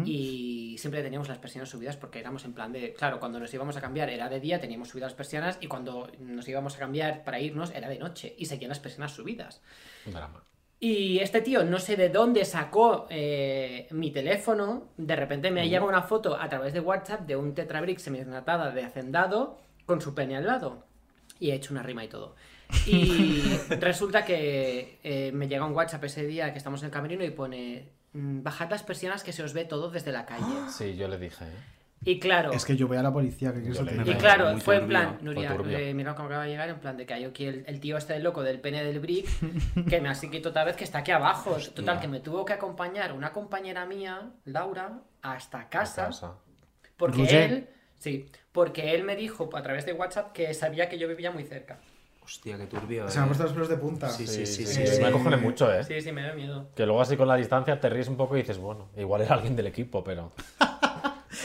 [0.04, 2.92] Y siempre teníamos las persianas subidas porque éramos en plan de.
[2.92, 6.10] Claro, cuando nos íbamos a cambiar era de día, teníamos subidas las persianas, y cuando
[6.18, 9.62] nos íbamos a cambiar para irnos era de noche y seguían las persianas subidas.
[10.04, 10.44] Un drama.
[10.84, 14.88] Y este tío, no sé de dónde sacó eh, mi teléfono.
[14.96, 18.82] De repente me llega una foto a través de WhatsApp de un tetrabrick semidesnatada de
[18.82, 20.84] hacendado con su pene al lado.
[21.38, 22.34] Y he hecho una rima y todo.
[22.86, 23.40] Y
[23.80, 27.30] resulta que eh, me llega un WhatsApp ese día que estamos en el camerino y
[27.30, 30.44] pone: "Mm, Bajad las persianas que se os ve todo desde la calle.
[30.70, 31.44] Sí, yo le dije.
[31.44, 31.48] ¿eh?
[32.04, 32.50] Y claro.
[32.50, 33.52] Es que yo voy a la policía.
[33.52, 34.16] ¿qué quieres Yo que te le- diga?
[34.16, 37.06] Y claro, fue en plan, Nuria, eh, mira cómo acaba de llegar, en plan de
[37.06, 39.28] que hay aquí el, el tío este loco del pene del brick,
[39.88, 41.56] que me ha seguido otra vez, que está aquí abajo.
[41.74, 46.10] Total, que me tuvo que acompañar una compañera mía, Laura, hasta casa,
[46.96, 47.52] porque Roger.
[47.52, 47.68] él,
[47.98, 51.44] sí, porque él me dijo a través de WhatsApp que sabía que yo vivía muy
[51.44, 51.78] cerca.
[52.24, 53.08] Hostia, qué turbio.
[53.08, 53.28] Se me han eh.
[53.28, 54.08] puesto los pelos de punta.
[54.08, 54.64] Sí, sí, sí.
[54.64, 55.84] sí, sí, Me acojone mucho, ¿eh?
[55.84, 56.68] Sí, sí, me da miedo.
[56.74, 59.34] Que luego así con la distancia te ríes un poco y dices, bueno, igual era
[59.34, 60.32] alguien del equipo, pero...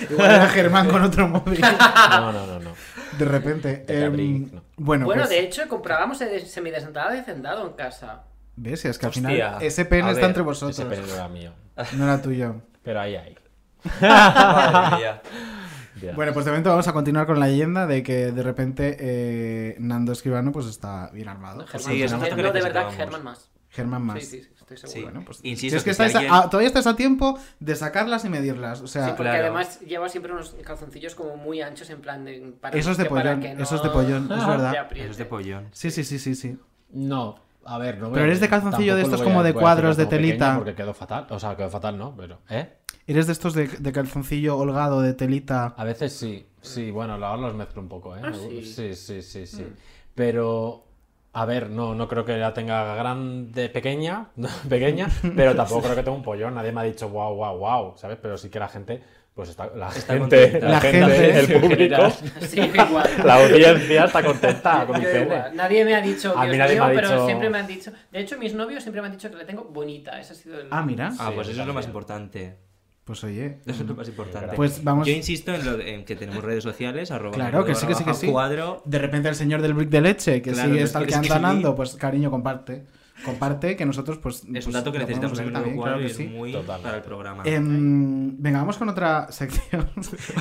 [0.09, 1.61] Igual era Germán con otro móvil.
[2.09, 2.73] No, no, no, no.
[3.17, 3.77] De repente.
[3.87, 4.61] De em, no.
[4.75, 8.23] Bueno, Bueno, pues, de hecho, comprábamos el semidesentado de hacendado en casa.
[8.55, 8.85] ¿Ves?
[8.85, 9.29] Es que al Hostia.
[9.29, 10.77] final ese pene está ver, entre vosotros.
[10.77, 11.51] Ese pene no era mío.
[11.93, 12.61] No era tuyo.
[12.83, 13.37] Pero ahí, ahí.
[14.01, 15.21] Madre mía.
[16.15, 19.75] Bueno, pues de momento vamos a continuar con la leyenda de que de repente eh,
[19.79, 21.65] Nando Escribano pues está bien armado.
[21.67, 22.89] Germán, Sí, es no, de verdad.
[22.91, 23.49] Germán más.
[23.69, 24.19] Germán más.
[24.23, 24.93] Sí, sí, estoy seguro.
[24.93, 25.03] Sí.
[25.03, 27.37] Bueno, pues, Insisto, si es que que si estáis a- alguien- todavía estáis a tiempo
[27.59, 28.81] de sacarlas y medirlas.
[28.81, 29.43] O sea, Sí, porque claro.
[29.45, 32.53] además lleva siempre unos calzoncillos como muy anchos en plan de...
[32.61, 34.87] Para Eso es de que para pollón, que no eso es de pollón, es verdad.
[34.95, 35.67] Eso es de pollón.
[35.73, 36.57] sí, sí, sí, sí, sí.
[36.91, 40.05] No, a ver, no Pero eres de calzoncillo de estos a- como de cuadros de
[40.05, 40.55] telita.
[40.57, 42.15] Porque quedó fatal, o sea, quedó fatal, ¿no?
[42.15, 42.73] Pero, ¿eh?
[43.05, 45.73] ¿Eres de estos de, de calzoncillo holgado de telita?
[45.77, 48.21] A veces sí, sí, bueno, ahora los mezclo un poco, ¿eh?
[48.23, 48.61] Ah, sí,
[48.95, 49.63] sí, sí, sí.
[49.63, 49.75] Mm.
[50.15, 50.83] Pero,
[51.33, 54.27] a ver, no, no creo que la tenga grande, pequeña,
[54.69, 56.55] pequeña, pero tampoco creo que tenga un pollón.
[56.55, 58.17] Nadie me ha dicho wow, wow, wow, ¿sabes?
[58.21, 59.01] Pero sí que la gente,
[59.37, 60.65] pues está, la Está gente, contenta.
[60.65, 62.13] la, La gente, gente, el público, general.
[62.41, 63.09] Sí, igual.
[63.23, 65.05] la audiencia está contenta con mi.
[65.53, 67.91] Nadie me ha dicho Dios mío, me ha pero dicho- siempre me han dicho...
[68.11, 70.19] De hecho, mis novios siempre me han dicho que la tengo bonita.
[70.19, 70.67] Ese ha sido el...
[70.71, 71.13] Ah, mira.
[71.19, 72.57] Ah, pues eso es lo más importante.
[73.05, 73.59] Pues oye.
[73.65, 74.55] Eso es lo más importante.
[74.55, 77.85] Pues vamos- Yo insisto en, lo- en que tenemos redes sociales, arroba Claro, que sí,
[77.87, 78.27] que sí, que sí.
[78.27, 78.81] cuadro.
[78.85, 81.37] De repente el señor del brick de leche, que Claro, sigue nos quieres stalkeando a
[81.37, 81.41] escribir.
[81.41, 82.83] Nando, pues cariño, comparte.
[83.25, 84.37] Comparte, que nosotros pues...
[84.37, 86.27] Es pues, un dato que lo podemos necesitamos el también, claro que es sí.
[86.27, 86.83] muy Totalmente.
[86.83, 87.43] para el programa.
[87.45, 89.89] Em, venga, vamos con otra sección.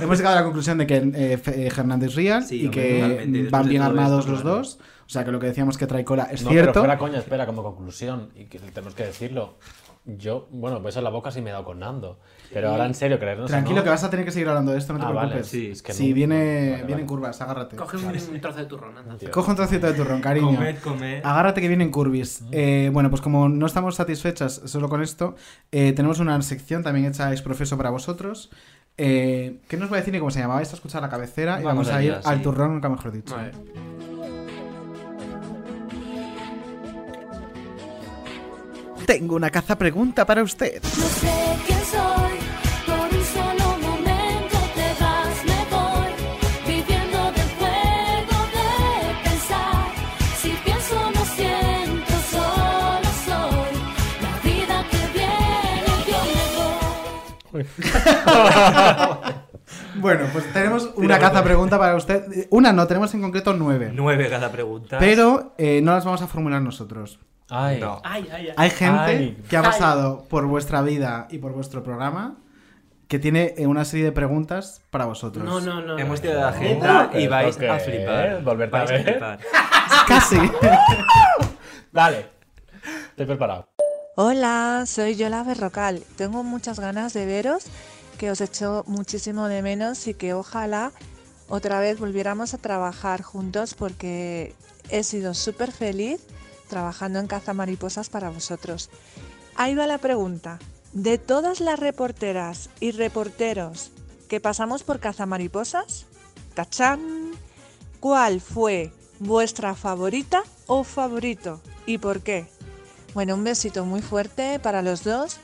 [0.00, 3.68] Hemos llegado a la conclusión de que eh, eh, Hernández Real Sí, y que van
[3.68, 4.56] bien armados esto, los claro.
[4.58, 4.78] dos.
[5.06, 6.80] O sea que lo que decíamos que trae cola es No, pero cierto.
[6.80, 9.54] fuera coña, espera, como conclusión, y que tenemos que decirlo.
[10.04, 12.20] Yo, bueno, beso en la boca sí me he dado con Nando.
[12.52, 14.78] Pero ahora en serio, creernos Tranquilo, no, que vas a tener que seguir hablando de
[14.78, 15.50] esto, no te Ah, vale, preocupes.
[15.50, 17.00] sí, es que sí, no- viene, vale, viene vale.
[17.02, 17.76] en curvas, agárrate.
[17.76, 19.16] Coge un, un trozo de turrón, anda.
[19.30, 20.46] Coge un trocito de turrón, cariño.
[20.54, 21.20] Comed, comed.
[21.24, 22.42] Agárrate que vienen curvis.
[22.52, 25.34] Eh, bueno, pues como no estamos satisfechas solo con esto,
[25.72, 28.50] eh, tenemos una sección también hecha ex profeso para vosotros.
[28.98, 30.54] Eh, ¿Qué nos va a decir ni cómo se llama?
[30.54, 32.42] Vais a escuchar la cabecera y Vamos a ir allá, al sí.
[32.42, 33.34] turrón, nunca mejor dicho.
[33.36, 33.52] Vale.
[39.06, 40.82] Tengo una caza pregunta para usted.
[40.82, 41.28] No sé
[41.66, 41.75] quién
[59.96, 62.46] Bueno, pues tenemos una caza pregunta para usted.
[62.50, 63.90] Una no, tenemos en concreto nueve.
[63.92, 64.98] Nueve cada pregunta.
[64.98, 67.18] Pero eh, no las vamos a formular nosotros.
[67.48, 68.00] Ay, No.
[68.04, 68.54] Ay, ay, ay.
[68.56, 69.42] Hay gente Ay.
[69.48, 69.66] que ha Ay.
[69.66, 72.36] pasado por vuestra vida y por vuestro programa
[73.08, 75.44] que tiene eh, una serie de preguntas para vosotros.
[75.44, 75.98] No, no, no.
[75.98, 78.42] Hemos tirado la agenda y ¿Esto vais a flipar.
[78.42, 79.02] ¿Volverte a ver?
[79.04, 79.38] flipar.
[80.08, 80.38] Casi.
[81.92, 82.26] Dale.
[83.10, 83.68] Estoy preparado.
[84.18, 86.02] Hola, soy Yola Berrocal.
[86.16, 87.64] Tengo muchas ganas de veros,
[88.16, 90.90] que os echo muchísimo de menos y que ojalá
[91.50, 94.54] otra vez volviéramos a trabajar juntos porque
[94.88, 96.22] he sido súper feliz
[96.66, 98.88] trabajando en Caza Mariposas para vosotros.
[99.54, 100.60] Ahí va la pregunta.
[100.94, 103.90] De todas las reporteras y reporteros
[104.30, 106.06] que pasamos por Caza Mariposas,
[106.54, 107.32] ¡tachán!
[108.00, 112.55] ¿Cuál fue vuestra favorita o favorito y por qué?
[113.16, 115.38] Bueno, un besito muy fuerte para los dos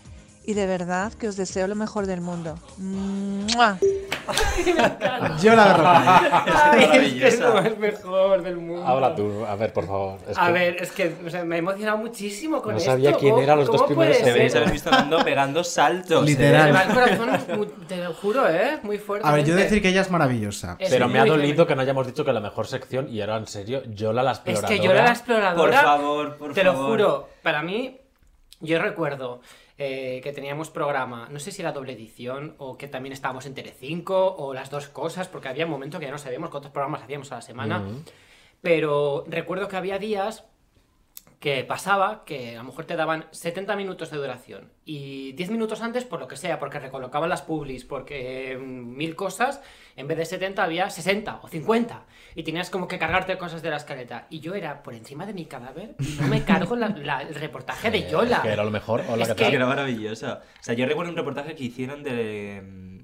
[0.44, 2.58] y de verdad que os deseo lo mejor del mundo.
[2.78, 3.78] ¡Mua!
[5.40, 6.44] Yo la.
[6.72, 8.86] Ay, es que no es mejor del mundo.
[8.86, 10.18] Habla tú, a ver, por favor.
[10.28, 12.90] Es A que ver, es que o sea, me he emocionado muchísimo con No esto.
[12.92, 16.24] sabía quién ¿Cómo- eran los dos cómo primeros Debéis haber visto Nando pegando saltos.
[16.24, 16.74] Literal.
[16.74, 18.78] Va el corazón, muy- te lo juro, ¿eh?
[18.82, 19.26] Muy fuerte.
[19.26, 20.76] A ver, yo decir que ella es maravillosa.
[20.78, 23.36] Es Pero me ha dolido que no hayamos dicho que la mejor sección, y era
[23.36, 24.68] en serio, Yola la Es exploradora.
[24.68, 25.56] que yo era la exploradora.
[25.56, 26.88] Por favor, por Te lo favor.
[26.90, 27.98] juro, para mí,
[28.60, 29.40] yo recuerdo
[29.84, 33.54] eh, que teníamos programa, no sé si era doble edición o que también estábamos en
[33.54, 37.02] Telecinco o las dos cosas, porque había un momento que ya no sabíamos cuántos programas
[37.02, 37.80] hacíamos a la semana.
[37.80, 38.04] Mm.
[38.60, 40.44] Pero recuerdo que había días
[41.42, 45.82] que pasaba que a lo mejor te daban 70 minutos de duración y 10 minutos
[45.82, 49.60] antes por lo que sea, porque recolocaban las publis, porque mm, mil cosas,
[49.96, 52.04] en vez de 70 había 60 o 50
[52.36, 55.34] y tenías como que cargarte cosas de la escaleta y yo era por encima de
[55.34, 58.40] mi cadáver y no me cargo la- la- el reportaje de Yola.
[58.42, 59.02] Que era lo mejor.
[59.08, 59.54] Hola, Es ¿qué que- tal?
[59.54, 60.42] Era maravillosa.
[60.60, 62.62] O sea, yo recuerdo un reportaje que hicieron de,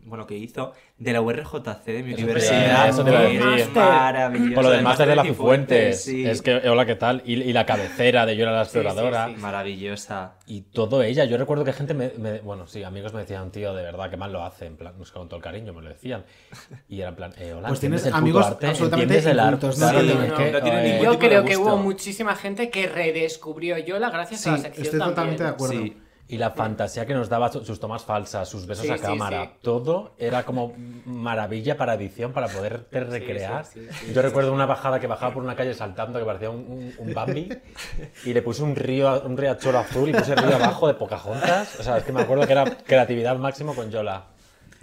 [0.08, 2.88] bueno, que hizo de la URJC de mi Eso te- universidad.
[2.88, 3.16] eso te que
[3.60, 4.54] es maravilloso.
[4.54, 6.26] Por lo del El máster de la Cifuentes, sí.
[6.26, 7.22] Es que, hola, ¿qué tal?
[7.24, 9.28] Y, y la cabecera de Yo era la Sí, sí, exploradora.
[9.28, 9.36] sí.
[9.40, 10.34] Maravillosa.
[10.46, 11.24] Y todo ella.
[11.26, 14.16] Yo recuerdo que gente me, me- Bueno, sí, amigos me decían, tío, de verdad, que
[14.16, 14.66] mal lo hace.
[14.66, 16.24] En plan, no sé, con todo el cariño me lo decían.
[16.88, 18.66] Y era en plan, eh, hola, Pues ¿entiendes tienes el puto amigos arte?
[18.66, 19.66] absolutamente ¿Entiendes el arte?
[19.66, 24.10] no Claro, que, No eh, ningún Yo creo que hubo muchísima gente que redescubrió Yola
[24.10, 25.14] gracias Sí, a la sección estoy también.
[25.14, 26.07] totalmente de acuerdo.
[26.30, 29.44] Y la fantasía que nos daba su- sus tomas falsas, sus besos Sí, a cámara,
[29.44, 29.50] sí.
[29.62, 30.74] todo era como
[31.06, 33.64] maravilla para edición, para poder recrear.
[33.64, 36.58] sí, sí, Yo recuerdo una bajada que bajaba por una calle saltando que parecía un,
[36.68, 37.48] un- un Bambi
[38.26, 41.80] y le puse un río, un riachuelo azul y puse el río abajo de Pocahontas.
[41.80, 44.24] O sea, es que me acuerdo que era creatividad máximo con Yola.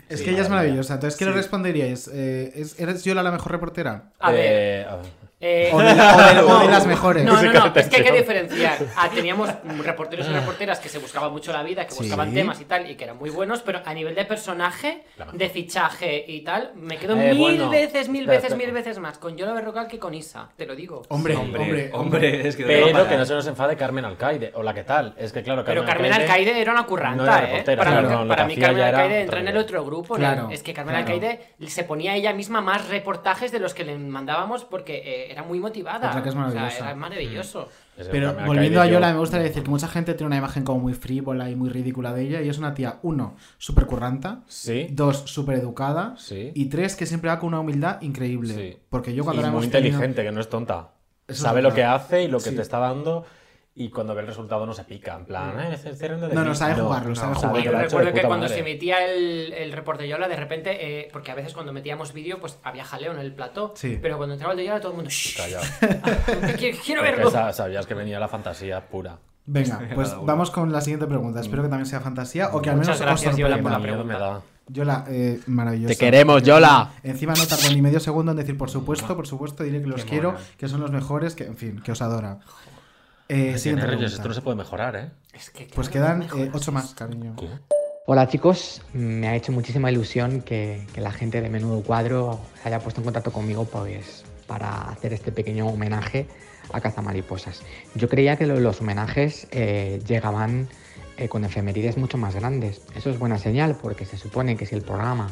[0.09, 0.95] Es Sí, que ella es maravillosa.
[0.95, 2.07] Entonces, ¿qué le responderíais?
[2.13, 4.11] Eh, ¿es- ¿Eres Yola la mejor reportera?
[4.19, 4.41] A ver.
[4.47, 5.05] Eh, a ver.
[5.47, 7.23] Eh, O de la- o de- o de no, las mejores.
[7.23, 8.79] No, no, no, es que hay que diferenciar.
[8.95, 9.47] Ah, teníamos
[9.83, 11.99] reporteros y reporteras que se buscaban mucho la vida, que Sí.
[11.99, 15.03] buscaban temas y tal, y que eran muy buenos, pero a nivel de personaje,
[15.33, 17.69] de fichaje y tal, me quedo Eh, mil bueno.
[17.69, 21.03] veces, mil veces, mil veces más con Yola Berrocal que con Isa, te lo digo.
[21.09, 24.51] Hombre, Hombre, hombre, hombre, es que Pero que no se nos enfade Carmen Alcaide.
[24.55, 25.13] Hola, ¿qué tal?
[25.15, 27.63] Es que claro, Pero Carmen Alcaide era una curranta, no era ¿eh?
[27.63, 29.85] para claro, mí, no, lo para que mí hacía Carmen Alcaide entra en el otro
[29.85, 30.15] grupo.
[30.15, 30.19] ¿no?
[30.19, 31.13] Claro, es que Carmen claro.
[31.13, 35.43] Alcaide se ponía ella misma más reportajes de los que le mandábamos porque eh, era
[35.43, 36.09] muy motivada.
[36.09, 36.85] Otra que es O sea, maravillosa.
[36.85, 37.69] era maravilloso.
[37.97, 40.37] Es que Pero volviendo a Yola, yo- me gustaría decir que mucha gente tiene una
[40.37, 42.41] imagen como muy frívola y muy ridícula de ella.
[42.41, 44.41] Y es una tía, uno, súper curranta.
[44.47, 44.87] Sí.
[44.91, 46.15] Dos, súper educada.
[46.17, 46.51] Sí.
[46.55, 48.53] Y tres, que siempre va con una humildad increíble.
[48.53, 48.77] Sí.
[48.89, 50.89] Porque yo cuando y la muy hemos tenido- inteligente, que no es tonta.
[51.27, 52.55] Eso Sabe es lo que hace y lo que Sí.
[52.55, 53.25] te está dando.
[53.77, 55.15] Y cuando ve el resultado no se pica.
[55.15, 57.59] En plan, eh, de No, no, sabe jugarlo, sabe jugarlo.
[57.61, 58.53] Yo de recuerdo que cuando madre.
[58.55, 62.39] se emitía el, el reporte Yola, de repente, eh, porque a veces cuando metíamos vídeo,
[62.39, 63.73] pues había jaleo en el plató.
[63.75, 63.99] Sí.
[64.01, 65.09] Pero cuando entraba el de Yola, todo el mundo.
[65.11, 65.65] "Shh, Callado.
[66.57, 67.29] quiero, quiero verlo.
[67.29, 69.17] sa- sabías que venía la fantasía pura.
[69.47, 71.41] Venga, pues vamos con la siguiente pregunta.
[71.41, 73.77] Espero que también sea fantasía o que al menos Muchas gracias, os Yola, sorprenda.
[73.77, 74.17] por la pregunta.
[74.17, 74.41] da.
[74.67, 75.93] Yola, eh, maravillosa.
[75.93, 76.93] Te queremos, Yola.
[77.03, 80.03] Encima no tardó ni medio segundo en decir por supuesto, por supuesto, diré que los
[80.05, 82.39] Qué quiero, que son los mejores, que en fin, que os adora.
[83.27, 84.07] Eh, siguiente pregunta.
[84.07, 85.09] esto no se puede mejorar, ¿eh?
[85.33, 87.35] Es que, Pues quedan eh, ocho más, cariño.
[88.07, 92.69] Hola chicos, me ha hecho muchísima ilusión que, que la gente de Menudo Cuadro se
[92.69, 96.27] haya puesto en contacto conmigo pues, para hacer este pequeño homenaje
[96.71, 97.63] a Cazamariposas.
[97.95, 100.67] Yo creía que lo- los homenajes eh, llegaban
[101.17, 102.81] eh, con efemérides mucho más grandes.
[102.95, 105.31] Eso es buena señal porque se supone que si el programa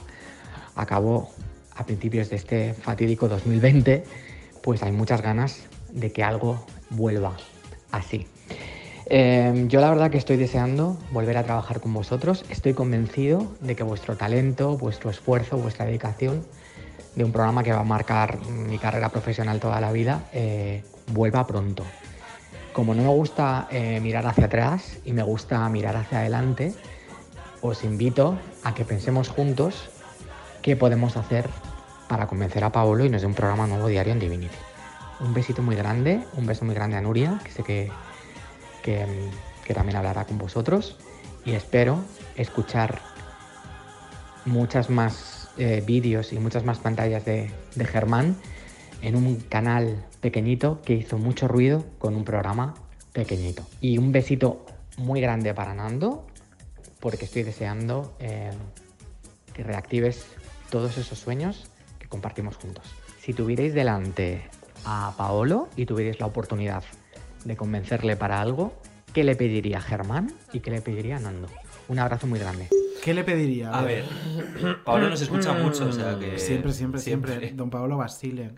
[0.76, 1.30] acabó
[1.76, 4.03] a principios de este fatídico 2020,
[4.64, 5.60] pues hay muchas ganas
[5.91, 7.38] de que algo vuelva
[7.94, 8.28] así.
[9.06, 12.44] Eh, yo la verdad que estoy deseando volver a trabajar con vosotros.
[12.49, 16.44] Estoy convencido de que vuestro talento, vuestro esfuerzo, vuestra dedicación
[17.15, 21.45] de un programa que va a marcar mi carrera profesional toda la vida eh, vuelva
[21.45, 21.84] pronto.
[22.72, 26.74] Como no me gusta eh, mirar hacia atrás y me gusta mirar hacia adelante,
[27.61, 29.90] os invito a que pensemos juntos
[30.64, 31.48] qué podemos hacer
[32.07, 34.73] para convencer a Paolo y nos dé un programa nuevo diario en Divinity.
[35.24, 37.90] Un besito muy grande, un beso muy grande a Nuria, que sé que
[38.84, 40.98] que, también hablará con vosotros
[41.45, 42.04] y espero
[42.36, 43.02] escuchar
[44.45, 48.36] muchas más eh, vídeos y muchas más pantallas de, de Germán
[49.02, 52.76] en un canal pequeñito que hizo mucho ruido con un programa
[53.14, 53.66] pequeñito.
[53.82, 54.66] Y un besito
[54.98, 56.28] muy grande para Nando
[57.00, 58.52] porque estoy deseando eh,
[59.54, 60.26] que reactives
[60.70, 61.70] todos esos sueños
[62.00, 62.86] que compartimos juntos.
[63.22, 64.41] Si tuvierais delante
[64.86, 66.84] a Paolo y tuvierais la oportunidad
[67.46, 68.74] de convencerle para algo,
[69.14, 71.48] ¿qué le pediría a Germán y qué le pediría a Nando?
[71.88, 72.70] Un abrazo muy grande.
[73.04, 73.72] ¿Qué le pediría?
[73.72, 74.06] A ver,
[74.86, 76.40] Pablo nos escucha mucho, o sea que.
[76.40, 77.52] Siempre, siempre, siempre.
[77.52, 78.56] Don Pablo Basile.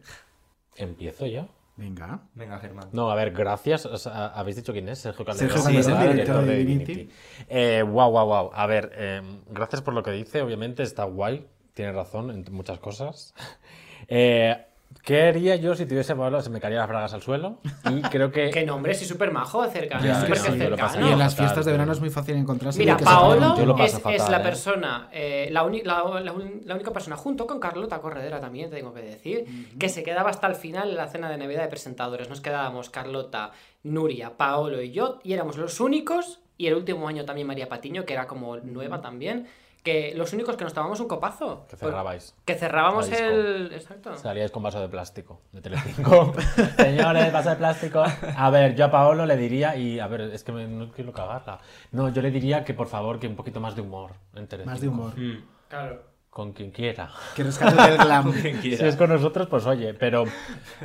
[0.75, 1.47] ¿Empiezo ya?
[1.77, 2.21] Venga.
[2.35, 2.89] Venga, Germán.
[2.93, 3.85] No, a ver, gracias.
[3.85, 4.99] o sea, ¿Habéis dicho quién es?
[4.99, 5.49] Sergio Calderón.
[5.49, 6.11] Sergio Calderón, ¿verdad?
[6.13, 7.09] director de Divinity.
[7.49, 8.51] Eh, wow, wow, wow.
[8.53, 10.41] A ver, eh, gracias por lo que dice.
[10.41, 11.47] Obviamente está guay.
[11.73, 13.33] Tiene razón en muchas cosas.
[14.07, 14.55] Eh,
[15.05, 16.41] ¿Qué haría yo si tuviese Pablo?
[16.41, 17.59] Se me caerían las bragas al suelo.
[17.91, 18.49] Y creo que.
[18.49, 19.63] Qué nombre, sí, súper majo.
[19.63, 20.75] Ya, lo cercano.
[20.77, 22.79] pasaría Y en las fatal, fiestas de verano es muy fácil encontrarse.
[22.79, 24.43] Mira, que Paolo es, paso es fatal, la ¿eh?
[24.43, 26.33] persona, eh, la, la- la
[26.65, 29.45] la única persona, junto con Carlota Corredera también, te tengo que decir,
[29.77, 32.27] que se quedaba hasta el final en la cena de Navidad de presentadores.
[32.27, 33.51] Nos quedábamos Carlota,
[33.83, 38.05] Nuria, Paolo y yo, y éramos los únicos, y el último año también María Patiño,
[38.05, 39.47] que era como nueva también,
[39.85, 41.67] que los únicos que nos tomábamos un copazo.
[41.69, 42.35] Que cerrabais.
[42.43, 43.71] Que cerrábamos el...
[43.71, 44.17] Exacto.
[44.17, 46.33] Salíais con vaso de plástico de Telecinco.
[46.75, 48.03] Señores, vaso de plástico.
[48.03, 51.13] A ver, yo a Paolo le diría, y a ver, es que me- no quiero
[51.13, 51.59] cagarla.
[51.91, 54.71] No, yo le diría que por favor, que un poquito más de humor en Telecinco.
[54.71, 55.13] Más de humor.
[55.69, 56.15] Claro.
[56.31, 57.09] Con quien quiera.
[57.33, 58.23] Que rescate del glam.
[58.31, 58.77] Con quien quiera.
[58.77, 60.25] Si es con nosotros, pues oye, pero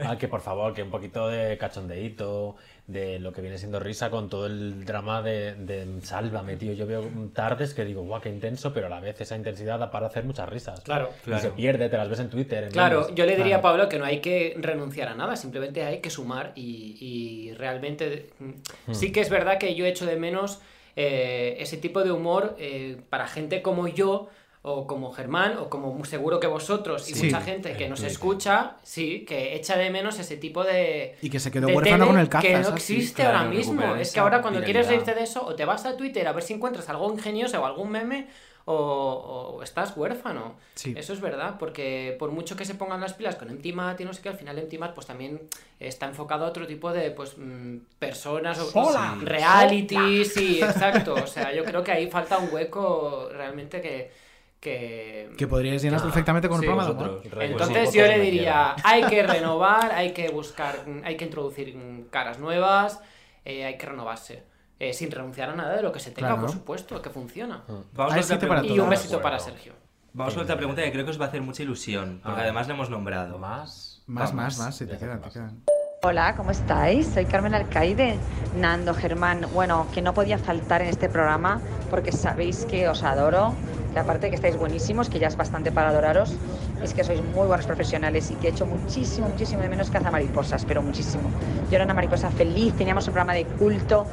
[0.04, 2.54] ah, que por favor, que un poquito de cachondeíto,
[2.92, 6.72] de lo que viene siendo risa con todo el drama de, de Sálvame, tío.
[6.72, 7.04] Yo veo
[7.34, 10.24] tardes que digo, guau, qué intenso, pero a la vez esa intensidad da para hacer
[10.24, 10.80] muchas risas.
[10.80, 11.10] Claro.
[11.22, 11.42] Y Claro.
[11.42, 12.64] se pierde, te las ves en Twitter.
[12.64, 13.14] en Claro, memes.
[13.14, 13.62] yo le diría a.
[13.62, 18.30] Pablo que no hay que renunciar a nada, simplemente hay que sumar y, y realmente
[18.38, 18.44] mm,
[18.86, 18.94] Hmm.
[18.94, 20.60] sí que es verdad que yo echo de menos
[20.96, 24.28] eh, ese tipo de humor eh, para gente como yo
[24.62, 27.24] o como Germán o como seguro que vosotros y Sí.
[27.26, 28.12] mucha gente que nos Twitter.
[28.12, 31.16] escucha, sí, que echa de menos ese tipo de...
[31.22, 33.94] Y que se quedó huérfano con el caza, Que no existe claro, ahora mismo.
[33.96, 36.42] Es que ahora cuando quieres reírte de eso, o te vas a Twitter a ver
[36.42, 38.28] si encuentras algo ingenioso o algún meme,
[38.66, 38.74] o,
[39.56, 40.56] o estás huérfano.
[40.74, 40.92] Sí.
[40.94, 44.04] Eso es verdad, porque por mucho que se pongan las pilas con Empty Mat y
[44.04, 45.40] no sé qué, al final Empty Mat pues también
[45.80, 48.92] está enfocado a otro tipo de pues mm, personas o
[49.22, 51.14] reality, sí, exacto.
[51.14, 54.10] O sea, yo creo que ahí falta un hueco realmente que
[54.60, 56.66] que, Que podríais llenar perfectamente con un Sí.
[56.66, 57.22] programa de humor.
[57.42, 62.08] entonces yo le diría, hay que renovar, hay que buscar, mm, hay que introducir mm,
[62.10, 63.00] caras nuevas,
[63.44, 64.44] eh, hay que renovarse.
[64.82, 66.40] eh, sin renunciar a nada de lo que se tenga, Claro.
[66.40, 67.62] por supuesto, que funciona.
[67.92, 68.64] Vamos Hay con otra para.
[68.64, 69.74] Y un besito para Sergio.
[70.14, 72.44] Vamos con otra pregunta que creo que os va a hacer mucha ilusión, porque Ah.
[72.44, 73.38] además la hemos nombrado.
[73.38, 74.02] ¿Más?
[74.06, 75.62] Más, más, más, si te quedan, te quedan.
[76.02, 77.12] Hola, ¿cómo estáis?
[77.12, 78.18] Soy Carmen Alcaide.
[78.56, 81.60] Nando, Germán, bueno, que no podía faltar en este programa
[81.90, 83.54] porque sabéis que os adoro,
[83.92, 86.38] que aparte que estáis buenísimos, que ya es bastante para adoraros,
[86.82, 90.64] es que sois muy buenos profesionales y que he hecho muchísimo, muchísimo de menos mariposas,
[90.64, 91.30] pero muchísimo.
[91.68, 94.06] Yo era una mariposa feliz, teníamos un programa de culto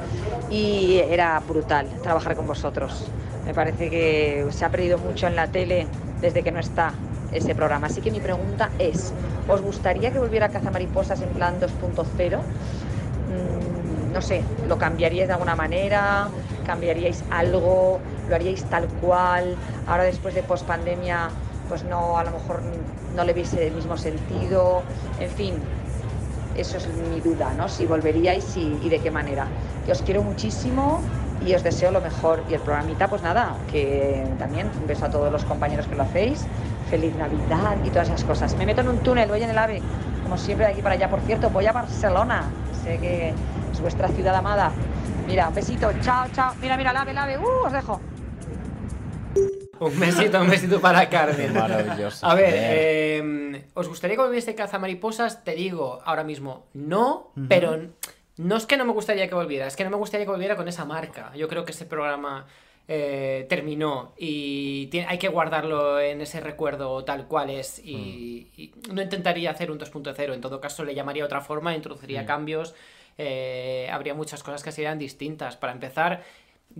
[0.50, 3.06] y era brutal trabajar con vosotros.
[3.46, 5.86] Me parece que se ha perdido mucho en la tele
[6.20, 6.92] desde que no está
[7.32, 7.86] ese programa.
[7.88, 9.12] Así que mi pregunta es,
[9.48, 12.38] ¿os gustaría que volviera Caza Mariposas en plan 2.0?
[13.28, 16.28] Mm, no sé, ¿lo cambiaríais de alguna manera?
[16.66, 18.00] ¿Cambiaríais algo?
[18.28, 19.56] ¿Lo haríais tal cual?
[19.86, 21.28] Ahora después de pospandemia,
[21.68, 22.62] pues no, a lo mejor
[23.14, 24.82] no le veis el mismo sentido.
[25.20, 25.54] En fin,
[26.56, 27.68] eso es mi duda, ¿no?
[27.68, 29.46] Si volveríais y, y de qué manera.
[29.84, 31.00] Que os quiero muchísimo
[31.44, 32.42] y os deseo lo mejor.
[32.50, 36.02] Y el programita, pues nada, que también un beso a todos los compañeros que lo
[36.02, 36.46] hacéis.
[36.90, 38.56] Feliz Navidad y todas esas cosas.
[38.56, 39.82] Me meto en un túnel, voy en el AVE,
[40.22, 41.10] como siempre de aquí para allá.
[41.10, 42.50] Por cierto, voy a Barcelona.
[42.82, 43.34] Sé que
[43.72, 44.72] es vuestra ciudad amada.
[45.26, 46.54] Mira, un besito, chao, chao.
[46.60, 48.00] Mira, mira, el AVE, el AVE, uh, os dejo.
[49.80, 51.52] Un besito, un besito para Carmen.
[51.54, 52.26] Maravilloso.
[52.26, 55.44] A ver, eh, ¿os gustaría que volviese Cazamariposas?
[55.44, 57.78] Te digo ahora mismo no, pero
[58.38, 60.56] no es que no me gustaría que volviera, es que no me gustaría que volviera
[60.56, 61.32] con esa marca.
[61.36, 62.46] Yo creo que ese programa
[62.90, 68.72] eh, terminó y tiene- hay que guardarlo en ese recuerdo tal cual es y, y
[68.92, 72.26] no intentaría hacer un 2.0, en todo caso le llamaría otra forma, introduciría Mm.
[72.26, 72.74] cambios,
[73.18, 75.56] eh, habría muchas cosas que serían distintas.
[75.56, 76.22] Para empezar,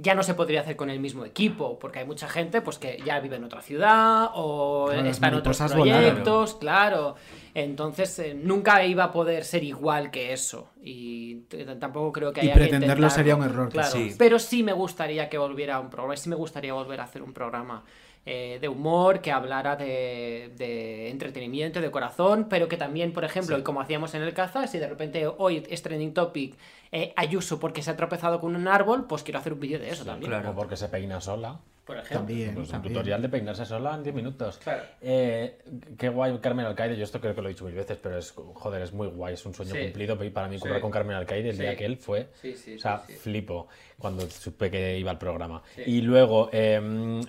[0.00, 2.98] ya no se podría hacer con el mismo equipo, porque hay mucha gente pues que
[3.04, 6.00] ya vive en otra ciudad o Claro, está en otros volaron.
[6.00, 7.14] proyectos, claro.
[7.54, 11.36] Entonces eh, nunca iba a poder ser igual que eso y
[11.80, 14.14] tampoco creo que Y haya que pretenderlo sería un error, Claro, sí.
[14.18, 17.22] pero sí me gustaría que volviera a un programa, sí me gustaría volver a hacer
[17.22, 17.84] un programa
[18.26, 23.56] eh, de humor que hablara de, de entretenimiento, de corazón, pero que también, por ejemplo,
[23.56, 26.54] y como hacíamos en el caza, si de repente hoy es trending topic
[26.92, 29.90] eh, Ayuso porque se ha tropezado con un árbol, pues quiero hacer un vídeo de
[29.90, 30.32] eso también.
[30.46, 31.58] O porque se peina sola.
[31.84, 32.18] Por ejemplo.
[32.18, 32.92] También, Pues un también.
[32.92, 34.58] tutorial de peinarse sola en 10 minutos.
[34.58, 34.82] Claro.
[35.00, 35.58] Eh,
[35.96, 38.30] qué guay Carmen Alcaide, yo esto creo que lo he dicho mil veces, pero es,
[38.32, 39.80] joder, es muy guay, es un sueño Sí.
[39.84, 40.22] cumplido.
[40.22, 40.60] Y para mí, Sí.
[40.60, 41.62] currar con Carmen Alcaide el Sí.
[41.62, 43.18] día que él fue, Sí, sí, o sea, sí, sí.
[43.18, 45.62] flipo cuando supe que iba al programa.
[45.76, 45.82] Sí.
[45.86, 47.22] Y luego, eh,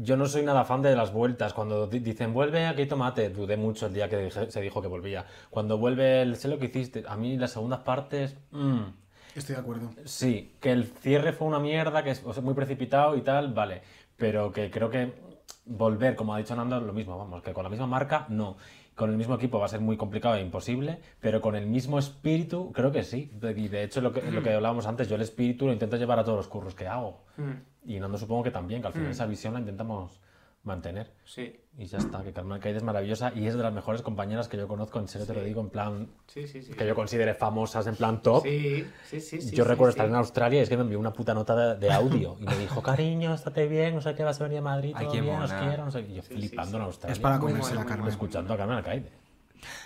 [0.00, 1.52] yo no soy nada fan de las vueltas.
[1.52, 5.26] Cuando di- dicen, vuelve aquí tomate, dudé mucho el día que se dijo que volvía.
[5.50, 8.36] Cuando vuelve el sé lo que hiciste, a mí las segundas partes...
[8.52, 8.80] mm,
[9.34, 9.90] Estoy de acuerdo.
[10.04, 13.52] Sí, que el cierre fue una mierda, que es o sea, muy precipitado y tal,
[13.52, 13.82] vale.
[14.16, 15.12] Pero que creo que
[15.64, 18.56] volver, como ha dicho Nando, lo mismo, vamos, que con la misma marca, no.
[18.94, 21.98] Con el mismo equipo va a ser muy complicado e imposible, pero con el mismo
[21.98, 23.30] espíritu, creo que sí.
[23.56, 26.18] Y de hecho, lo que, lo que hablábamos antes, yo el espíritu lo intento llevar
[26.18, 27.22] a todos los curros que hago.
[27.38, 27.90] Mm.
[27.90, 29.12] Y Nando supongo que también, que al final Mm.
[29.12, 30.20] esa visión la intentamos
[30.64, 31.12] mantener.
[31.24, 31.58] Sí.
[31.76, 34.56] Y ya está, que Carmen Alcaide es maravillosa y es de las mejores compañeras que
[34.58, 36.08] yo conozco, en serio te lo digo, en plan...
[36.26, 36.72] Sí, sí, sí.
[36.74, 38.42] Que yo considere famosas, en plan top.
[38.44, 39.96] Sí, sí, sí, Yo sí, recuerdo sí.
[39.96, 42.44] estar en Australia y es que me envió una puta nota de, de audio y
[42.44, 45.14] me dijo, cariño, estate bien, no sé qué, vas a venir a Madrid, Ay, todo
[45.14, 46.12] qué bien, os quiero, no sé qué.
[46.12, 47.12] Y yo flipando en Australia.
[47.12, 48.08] Es para comerse la Carmen.
[48.08, 49.10] Escuchando a Carmen Alcaide.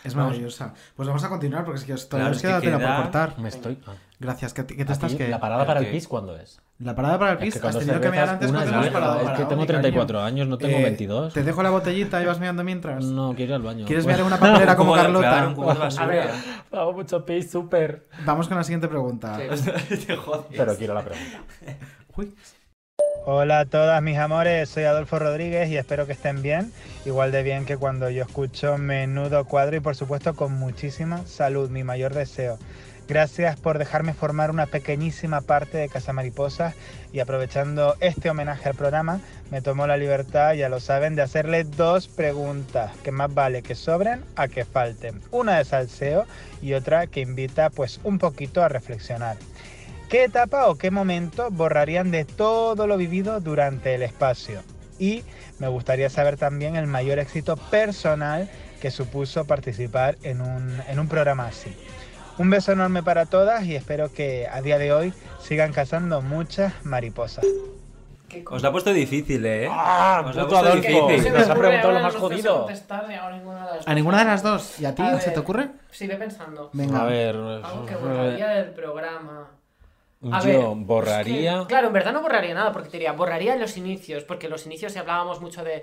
[0.05, 0.75] Es maravillosa.
[0.97, 2.79] Pues vamos a continuar porque es que os- todavía Claro, os es que queda tela
[2.79, 3.39] queda- por cortar.
[3.39, 3.95] Me estoy- ah.
[4.19, 4.55] Gracias.
[4.55, 6.61] ¿Qué, qué te ¿A estás que la parada para el pis cuándo es?
[6.79, 8.89] La parada para el Es pis que has tenido que mirar antes es no hemos
[8.89, 10.27] parado Es que tengo hoy, 34 cariño.
[10.27, 11.35] años, no tengo Eh, 22.
[11.35, 13.05] Te dejo la botellita y vas mirando mientras.
[13.05, 13.87] No, quiero ir al baño.
[13.87, 15.55] ¿Quieres ver una papelera como Carlota?
[15.99, 16.31] A ver,
[16.73, 18.09] hago mucho pis, súper.
[18.25, 19.39] Vamos con la siguiente pregunta.
[20.57, 21.43] Pero quiero la pregunta.
[23.29, 26.73] Hola a todas mis amores, soy Adolfo Rodríguez y espero que estén bien,
[27.05, 31.69] igual de bien que cuando yo escucho Menudo Cuadro y por supuesto con muchísima salud,
[31.69, 32.57] mi mayor deseo.
[33.09, 36.75] Gracias por dejarme formar una pequeñísima parte de Casa Mariposa
[37.13, 39.21] y aprovechando este homenaje al programa,
[39.53, 43.77] me tomo la libertad, ya lo saben, de hacerle dos preguntas, que más vale que
[43.77, 45.21] sobren a que falten.
[45.31, 46.27] Una de salseo
[46.61, 49.37] y otra que invita pues un poquito a reflexionar.
[50.09, 54.63] ¿Qué etapa o qué momento borrarían de todo lo vivido durante el espacio?
[54.99, 55.23] Y
[55.61, 58.51] me gustaría saber también el mayor éxito personal
[58.81, 61.75] que supuso participar en un, en un programa así.
[62.39, 66.73] Un beso enorme para todas y espero que a día de hoy sigan cazando muchas
[66.85, 67.47] mariposas.
[68.51, 69.67] Os la ha puesto difícil, ¿eh?
[69.71, 71.09] ¡Ah, Os la ha puesto Adolfo!
[71.09, 71.33] difícil.
[71.33, 72.69] Nos ha preguntado lo más jodido.
[73.87, 74.79] ¿A ninguna de las dos?
[74.81, 75.03] ¿Y a ti?
[75.03, 75.69] A ¿Se ver, te ocurre?
[75.91, 76.69] Sí, ve pensando.
[76.75, 77.03] Venga.
[77.03, 79.51] A ver, Algo que eh, borraría del programa.
[80.31, 81.55] A yo ver, borraría.
[81.55, 84.49] es que, claro, en verdad no borraría nada, porque te diría, borraría los inicios, porque
[84.49, 85.83] los inicios hablábamos mucho de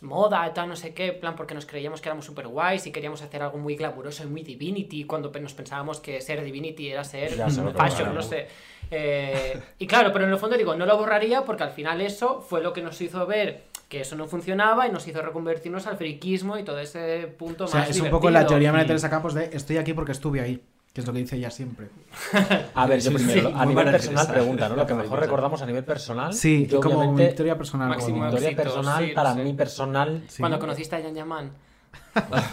[0.00, 2.86] moda y tal, no sé qué, en plan, porque nos creíamos que éramos super guays
[2.86, 6.88] y queríamos hacer algo muy glamuroso y muy Divinity, cuando nos pensábamos que ser Divinity
[6.88, 7.32] era ser
[7.76, 8.48] fashion, no sé.
[8.90, 12.40] Eh, y claro, pero en el fondo digo, no lo borraría porque al final eso
[12.40, 15.96] fue lo que nos hizo ver que eso no funcionaba y nos hizo reconvertirnos al
[15.96, 18.86] friquismo y todo ese punto O sea, más es un poco la teoría de María.
[18.86, 20.62] Teresa Campos de estoy aquí porque estuve ahí,
[20.92, 21.88] que es lo que dice ella siempre.
[22.74, 24.76] A ver, yo Sí, primero, sí, a nivel personal pregunta, ¿no?
[24.76, 26.32] Lo que mejor recordamos a nivel personal.
[26.34, 29.44] Sí, yo como obviamente- victoria personal, Máximo victoria éxito, personal, sí, para sé.
[29.44, 30.22] mí personal.
[30.38, 31.52] Cuando conociste a Yan Yaman.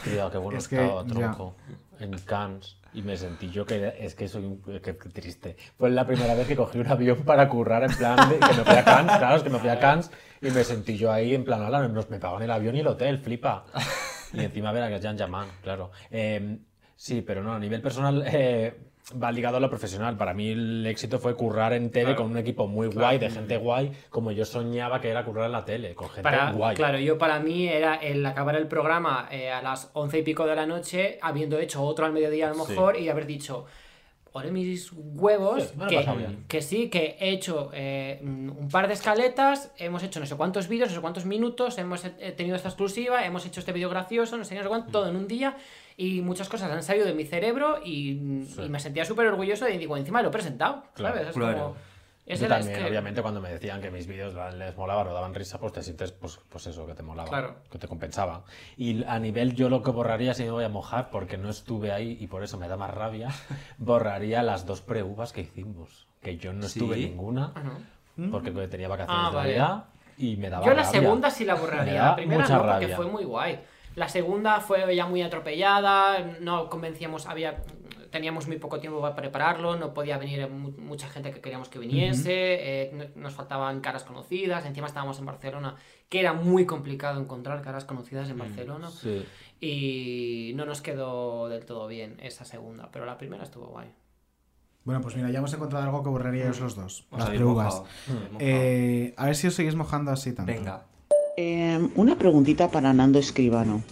[0.04, 1.14] Tío, qué bueno Es que, estaba, ya.
[1.14, 1.56] tronco.
[2.00, 2.78] En Cannes.
[2.94, 5.58] Y me sentí yo que es que soy un, que, que triste.
[5.78, 8.64] Fue la primera vez que cogí un avión para currar en plan de, que me
[8.64, 10.10] fui a Cannes, claro, es que me fui a Cannes
[10.42, 12.88] y me sentí yo ahí en plan, hola, nos me pagan el avión y el
[12.88, 13.66] hotel, flipa.
[14.34, 15.92] Y encima ver a que es Jan Yaman, claro.
[16.12, 16.60] Eh,
[16.98, 18.74] sí, pero no, a nivel personal eh,
[19.24, 20.18] va ligado a lo profesional.
[20.18, 22.24] Para mí el éxito fue currar en tele Claro.
[22.24, 23.02] con un equipo muy Claro.
[23.08, 26.24] guay, de gente guay, como yo soñaba que era currar en la tele, con gente
[26.24, 26.76] Para, guay.
[26.76, 30.46] Claro, yo para mí era el acabar el programa eh, a las once y pico
[30.46, 32.72] de la noche, habiendo hecho otro al mediodía a lo Sí.
[32.72, 33.66] mejor, y haber dicho,
[34.34, 40.04] ole mis huevos, Sí, que, sí, que he hecho eh, un par de escaletas, hemos
[40.04, 42.02] hecho no sé cuántos vídeos, no sé cuántos minutos, hemos
[42.36, 45.08] tenido esta exclusiva, hemos hecho este vídeo gracioso, no sé, qué, no sé cuánto, todo
[45.10, 45.56] en un día,
[45.98, 49.78] y muchas cosas han salido de mi cerebro y, y me sentía súper orgulloso y
[49.78, 51.28] digo, encima lo he presentado, ¿sabes?
[51.30, 51.76] Es como-
[52.28, 55.14] es Yo es también, que- obviamente, cuando me decían que mis vídeos les molaban o
[55.14, 57.56] daban risa, pues te sientes, pues, pues eso, que te molaba, Claro.
[57.72, 58.44] que te compensaba.
[58.76, 61.94] Y a nivel, yo lo que borraría, si me voy a mojar, porque no estuve
[61.94, 63.30] ahí y por eso me da más rabia,
[63.78, 66.06] borraría las dos pre-uvas que hicimos.
[66.22, 66.80] Que yo no ¿Sí?
[66.80, 67.64] estuve en ninguna, Ah,
[68.18, 68.30] ¿no?
[68.32, 69.58] porque tenía vacaciones Ah, de vale.
[69.58, 69.86] Navidad
[70.18, 71.00] y me daba Yo la rabia.
[71.00, 72.04] segunda sí la borraría.
[72.04, 72.96] La primera mucha no, porque rabia.
[72.98, 73.60] fue muy guay.
[73.98, 77.64] La segunda fue ya muy atropellada, no convencíamos, había
[78.12, 81.78] teníamos muy poco tiempo para prepararlo, no podía venir mu- mucha gente que queríamos que
[81.80, 85.76] viniese, eh, no- nos faltaban caras conocidas, encima estábamos en Barcelona,
[86.10, 88.90] que era muy complicado encontrar caras conocidas en Barcelona.
[88.92, 89.26] Sí.
[89.60, 93.90] Y no nos quedó del todo bien esa segunda, pero la primera estuvo guay.
[94.86, 97.08] Bueno, pues mira, ya hemos encontrado algo que borraríais los dos.
[97.10, 97.84] Os Las mojado.
[98.08, 98.38] Mm.
[98.40, 100.52] Eh, a ver si os seguís mojando así tanto.
[100.54, 100.86] Venga.
[101.40, 103.84] Eh, una preguntita para Nando Escribano.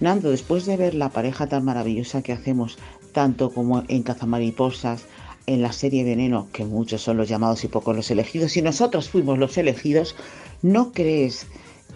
[0.00, 2.78] Nando, después de ver la pareja tan maravillosa que hacemos,
[3.12, 5.04] tanto como en Cazamariposas,
[5.46, 9.08] en la serie Veneno, que muchos son los llamados y pocos los elegidos, y nosotros
[9.08, 10.16] fuimos los elegidos,
[10.62, 11.46] ¿no crees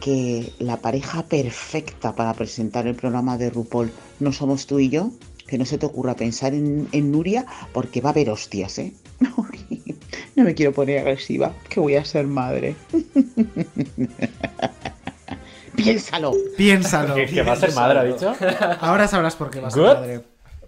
[0.01, 3.91] que la pareja perfecta para presentar el programa de RuPaul
[4.21, 5.11] no somos tú y yo?
[5.49, 8.93] Que no se te ocurra pensar en, en Nuria, porque va a haber hostias, ¿eh?
[10.37, 12.75] No me quiero poner agresiva, que voy a ser madre.
[15.77, 16.33] Piénsalo.
[16.57, 17.15] Piénsalo.
[17.15, 18.35] ¿Que- que va a ser madre, ha dicho?
[18.81, 19.95] Ahora sabrás por qué va a ser Good.
[19.95, 20.25] madre.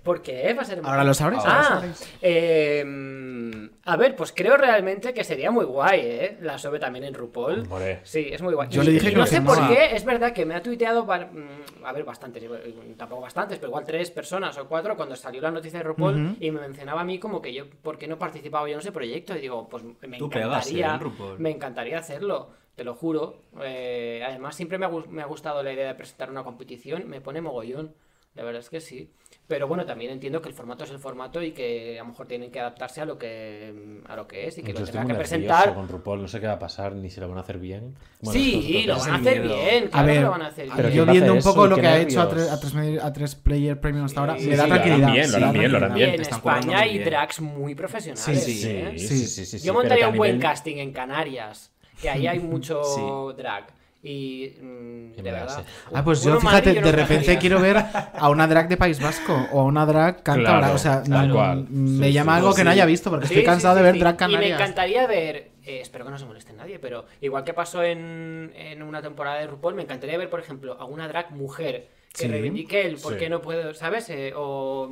[0.06, 2.14] ¿Por qué va a ser Ahora lo sabréis, ahora lo Ah, sabréis.
[2.22, 6.38] eh, a ver, pues creo realmente que sería muy guay, ¿eh?
[6.42, 7.66] La sobre también en RuPaul.
[7.68, 8.00] Hombre.
[8.04, 8.68] Sí, es muy guay.
[8.70, 10.54] Yo Y- le dije y que no lo sé por qué, es verdad que me
[10.54, 14.96] ha tuiteado, mm, a ver, bastantes, eh, tampoco bastantes, pero igual tres personas o cuatro
[14.96, 17.98] cuando salió la noticia de RuPaul y me mencionaba a mí como que yo, ¿por
[17.98, 19.36] qué no participaba yo en ese proyecto?
[19.36, 21.00] Y digo, pues me Tú encantaría,
[21.38, 22.50] me encantaría hacerlo.
[22.76, 23.38] Te lo juro.
[23.62, 27.08] Eh, además, siempre me ha, me ha gustado la idea de presentar una competición.
[27.08, 27.94] Me pone mogollón.
[28.34, 29.10] La verdad es que sí.
[29.48, 32.26] Pero bueno, también entiendo que el formato es el formato y que a lo mejor
[32.26, 35.06] tienen que adaptarse a lo que, a lo que es y que Yo lo tengan
[35.06, 35.72] que presentar.
[35.72, 37.94] con RuPaul, no sé qué va a pasar, ni si lo van a hacer bien.
[38.22, 40.68] Sí, esto- lo van a hacer bien, A claro que ver, lo van a hacer
[40.74, 40.90] Pero bien.
[40.90, 42.58] yo ¿quién va a viendo un poco lo ¿Y que ha hecho a tres, a
[42.60, 42.74] tres,
[43.04, 45.12] a tres player premium hasta ahora, Sí, me da sí, lo harán tranquilidad.
[45.12, 46.10] bien, lo harán Sí, bien, lo harán bien.
[46.14, 48.42] En España hay drags muy profesionales.
[48.44, 48.94] Sí, sí, ¿eh?
[48.98, 51.70] sí, sí, sí, sí, Yo montaría que a un buen casting en Canarias,
[52.02, 53.36] que ahí hay mucho Sí.
[53.40, 53.75] drag.
[54.08, 55.64] Y mm, de me da verdad.
[55.92, 57.76] Ah, pues yo, fíjate, Madrid yo no de repente quiero ver
[58.14, 60.58] a una drag de País Vasco o a una drag cántabra.
[60.60, 62.56] Claro, o sea, mm, me Sí, llama sí, algo sí.
[62.58, 64.00] que no haya visto porque Sí, estoy cansado sí, de ver sí.
[64.00, 64.60] drag Y me canarias.
[64.60, 68.82] encantaría ver eh, espero que no se moleste nadie, pero igual que pasó en, en
[68.84, 72.28] una temporada de RuPaul, me encantaría ver, por ejemplo, a una drag mujer que Sí.
[72.28, 73.18] reivindique el por Sí.
[73.18, 74.08] qué no puedo, ¿sabes?
[74.10, 74.88] Eh, o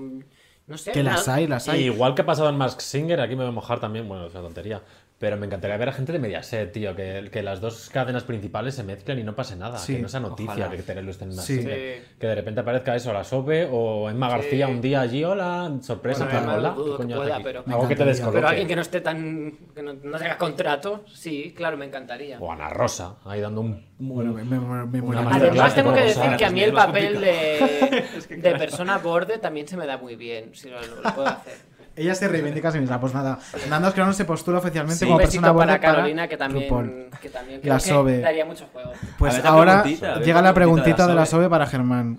[0.66, 0.91] no sé.
[0.91, 1.82] Que las hay, las hay.
[1.82, 4.27] Y igual que ha pasado en Mask Singer, aquí me voy a mojar también, bueno,
[4.27, 4.82] es una tontería.
[5.16, 8.74] Pero me encantaría ver a gente de Mediaset, tío, que, que las dos cadenas principales
[8.74, 9.78] se mezclen y no pase nada.
[9.78, 10.70] Sí, que no sea noticia ojalá.
[10.70, 11.57] que Terelu esté en Sí.
[11.59, 11.99] Singer.
[12.03, 12.09] Sí.
[12.19, 16.24] Que de repente aparezca eso, la Sobe o Emma García un día allí, hola, sorpresa,
[16.24, 17.45] Bueno, en plan, hola, dudo ¿qué que coño hace pueda, aquí?
[17.45, 18.36] pero- Algo que te descoloque.
[18.39, 19.53] Pero alguien que no esté tan.
[19.73, 22.39] que no, no tenga contrato, sí, claro, me encantaría.
[22.41, 23.95] O Ana Rosa, ahí dando un...
[23.97, 28.05] Bueno, me, me- me una Además, tengo que decir que a mí el papel de,
[28.36, 31.55] de persona borde también se me da muy bien, si lo, lo puedo hacer.
[31.96, 33.00] Ella se reivindica a sí misma.
[33.00, 33.38] Pues nada,
[33.68, 37.06] Nando Escribano se postula oficialmente Sí, como persona buena para Carolina, que también, RuPaul.
[37.22, 38.20] que también La que Sobe.
[38.20, 38.92] daría mucho juego.
[39.18, 41.26] Pues ver, ahora llega la preguntita de la.
[41.26, 42.18] Sobe para Germán.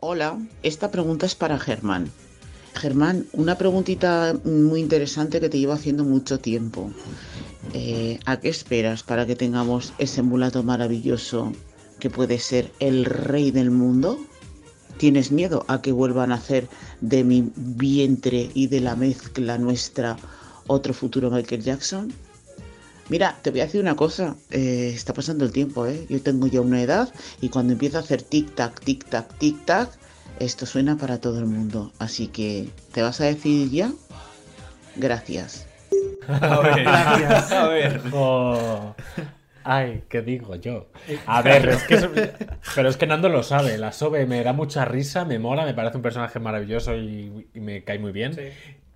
[0.00, 2.10] Hola, esta pregunta es para Germán.
[2.74, 6.90] Germán, una preguntita muy interesante que te llevo haciendo mucho tiempo.
[7.72, 11.52] Eh, ¿A qué esperas para que tengamos ese mulato maravilloso
[11.98, 14.18] que puede ser el rey del mundo?
[14.98, 16.68] ¿Tienes miedo a que vuelvan a hacer
[17.00, 20.16] de mi vientre y de la mezcla nuestra
[20.66, 22.12] otro futuro Michael Jackson?
[23.08, 26.06] Mira, te voy a decir una cosa, eh, está pasando el tiempo, ¿eh?
[26.08, 29.90] Yo tengo ya una edad y cuando empiezo a hacer tic-tac, tic-tac, tic-tac,
[30.40, 31.92] esto suena para todo el mundo.
[31.98, 33.92] Así que, ¿te vas a decidir ya?
[34.96, 35.66] Gracias.
[36.28, 37.52] A ver, Gracias.
[37.52, 38.02] A ver.
[38.12, 38.94] Oh.
[39.68, 40.86] Ay, ¿qué digo yo?
[41.26, 42.10] A ver, es que eso-
[42.76, 43.76] pero es que Nando lo sabe.
[43.78, 47.60] La Sobe me da mucha risa, me mola, me parece un personaje maravilloso y, y
[47.60, 48.32] me cae muy bien.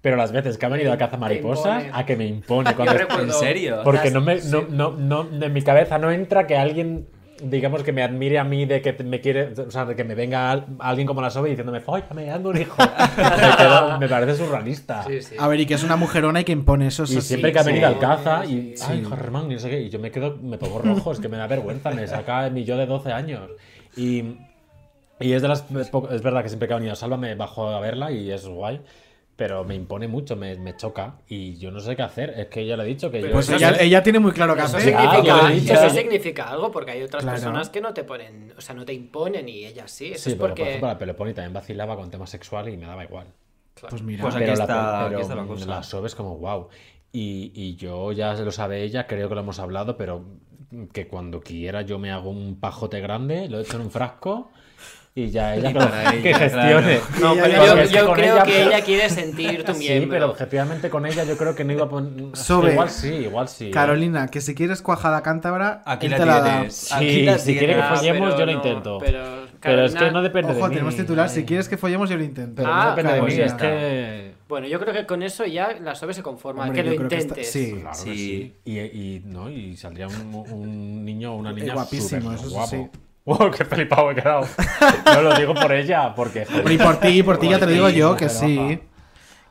[0.00, 2.74] Pero las veces que ha venido a caza mariposas, a que me impone.
[2.74, 3.80] Cuando recuerdo- ¿En serio?
[3.84, 4.66] Porque Las- no me, no, sí.
[4.70, 7.06] no, no, en mi cabeza no entra que alguien,
[7.42, 10.14] digamos, que me admire a mí de que me quiere, o sea, de que me
[10.14, 12.76] venga al- alguien como la Sobe diciéndome, fóllame, dando un hijo.
[13.16, 15.04] me, quedo- me parece surrealista.
[15.38, 17.04] A ver, y que es una mujerona y que impone eso.
[17.04, 17.54] Y siempre sí.
[17.54, 17.94] que ha venido Sí.
[17.94, 18.84] al caza y, Sí.
[18.88, 21.28] ay, Germán, y no sé qué, y yo me quedo, me pongo rojo, es que
[21.28, 23.50] me da vergüenza, me saca mi yo de 12 años.
[23.96, 24.36] Y,
[25.18, 27.68] y es de las, es verdad que siempre que ha venido a Salva me bajo
[27.68, 28.80] a verla y es guay,
[29.40, 32.66] pero me impone mucho, me, me choca y yo no sé qué hacer, es que
[32.66, 33.30] ya le he dicho que yo...
[33.30, 34.94] Pues ella, ella tiene muy claro qué Eso, hacer.
[34.94, 35.72] Ah, significa, lo dicho.
[35.72, 37.36] eso significa algo porque hay otras Claro.
[37.36, 40.12] personas que no te ponen, o sea, no te imponen y ellas sí.
[40.12, 40.62] Eso Sí, es pero por porque.
[40.68, 43.28] ejemplo la Peleponi también vacilaba con temas sexuales y me daba igual.
[43.88, 44.20] Pues mira.
[44.24, 45.66] Pues aquí Pero la- está- pero aquí está la cosa.
[45.66, 46.68] La Sobe es como wow.
[47.10, 50.22] Y, y yo ya se lo sabe ella, creo que lo hemos hablado, pero
[50.92, 54.50] que cuando quiera yo me hago un pajote grande, lo echo en un frasco
[55.14, 57.00] y ya ella Y para que ella, gestione.
[57.00, 57.20] claro.
[57.20, 59.78] No, Yo- pero yo, es que yo creo ella, que ella quiere sentir tu Sí,
[59.80, 60.10] miembro.
[60.10, 62.36] pero objetivamente con ella yo creo que no iba a poner...
[62.36, 62.72] Sobe.
[62.72, 63.66] Igual sí, igual sí.
[63.66, 63.70] ¿eh?
[63.72, 66.52] Carolina, que si quieres cuajada cántabra, Aquí la te la da.
[66.58, 66.74] tienes.
[66.74, 67.98] Sí, Aquí la si quiere que tienes.
[67.98, 68.98] follemos yo lo no, intento.
[68.98, 69.18] pero,
[69.60, 70.74] Pero es que Carolina- no depende Ojo, de mí.
[70.74, 71.28] tenemos titular.
[71.28, 72.54] Si quieres que follemos, yo lo intento.
[72.62, 74.34] Pero Ah, no depende de pues mí, es que...
[74.48, 76.64] Bueno, yo creo que con eso ya la SOBE se conforma.
[76.64, 77.52] Hombre, que lo creo que está- intentes.
[77.52, 77.72] sí.
[77.80, 78.16] Claro que Sí.
[78.16, 78.56] sí.
[78.64, 82.90] Y, y, no, y saldría un, un niño o una niña guapísimo, eso sí, guapo.
[82.92, 83.00] sí.
[83.24, 84.46] Wow, qué flipado he quedado.
[85.04, 86.46] No lo digo por ella, porque...
[86.46, 88.80] joder, y por ti, por ti ya te lo digo yo, que sí.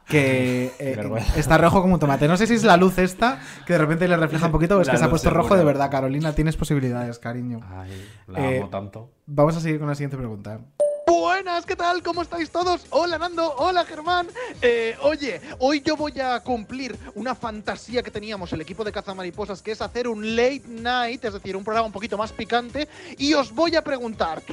[0.07, 0.97] Que eh,
[1.35, 2.27] está rojo como un tomate.
[2.27, 4.81] No sé si es la luz esta, que de repente le refleja un poquito, o
[4.81, 5.91] es La que se ha puesto rojo de verdad.
[5.91, 7.59] Carolina, tienes posibilidades, cariño.
[7.71, 9.11] Ay, la Eh, amo tanto.
[9.27, 10.61] Vamos a seguir con la siguiente pregunta.
[11.09, 12.03] Buenas, ¿qué tal?
[12.03, 12.85] ¿Cómo estáis todos?
[12.91, 14.27] Hola Nando, hola Germán.
[14.61, 19.63] Eh, oye, hoy yo voy a cumplir una fantasía que teníamos el equipo de Cazamariposas,
[19.63, 22.87] que es hacer un late night, es decir, un programa un poquito más picante,
[23.17, 24.43] y os voy a preguntar...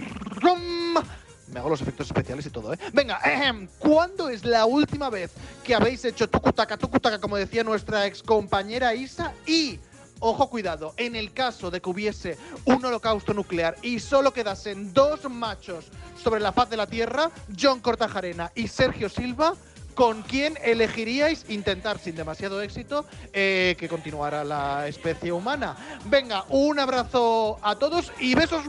[1.49, 2.79] Me hago los efectos especiales y todo, ¿eh?
[2.93, 8.07] Venga, ejem, ¿cuándo es la última vez que habéis hecho tucutaca, tucutaca, como decía nuestra
[8.07, 9.33] ex compañera Isa?
[9.47, 9.79] Y
[10.19, 15.29] Ojo, cuidado, en el caso de que hubiese un holocausto nuclear y solo quedasen dos
[15.29, 15.87] machos
[16.17, 19.55] sobre la faz de la Tierra, John Cortajarena y Sergio Silva,
[19.95, 25.77] ¿con quién elegiríais intentar sin demasiado éxito eh, que continuara la especie humana?
[26.07, 28.65] Venga, un abrazo a todos y besos.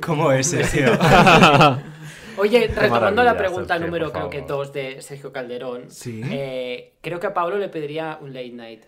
[0.00, 0.98] ¿Cómo es, Sergio?
[2.38, 6.22] Oye, retomando la pregunta Sergio, número creo que dos de Sergio Calderón, Sí.
[6.30, 8.84] eh, creo que a Pablo le pediría un late night.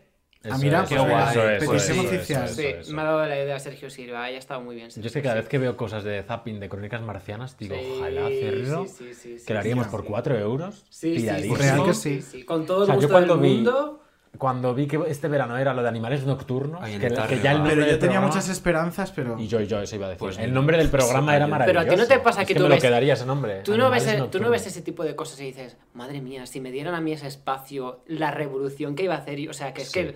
[0.51, 1.29] Ah, mira, Eso pues es, guay.
[1.31, 2.45] eso es, Petición eso oficial.
[2.47, 4.89] eso Sí, eso me ha dado la idea Sergio Silva, haya estado muy bien.
[4.91, 7.93] Yo es que cada vez que veo cosas de zapping de crónicas marcianas, digo, Sí,
[7.99, 8.87] ojalá hacerlo.
[8.87, 10.07] sí, sí, sí, sí, que lo haríamos sí, por sí.
[10.09, 10.85] 4 euros.
[10.91, 12.43] Sí, sí, Real que sí, sí.
[12.45, 14.02] Con todo O el sea, yo gusto cuando del vi, mundo.
[14.39, 17.11] Cuando vi que este verano era lo de animales nocturnos, Ay, que,
[17.41, 19.39] ya el nombre Pero yo tenía programa- muchas esperanzas, pero.
[19.39, 20.19] Y yo, y yo eso iba a decir.
[20.21, 21.85] Pues el nombre del programa sí, era maravilloso.
[21.85, 23.27] Pero a ti no te pasa Es que que tú me lo ves- quedaría ese
[23.27, 23.61] nombre.
[23.63, 26.47] Tú no, ves, Animales tú no ves ese tipo de cosas y dices, madre mía,
[26.47, 29.53] si me dieran a mí ese espacio, la revolución que iba a hacer, y- o
[29.53, 30.01] sea, que es Sí.
[30.01, 30.15] que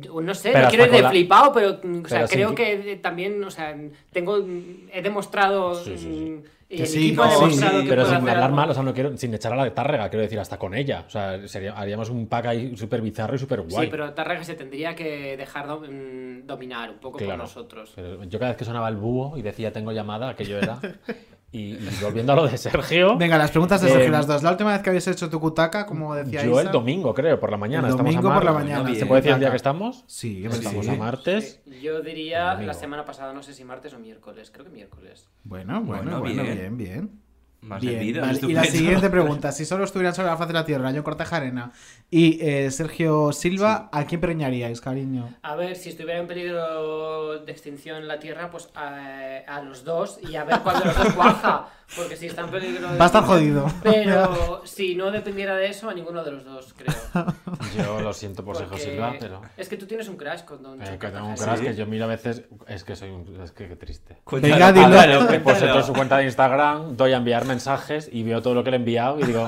[0.00, 2.34] Yo no sé, Pero no quiero ir de la- flipado, pero, o sea, Pero sí
[2.34, 3.74] creo que- que también, o sea,
[4.12, 7.82] tengo, he demostrado, demostrado, Sí, sí, mm, y Que el sí, equipo no, ha demostrado
[7.82, 8.56] que pero sin hablar algo.
[8.56, 11.04] mal, o sea, no quiero, sin echar a la tárrega, quiero decir, hasta con ella.
[11.06, 13.84] O sea, sería, haríamos un pack ahí súper bizarro y súper guay.
[13.86, 17.42] Sí, pero Tárrega se tendría que dejar mm, dominar un poco por Claro.
[17.42, 17.92] nosotros.
[17.94, 20.78] Pero yo cada vez que sonaba el búho y decía tengo llamada, aquello era.
[21.54, 23.16] Y, y volviendo a lo de Sergio.
[23.16, 24.42] Venga, las preguntas de Sergio, eh, las dos.
[24.42, 26.72] La última vez que habéis hecho tu cutaca, como decía Yo el Isa?
[26.72, 27.86] domingo, creo, por la mañana.
[27.86, 28.94] El Estamos a domingo por la mañana.
[28.94, 30.02] ¿Se puede decir el día que estamos?
[30.08, 30.90] Sí, Estamos sí.
[30.90, 31.60] a martes.
[31.80, 32.66] Yo diría Domingo.
[32.66, 35.28] la semana pasada, no sé si martes o miércoles, creo que miércoles.
[35.44, 36.56] Bueno, bueno, Bueno, bueno, bien.
[36.56, 37.20] bien, bien.
[37.64, 40.66] Más Bien, vale, Y la siguiente pregunta: si solo estuvieran sobre la faz de la
[40.66, 41.72] Tierra, yo Corteja Arena
[42.10, 45.30] y eh, Sergio Silva, ¿a quién preñaríais, cariño?
[45.42, 50.18] A ver, si estuviera en peligro de extinción la Tierra, pues a, a los dos
[50.28, 51.68] y a ver cuál de los dos cuaja.
[51.96, 53.66] Porque si está en peligro de Va a estar jodido.
[53.82, 56.94] Pero si no dependiera de eso, a ninguno de los dos, creo.
[57.76, 59.42] Yo lo siento por Sergio Silva, pero.
[59.56, 61.86] Es que tú tienes un crash con Don Eh, que tengo un crash que yo
[61.86, 62.42] miro a veces.
[62.66, 63.40] Es que soy un.
[63.42, 64.16] Es que qué triste.
[64.24, 65.30] Cuéntalo, Venga, dilo.
[65.30, 68.76] En su cuenta de Instagram, doy a enviar mensajes y veo todo lo que le
[68.76, 69.46] he enviado y digo.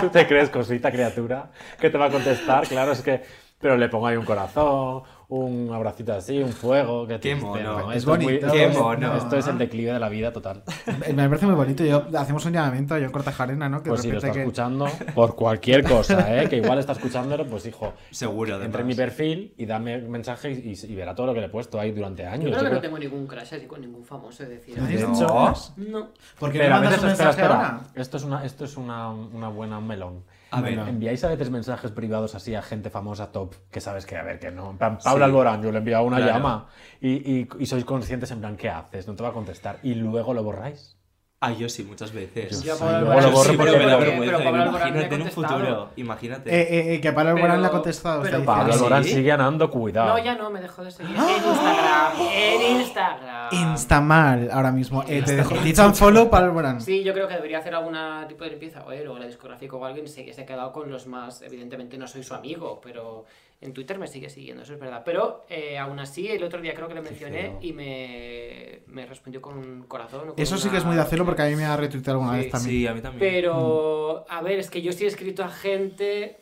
[0.00, 1.50] ¿Tú te crees, cosita, criatura?
[1.78, 3.22] Que te va a contestar, claro, es que.
[3.60, 5.04] Pero le pongo ahí un corazón,
[5.40, 7.06] un abracito así, un fuego.
[7.06, 7.78] Qué, triste, mono.
[7.80, 7.92] ¿no?
[7.92, 8.46] Es muy- bonito.
[8.46, 9.16] esto Qué es- mono.
[9.16, 10.62] Esto es el declive de la vida total.
[11.14, 11.84] Me parece muy bonito.
[11.84, 13.82] Yo, hacemos un llamamiento a John Corteja Arena, ¿no?
[13.82, 16.48] Que Pues de si lo está repente que- escuchando, por cualquier cosa, ¿eh?
[16.48, 18.86] que igual está escuchándolo, pues hijo, Seguro, entre en además.
[18.86, 21.92] mi perfil y dame mensaje y, y verá todo lo que le he puesto ahí
[21.92, 22.50] durante años.
[22.50, 24.78] Yo creo que no tengo ningún crash así con ningún famoso, es decir.
[24.78, 25.54] ¿No tienes no.
[25.78, 26.08] No.
[26.38, 27.54] ¿Por qué Pero no a mandas veces, un espera, mensaje espera.
[27.54, 27.80] ahora?
[27.94, 30.24] Esto es una, esto es una, una buena un melón.
[30.52, 30.78] A ver.
[30.78, 34.38] ¿Enviáis a veces mensajes privados así a gente famosa top que sabes que, a ver,
[34.38, 34.70] que no?
[34.70, 35.30] En plan, Pablo Sí.
[35.30, 36.32] Alborán, yo le he enviado una Claro.
[36.34, 36.68] llama
[37.00, 37.10] y,
[37.40, 39.08] y, y sois conscientes en plan, ¿qué haces?
[39.08, 39.78] No te va a contestar.
[39.82, 40.96] Y luego lo borráis.
[41.44, 42.62] Ah, yo sí, muchas veces.
[42.62, 44.24] Yo sí, Pablo Alborán lo borro sí, porque pero me da vergüenza.
[44.26, 45.58] pero Pablo Alborán me ha Imagínate en un contestado.
[45.58, 45.90] futuro.
[45.96, 46.50] Imagínate.
[46.50, 48.22] Eh, eh, eh, que Pablo Alborán le ha contestado.
[48.22, 48.72] pero Pablo.
[48.72, 49.10] Alborán ¿Sí?
[49.10, 50.08] sigue ganando, cuidado.
[50.16, 51.16] No, ya no, me dejó de seguir.
[51.16, 53.48] En Instagram, en Instagram.
[53.52, 55.02] Insta mal ahora mismo.
[55.08, 55.54] Eh, te dejo.
[55.56, 56.80] Dicho un follow para Alborán.
[56.80, 57.96] Sí, yo creo que debería hacer algún
[58.28, 58.84] tipo de limpieza.
[58.86, 61.42] O él, o la discográfica o alguien se, se ha quedado con los más.
[61.42, 63.24] Evidentemente no soy su amigo, pero
[63.62, 65.02] en Twitter me sigue siguiendo, eso es verdad.
[65.04, 69.40] Pero eh, aún así, el otro día creo que le mencioné y me, me respondió
[69.40, 70.30] con un corazón.
[70.30, 72.18] o con Eso sí que es muy de hacerlo porque a mí me ha retuiteado
[72.20, 72.76] alguna Sí, vez también.
[72.80, 73.20] Sí, a mí también.
[73.32, 76.38] Pero, a ver, es que yo sí he escrito a gente.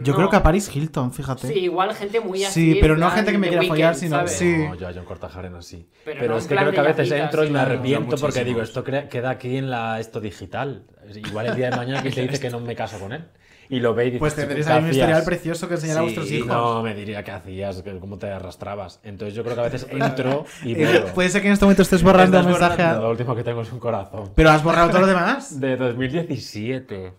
[0.00, 0.16] Yo no.
[0.16, 1.48] creo que a Paris Hilton, fíjate.
[1.48, 2.72] Sí, igual gente muy así.
[2.72, 4.32] Sí, pero no plan gente que me quiera follar, Weeknd, sino- ¿sabes?
[4.32, 4.56] sí.
[4.56, 5.86] No, yo a John Cortajarena sí.
[6.04, 8.42] Pero Pero, no es que creo que a veces llacitas, entro y me arrepiento porque
[8.44, 10.86] digo, esto crea- queda aquí en la esto digital.
[11.14, 13.26] Igual el día de mañana que te dice que no me caso con él.
[13.68, 16.04] Y lo ve y dice, Pues tendréis ahí un historial precioso que enseñar a Sí,
[16.04, 16.48] vuestros hijos.
[16.48, 19.00] No, me diría qué hacías, cómo te arrastrabas.
[19.02, 21.06] Entonces yo creo que a veces entro y Eh, veo.
[21.14, 22.82] puede ser que en este momento estés borrando el mensaje.
[23.00, 24.30] Lo último que tengo es un corazón.
[24.34, 25.60] Pero has borrado todo lo demás.
[25.60, 27.12] De 2017.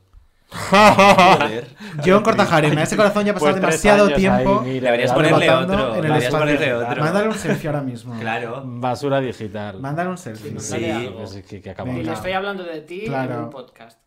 [0.50, 1.68] Joder.
[2.06, 4.62] John Cortajarena, ese corazón ya ha pasado Pues demasiado ahí, tiempo.
[4.62, 5.74] mira, Deberías ponerle otro.
[5.74, 6.40] en el Deberías espacio.
[6.40, 7.04] ponerle otro.
[7.04, 8.18] Mándale un selfie ahora mismo.
[8.20, 8.62] Claro.
[8.66, 9.80] Basura digital.
[9.82, 10.58] Mándale un selfie.
[10.60, 10.86] Sí.
[11.22, 12.02] Es que, que acabo Venga.
[12.04, 13.34] Y de- estoy hablando de ti Claro.
[13.34, 14.00] en un podcast.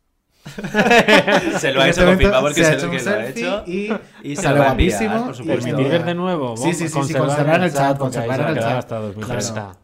[1.58, 3.04] Se lo ha hecho este momento confirmado porque se ha es hecho el un que
[3.04, 3.64] lo ha selfie hecho.
[3.66, 5.24] y Y se sale lo guapísimo.
[5.26, 5.64] por y supuesto.
[5.66, 6.56] Permitir ver de nuevo.
[6.56, 8.78] Sí, sí, sí, sí, conservar en el chat, conservar en el chat.
[8.78, 9.52] hasta 2030.
[9.52, 9.76] Claro.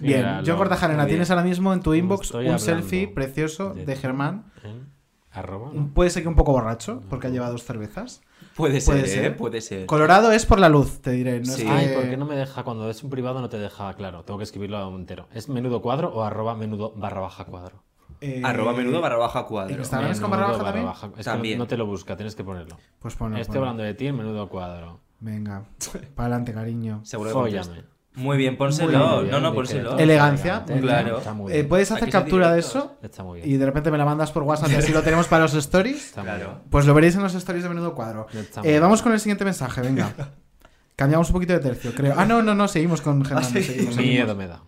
[0.00, 3.96] Bien, Mira, John lo- Cortajarena, tienes ahora mismo en tu inbox un selfie precioso de
[3.96, 4.44] Germán.
[4.64, 4.90] ¿En?
[5.32, 5.90] Arroba, ¿no?
[5.94, 8.20] Puede ser que un poco borracho, porque ha llevado dos cervezas.
[8.56, 9.10] Puede ser, Puede ¿eh?
[9.14, 9.36] ser.
[9.36, 9.86] Puede ser.
[9.86, 11.38] Colorado es por la luz, te diré.
[11.38, 11.52] No Sí.
[11.52, 12.64] es que- Ay, ¿por qué no me deja?
[12.64, 15.28] Cuando es un privado no te deja, claro, tengo que escribirlo entero.
[15.32, 17.84] ¿Es menudo cuadro o arroba menudo barra baja cuadro?
[18.20, 19.74] Eh, Arroba menudo barra baja cuadro.
[19.76, 20.84] Instagram es con barra baja también.
[20.86, 21.06] baja.
[21.08, 21.58] Es que También.
[21.58, 22.76] no te lo busca, tienes que ponerlo.
[22.98, 23.60] Pues ponlo, Estoy ponlo.
[23.70, 25.00] hablando de ti en menudo cuadro.
[25.20, 25.64] Venga,
[26.14, 27.00] para adelante, cariño.
[27.04, 27.84] Seguro que Fóllame.
[28.14, 29.22] Muy bien, pónselo.
[29.22, 29.96] No, no, pónselo.
[29.96, 30.64] Elegancia.
[30.64, 31.20] Claro.
[31.48, 31.62] Eh.
[31.64, 32.96] ¿Puedes hacer captura de eso?
[33.02, 33.50] Está muy bien.
[33.50, 36.12] Y de repente me la mandas por WhatsApp y así lo tenemos para los stories.
[36.12, 36.60] Claro.
[36.70, 38.26] Pues lo veréis en los stories de menudo cuadro.
[38.64, 40.12] Eh, vamos con el siguiente mensaje, venga.
[40.96, 42.14] Cambiamos un poquito de tercio, creo.
[42.16, 43.44] Ah, no, no, no, seguimos con Germán.
[43.44, 43.62] sí.
[43.62, 44.62] seguimos, Miedo me da.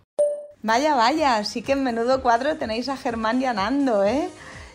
[0.65, 4.29] Vaya, vaya, sí que en menudo cuadro tenéis a Germán y ¿eh?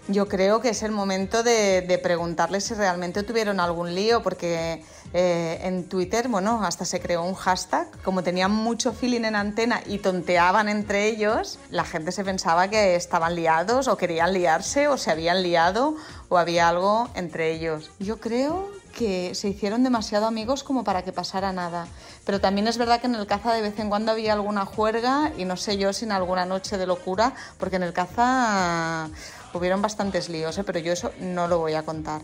[0.09, 4.85] Yo creo que es el momento de, de preguntarles si realmente tuvieron algún lío, porque
[5.15, 9.81] eh, en Twitter, bueno, hasta se creó un hashtag, como tenían mucho feeling en antena
[9.87, 14.99] y tonteaban entre ellos, la gente se pensaba que estaban liados o querían liarse o
[14.99, 15.97] se habían liado
[16.29, 17.91] o había algo entre ellos.
[17.99, 21.87] Yo creo que se hicieron demasiado amigos como para que pasara nada.
[22.27, 25.33] Pero también es verdad que en el caza de vez en cuando había alguna juerga
[25.39, 29.09] y no sé yo si en alguna noche de locura, porque en el caza
[29.55, 30.65] hubieron bastantes líos, ¿eh?
[30.65, 32.23] pero yo eso no lo voy a contar.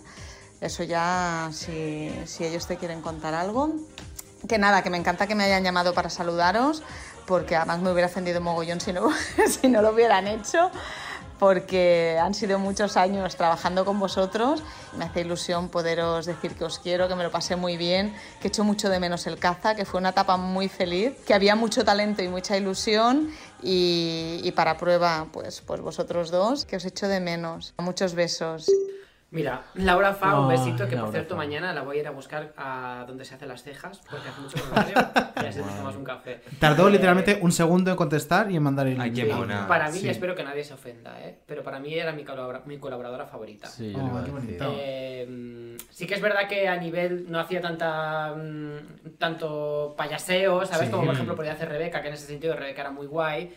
[0.61, 3.73] Eso ya, si, si ellos te quieren contar algo.
[4.49, 6.83] Que nada, que me encanta que me hayan llamado para saludaros,
[7.25, 9.11] porque además me hubiera ofendido mogollón si no,
[9.61, 10.73] si no lo hubieran hecho.
[11.39, 14.63] Porque han sido muchos años trabajando con vosotros.
[14.97, 18.49] Me hace ilusión poderos decir que os quiero, que me lo pasé muy bien, que
[18.49, 21.85] echo mucho de menos el caza, que fue una etapa muy feliz, que había mucho
[21.85, 23.31] talento y mucha ilusión
[23.63, 27.75] y, para prueba, pues, pues vosotros dos, que os echo de menos.
[27.79, 28.67] Muchos besos.
[29.35, 31.39] Mira, Laura Fa, un Ay, besito que por cierto Fa.
[31.39, 34.41] mañana la voy a ir a buscar a donde se hacen las cejas, porque hace
[34.41, 36.41] mucho que no la veo, y así nos tomamos un café.
[36.61, 39.47] Tardó Eh, literalmente un segundo en contestar y en mandar el Sí, audio.
[39.69, 40.07] Para mí, Sí.
[40.07, 41.39] y espero que nadie se ofenda, ¿eh?
[41.47, 43.67] pero para mí era mi, colabora- mi colaboradora favorita.
[43.67, 44.47] Sí, yo le iba a qué decir.
[44.59, 44.75] bonito.
[44.79, 50.65] Eh, mm, sí que es verdad que a nivel no hacía tanta mm, tanto payaseo,
[50.67, 50.87] ¿sabes?
[50.87, 50.91] Sí.
[50.93, 53.53] Como por ejemplo podía hacer Rebeca, que en ese sentido Rebeca era muy guay.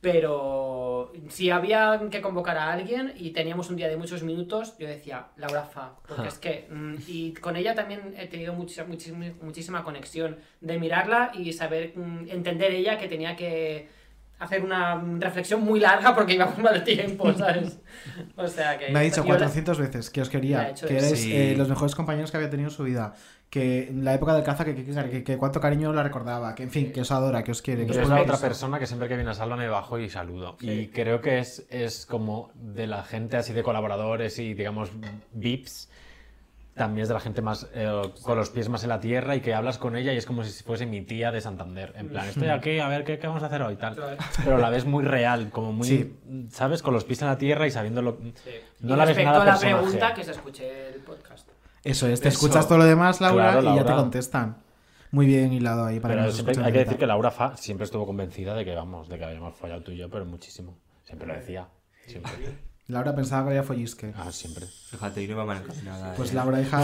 [0.00, 4.88] Pero si había que convocar a alguien y teníamos un día de muchos minutos, yo
[4.88, 9.26] decía Laura Fa, porque es que mm, y con ella también he tenido mucha, muchísima,
[9.42, 13.88] muchísima conexión de mirarla y saber mm, entender ella que tenía que
[14.38, 17.78] hacer una mm, reflexión muy larga porque iba mal tiempo, ¿sabes?
[18.36, 20.96] O sea que Me ha dicho yo la- 400 veces que os he quería, que
[20.96, 21.30] eres Sí.
[21.36, 23.12] eh, los mejores compañeros que había tenido en su vida,
[23.50, 26.62] que en la época del caza, que, que, que- que cuánto cariño la recordaba, que
[26.62, 27.84] en fin, que os adora, que os quiere.
[27.84, 29.98] Que os Yo es la otra persona que siempre que viene a Salva me bajo
[29.98, 30.56] y saludo.
[30.60, 30.70] Sí.
[30.70, 34.90] Y creo que es, es como de la gente así de colaboradores y digamos
[35.32, 35.90] VIPs.
[36.76, 37.90] También es de la gente más eh,
[38.22, 40.44] con los pies más en la tierra y que hablas con ella y es como
[40.44, 41.92] si fuese mi tía de Santander.
[41.96, 43.96] En plan, estoy aquí, a ver qué, qué vamos a hacer hoy, tal.
[44.44, 46.16] Pero la ves muy real, como muy, Sí.
[46.50, 46.80] ¿sabes?
[46.82, 48.12] Con los pies en la tierra y sabiendo lo.
[48.80, 49.76] No y la ves respecto nada a la personaje.
[49.82, 51.49] pregunta, que se escuche el podcast.
[51.84, 52.36] Eso es, te Eso.
[52.38, 53.96] escuchas todo lo demás, Laura, Claro, y ya te Laura.
[54.02, 54.56] contestan.
[55.12, 57.30] Muy bien hilado ahí para que Pero nos siempre hay que de decir que Laura
[57.30, 60.24] Fa siempre estuvo convencida de que, vamos, de que habíamos fallado tú y yo, pero
[60.24, 60.76] muchísimo.
[61.04, 61.66] Siempre lo decía.
[62.06, 62.32] Siempre.
[62.86, 64.12] Laura pensaba que había follisque.
[64.16, 64.66] Ah, siempre.
[64.66, 66.14] Fíjate, y no iba mal encaminada.
[66.14, 66.34] Pues eh.
[66.34, 66.82] Laura, hija,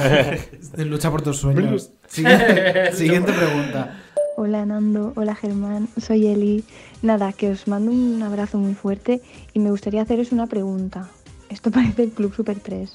[0.78, 1.90] lucha por tus sueños.
[2.09, 4.01] Siguiente, siguiente pregunta.
[4.39, 6.64] Hola Nando, hola Germán, soy Eli.
[7.02, 9.23] Nada, que os mando un abrazo muy fuerte
[9.55, 11.09] y me gustaría haceros una pregunta.
[11.48, 12.93] Esto parece el Club Super 3.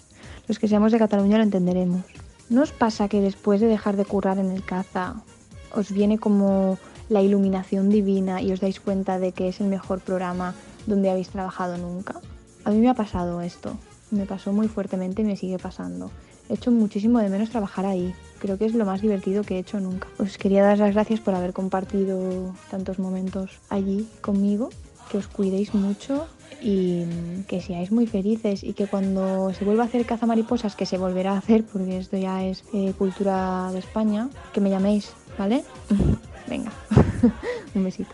[0.51, 2.01] Los que seamos de Cataluña lo entenderemos.
[2.49, 5.15] ¿No os pasa que después de dejar de currar en el caza
[5.73, 10.01] os viene como la iluminación divina y os dais cuenta de que es el mejor
[10.01, 10.53] programa
[10.87, 12.19] donde habéis trabajado nunca?
[12.65, 13.77] A mí me ha pasado esto.
[14.11, 16.11] Me pasó muy fuertemente y me sigue pasando.
[16.49, 18.13] He hecho muchísimo de menos trabajar ahí.
[18.39, 20.09] Creo que es lo más divertido que he hecho nunca.
[20.19, 24.67] Os quería dar las gracias por haber compartido tantos momentos allí conmigo.
[25.09, 26.27] Que os cuidéis mucho
[26.61, 27.05] y
[27.47, 30.97] que seáis muy felices y que cuando se vuelva a hacer caza mariposas, que se
[30.97, 35.63] volverá a hacer porque esto ya es eh, cultura de España, que me llaméis, ¿vale?
[36.47, 36.71] Venga,
[37.75, 38.11] un besito.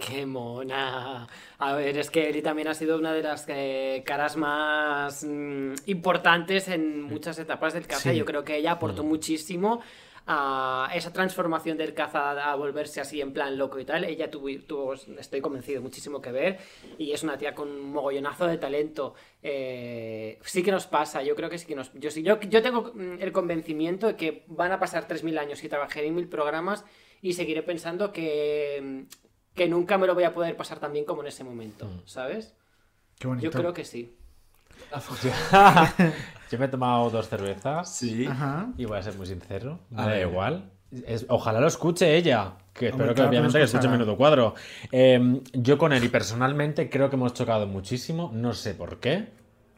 [0.00, 1.26] ¡Qué mona!
[1.58, 5.72] A ver, es que Eli también ha sido una de las eh, caras más mm,
[5.86, 8.10] importantes en muchas etapas del caza.
[8.12, 8.16] Sí.
[8.16, 9.08] Yo creo que ella aportó Mm.
[9.08, 9.80] muchísimo
[10.28, 14.04] a esa transformación del caza a volverse así en plan loco y tal.
[14.04, 16.58] Ella tuvo, tuvo, estoy convencido, muchísimo que ver
[16.98, 19.14] y es una tía con un mogollonazo de talento.
[19.42, 21.92] Eh, sí que nos pasa, yo creo que sí que nos...
[21.94, 25.62] Yo, sí- yo, yo tengo mm, el convencimiento de que van a pasar 3.000 años
[25.62, 26.84] y trabajaré en mil programas
[27.22, 29.04] y seguiré pensando que,
[29.54, 32.54] que nunca me lo voy a poder pasar tan bien como en ese momento, ¿sabes?
[33.18, 33.44] Qué bonito.
[33.44, 34.15] Yo creo que sí.
[36.50, 38.26] Yo me he tomado dos cervezas Sí.
[38.26, 38.68] Ajá.
[38.76, 39.80] y voy a ser muy sincero.
[39.90, 40.70] Me da igual.
[41.06, 43.88] Es- ojalá lo escuche ella, que Hombre, espero que obviamente que escuche.
[43.88, 44.54] Menudo Cuadro.
[44.92, 49.30] Eh, yo con Eli personalmente creo que hemos chocado muchísimo, no sé por qué,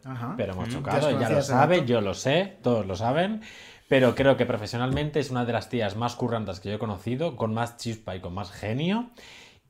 [0.04, 0.34] Ajá.
[0.36, 3.40] pero hemos Mm, chocado, ella lo sabe, yo lo sé, todos lo saben.
[3.88, 7.36] Pero creo que profesionalmente es una de las tías más currantas que yo he conocido,
[7.36, 9.08] con más chispa y con más genio.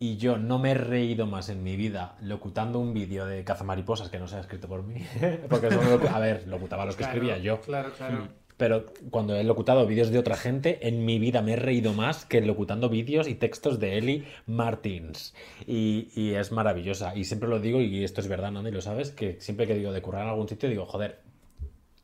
[0.01, 4.11] Y yo no me he reído más en mi vida locutando un vídeo de cazamariposas
[4.11, 5.03] que no se ha escrito por mí.
[5.51, 7.61] Porque eso no lo- a ver, locutaba los que Claro, escribía yo.
[7.61, 8.19] Claro, claro.
[8.25, 8.29] Mm.
[8.57, 12.25] Pero cuando he locutado vídeos de otra gente, en mi vida me he reído más
[12.25, 15.33] que locutando vídeos y textos de Eli Martins.
[15.67, 17.17] Y, y es maravillosa.
[17.17, 19.75] Y siempre lo digo, y esto es verdad, Nando, y lo sabes, que siempre que
[19.75, 21.21] digo de currar en algún sitio, digo, joder,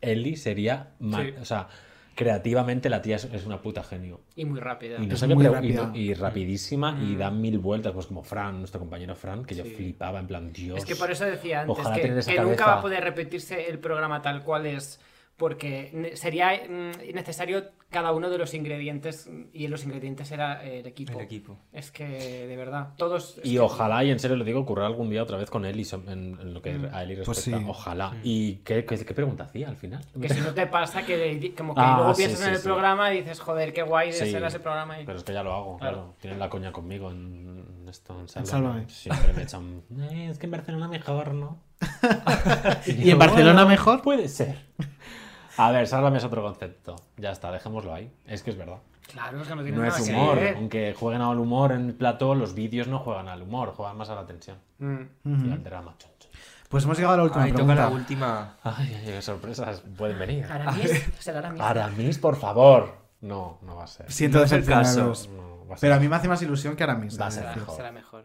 [0.00, 0.90] Eli sería.
[1.00, 1.34] Sí.
[1.40, 1.68] O sea,
[2.14, 4.20] creativamente la tía es, es una puta genio.
[4.36, 4.98] Y muy rápida.
[5.02, 5.90] Y, no sé muy y rápida.
[5.94, 7.18] y rapidísima y Mm.
[7.18, 10.78] da mil vueltas, pues como Fran, nuestro compañero Fran, que yo flipaba en plan, Dios.
[10.78, 13.02] Es que por eso decía antes ojalá que, tener esa que nunca va a poder
[13.02, 15.00] repetirse el programa tal cual es,
[15.36, 17.64] porque sería mm, necesario
[17.94, 21.12] cada uno de los ingredientes, y los ingredientes era el equipo.
[21.18, 21.56] El equipo.
[21.72, 22.04] Es que,
[22.48, 23.38] de verdad, todos...
[23.44, 25.84] Y que- ojalá, y en serio lo digo, currar algún día otra vez con Eli
[25.84, 26.88] so- en, en lo que Mm.
[26.92, 27.58] a Eli Pues respecta.
[27.60, 27.64] sí.
[27.68, 28.16] Ojalá.
[28.24, 30.04] ¿Y qué, qué, qué pregunta hacía al final?
[30.20, 32.58] Que si no te pasa que como que Ah, luego sí, piensas sí, en el
[32.58, 32.64] sí.
[32.64, 35.00] programa y dices, joder, qué guay de Sí, ser ese programa.
[35.00, 35.04] Y...
[35.06, 35.96] Pero es que ya lo hago, claro.
[35.96, 36.14] Claro.
[36.20, 38.48] Tienen la coña conmigo en esto, en Sálvame.
[38.50, 38.88] Sálvame.
[38.88, 39.82] Siempre me echan.
[40.10, 41.60] "Eh, es que en Barcelona mejor, ¿no?
[42.86, 44.02] ¿Y en Barcelona mejor?
[44.02, 44.58] Puede ser.
[45.56, 46.96] A ver, Sálvame es otro concepto.
[47.16, 48.12] Ya está, dejémoslo ahí.
[48.26, 48.78] Es que es verdad.
[49.12, 50.38] Claro, es que no tiene No nada es humor.
[50.56, 54.08] Aunque jueguen al humor en el plató, los vídeos no juegan al humor, juegan más
[54.10, 54.56] a la tensión.
[54.78, 55.48] Mm.
[55.48, 55.94] Y al drama.
[56.68, 57.82] Pues hemos llegado a la última Ay, toca pregunta.
[57.88, 58.56] la última.
[58.64, 60.44] Ay, ay, qué sorpresas pueden venir.
[60.50, 60.90] Aramis,
[61.20, 61.60] será Aramis.
[61.60, 62.96] Aramis, por favor.
[63.20, 64.10] No, no va a ser.
[64.10, 65.28] Siento No es el decepcionaros.
[65.28, 65.80] No, va a ser.
[65.82, 67.20] Pero a mí me hace más ilusión que ahora mismo.
[67.20, 67.60] Va a ser es decir.
[67.62, 67.76] mejor.
[67.76, 68.24] Será mejor.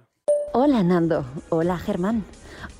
[0.53, 2.23] Hola Nando, hola Germán.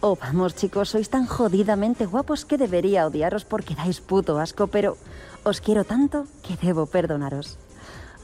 [0.02, 4.96] Oh, vamos chicos, sois tan jodidamente guapos que debería odiaros porque dais puto asco, pero
[5.44, 7.60] os quiero tanto que debo perdonaros.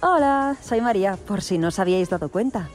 [0.01, 2.69] Hola, soy María, por si no os habíais dado cuenta.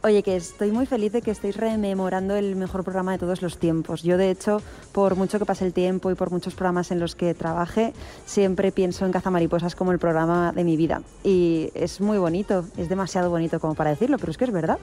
[0.00, 3.58] Oye, que estoy muy feliz de que estéis rememorando el mejor programa de todos los
[3.58, 4.04] tiempos.
[4.04, 4.62] Yo, de hecho,
[4.92, 7.92] por mucho que pase el tiempo y por muchos programas en los que trabaje,
[8.24, 11.02] siempre pienso en Cazamariposas como el programa de mi vida.
[11.24, 14.78] Y es muy bonito, es demasiado bonito como para decirlo, pero es que es verdad.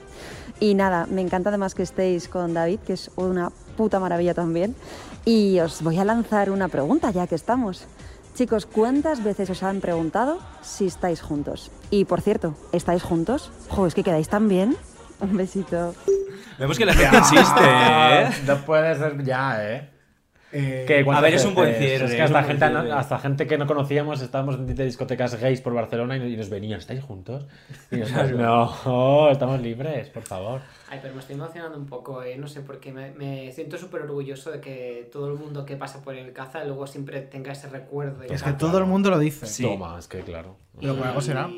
[0.60, 4.76] Y nada, me encanta además que estéis con David, que es una puta maravilla también.
[5.24, 7.88] Y os voy a lanzar una pregunta ya que estamos.
[8.36, 11.72] Chicos, ¿cuántas veces os han preguntado si estáis juntos?
[11.90, 13.50] Y por cierto, ¿estáis juntos?
[13.70, 14.76] Jo, es que quedáis tan bien.
[15.26, 15.94] Un besito.
[16.60, 18.30] Vemos que la gente insiste, ¿eh?
[18.46, 19.90] No puede ser ya, ¿eh?
[20.58, 22.92] Eh, Que a ver, es un buen cierre, Es que hasta gente, cierre.
[22.94, 26.80] hasta gente que no conocíamos estábamos en discotecas gays por Barcelona y, y nos venían,
[26.80, 27.46] ¿estáis juntos?
[27.92, 28.32] Y nosotros,
[28.86, 30.62] no, estamos libres, por favor.
[30.90, 32.38] Ay, pero me estoy emocionando un poco, ¿eh?
[32.38, 36.02] No sé, porque me, me siento súper orgulloso de que todo el mundo que pasa
[36.02, 38.20] por el caza luego siempre tenga ese recuerdo.
[38.20, 39.46] de Es que todo el mundo lo dice.
[39.62, 40.56] Toma, es que claro.
[40.80, 41.50] Pero por algo será.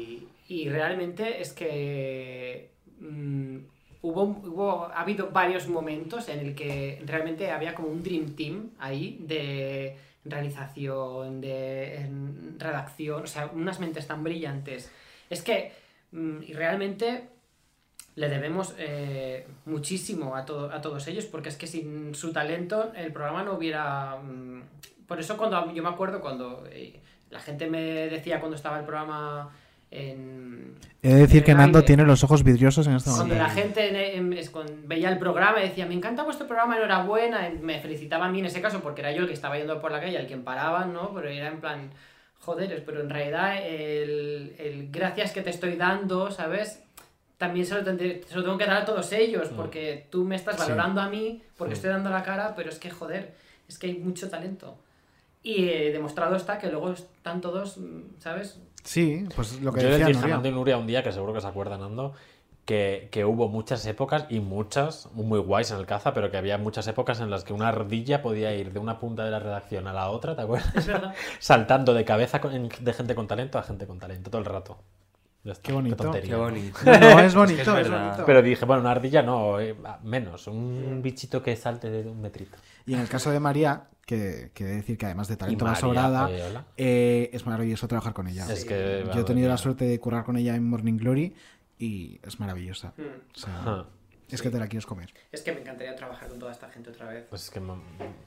[0.48, 3.57] Y realmente es que mm,
[4.02, 8.69] hubo, hubo, ha habido varios momentos en el que realmente había como un dream team
[8.80, 12.10] ahí de realización, de
[12.57, 14.91] redacción, o sea, unas mentes tan brillantes.
[15.30, 15.72] Es que
[16.11, 17.30] mm, y realmente
[18.15, 22.91] le debemos eh, muchísimo a, todo, a todos ellos, porque es que sin su talento
[22.95, 24.18] el programa no hubiera...
[24.18, 24.64] mm,
[25.07, 26.99] por eso cuando yo me acuerdo cuando eh,
[27.30, 29.52] la gente me decía cuando estaba el programa
[29.92, 30.76] en...
[31.02, 33.44] He de decir que Nando tiene los ojos vidriosos en este Cuando momento.
[33.48, 33.96] la gente en-
[34.34, 38.26] en- es- con- veía el programa y decía, me encanta vuestro programa, enhorabuena, me felicitaba
[38.26, 40.18] a mí en ese caso porque era yo el que estaba yendo por la calle,
[40.18, 41.14] el quien paraba, ¿no?
[41.14, 41.92] Pero era en plan,
[42.40, 46.84] joder, pero en realidad el, el gracias que te estoy dando, ¿sabes?
[47.38, 49.56] También se lo, tendré- se lo tengo que dar a todos ellos, Mm.
[49.56, 50.62] porque tú me estás Sí.
[50.64, 51.78] valorando a mí, porque Mm.
[51.78, 53.34] estoy dando la cara, pero es que, joder,
[53.70, 54.78] es que hay mucho talento.
[55.44, 57.78] Y eh, demostrado está que luego están todos,
[58.20, 58.60] ¿sabes?
[58.88, 60.34] Sí, pues lo que Yo le decía Nuria.
[60.36, 62.14] Nando y Nuria un día, que seguro que se acuerdan, Nando,
[62.64, 66.58] que, que hubo muchas épocas y muchas muy guays en el caza, pero que había
[66.58, 69.88] muchas épocas en las que una ardilla podía ir de una punta de la redacción
[69.88, 70.74] a la otra, ¿te acuerdas?
[71.40, 74.78] Saltando de cabeza con- de gente con talento a gente con talento todo el rato.
[75.44, 75.96] Está, Qué bonito.
[75.96, 76.30] tontería.
[76.30, 76.78] Qué bonito.
[76.86, 78.06] No, no, es bonito, Es que es es verdad.
[78.08, 78.26] bonito.
[78.26, 82.58] Pero dije, bueno, una ardilla no, eh, menos, un bichito que salte de un metrito.
[82.86, 85.66] Y en el caso de María, que, que he de decir que además de talento
[85.66, 86.30] María, sobrada,
[86.78, 88.48] eh, es maravilloso trabajar con ella.
[88.50, 91.36] Es que, Yo he tenido la suerte de currar con ella en Morning Glory
[91.78, 92.94] y es maravillosa.
[92.96, 93.02] Mm.
[93.36, 93.86] O sea,
[94.30, 95.14] es que te la quieres comer.
[95.30, 97.26] Es que me encantaría trabajar con toda esta gente otra vez.
[97.30, 97.62] Pues es que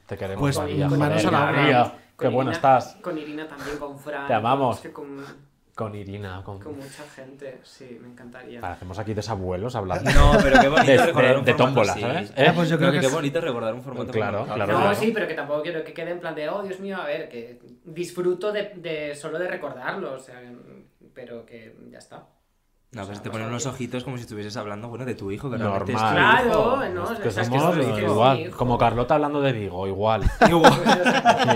[0.06, 0.86] te queremos, Pues, María.
[0.88, 1.60] con manos joder, a la obra.
[1.62, 2.96] María, qué Irina- estás.
[3.02, 4.26] Con Irina también, con Fran.
[4.26, 4.76] Te amamos.
[4.76, 5.16] Es que con,
[5.74, 6.58] Con Irina, con...
[6.60, 8.60] con mucha gente, sí, me encantaría.
[8.60, 10.10] Hacemos aquí desabuelos hablando.
[10.10, 12.00] No, pero qué bonito de, recordar de- un de formato tómbola, así.
[12.00, 12.32] ¿sabes?
[12.36, 12.78] Ah, pues yo ¿Eh?
[12.78, 14.94] creo que qué bonito recordar un formato Claro, como- claro, no, claro.
[14.96, 17.28] sí, pero que tampoco quiero que quede en plan de, oh, Dios mío, a ver,
[17.28, 20.40] que disfruto de, de solo de recordarlo, o sea,
[21.14, 22.26] pero que ya está.
[22.92, 25.30] No, pues O sea, te ponen unos ojitos como si estuvieses hablando, bueno, de tu
[25.30, 25.86] hijo, que Normal.
[25.86, 26.94] realmente es tu Claro, hijo.
[27.14, 28.50] no, que somos igual.
[28.50, 30.24] Como Carlota hablando de Vigo, igual.
[30.48, 30.72] Igual.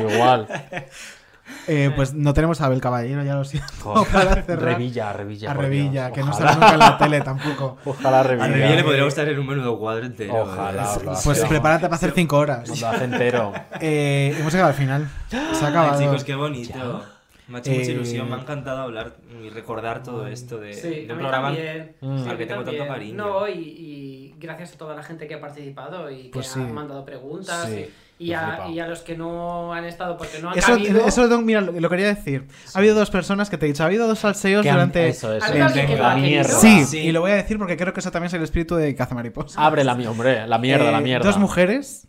[0.00, 0.46] igual.
[1.66, 4.04] Eh, pues no tenemos a Abel Caballero, ya lo siento.
[4.12, 4.74] Para cerrar.
[4.74, 6.48] Revilla, Revilla, A Revilla, que no Ojalá.
[6.48, 7.78] sale nunca en la tele tampoco.
[7.84, 8.44] Ojalá Revilla.
[8.44, 10.34] A Revilla le podría gustar en un menudo cuadro entero.
[10.42, 10.98] Ojalá, ¿eh?
[11.04, 11.46] lo Pues hace.
[11.46, 12.70] prepárate para hacer cinco horas.
[13.00, 13.52] Entero.
[13.80, 15.08] Eh, hemos llegado al final.
[15.28, 15.98] Se ha acabado.
[15.98, 17.02] Ay, chicos, qué bonito.
[17.46, 20.72] Me ha hecho mucha Eh, ilusión, me ha encantado hablar y recordar todo esto de,
[20.72, 21.96] Sí, de un programa también.
[22.00, 22.18] Mm.
[22.22, 22.88] Sí, a al que tengo tanto también.
[22.88, 23.16] cariño.
[23.16, 26.54] No, y, y gracias a toda la gente que ha participado y que Pues ha
[26.54, 26.60] sí.
[26.60, 27.68] mandado preguntas.
[27.68, 28.70] Sí, y, a, flipado.
[28.72, 31.06] y a los que no han estado porque no han Eso, cabido.
[31.06, 32.46] eso lo tengo- mira, lo, lo quería decir.
[32.74, 35.08] Ha habido dos personas que te he dicho, ha habido dos salseos durante.
[35.08, 36.48] eso, eso, que la mierda.
[36.48, 36.98] Sí, Sí.
[36.98, 39.64] y lo voy a decir porque creo que eso también es el espíritu de Cazamariposa.
[39.64, 40.46] Abre la mierda, hombre.
[40.46, 41.26] La mierda, la Eh, mierda.
[41.26, 42.06] Dos mujeres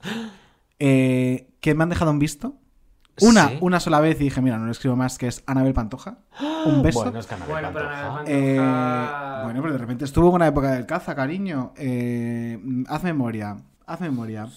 [0.79, 2.55] eh, que me han dejado un visto.
[3.21, 3.57] Una, Sí.
[3.61, 6.17] una sola vez y dije, mira, no le escribo más, que es Anabel Pantoja.
[6.65, 7.01] Un beso.
[7.03, 8.09] Bueno, es que Anabel Bueno, pero Pantoja.
[8.11, 11.73] Anabel Eh, bueno, pero de repente estuvo en una época del caza, cariño.
[11.77, 12.59] Eh,
[12.89, 13.55] haz memoria,
[13.87, 14.47] haz memoria.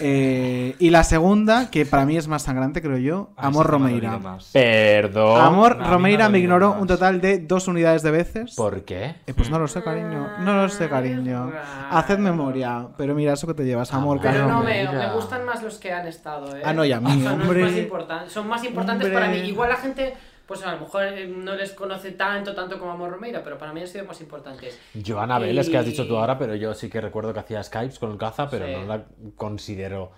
[0.00, 4.18] Eh, y la segunda, que para mí es más sangrante, creo yo, Ay, Amor Romeira.
[4.52, 5.40] Perdón.
[5.40, 6.80] Amor me ha Romeira me ignoró más.
[6.80, 8.54] un total de dos unidades de veces.
[8.56, 9.16] ¿Por qué?
[9.26, 10.28] Eh, pues no lo sé, cariño.
[10.40, 11.52] No lo sé, cariño.
[11.90, 12.88] Haced memoria.
[12.96, 14.32] Pero mira, eso que te llevas, amor, Amor.
[14.32, 14.58] Pero cariño.
[14.58, 16.62] no, me, gustan más los que han estado, ¿eh?
[16.64, 17.62] Ah, no, y a mí, Son los hombre.
[17.62, 19.20] más importan- son más importantes Hombre.
[19.20, 19.38] para mí.
[19.48, 20.14] Igual la gente,
[20.52, 23.72] pues a lo mejor eh, no les conoce tanto, tanto como Amor Romeira, pero para
[23.72, 24.78] mí han sido más importantes.
[25.06, 27.62] Joana Vélez, que has dicho tú Y- ahora, pero yo sí que recuerdo que hacía
[27.62, 28.72] Skypes con el caza, pero Sí.
[28.74, 29.04] no la
[29.34, 30.12] considero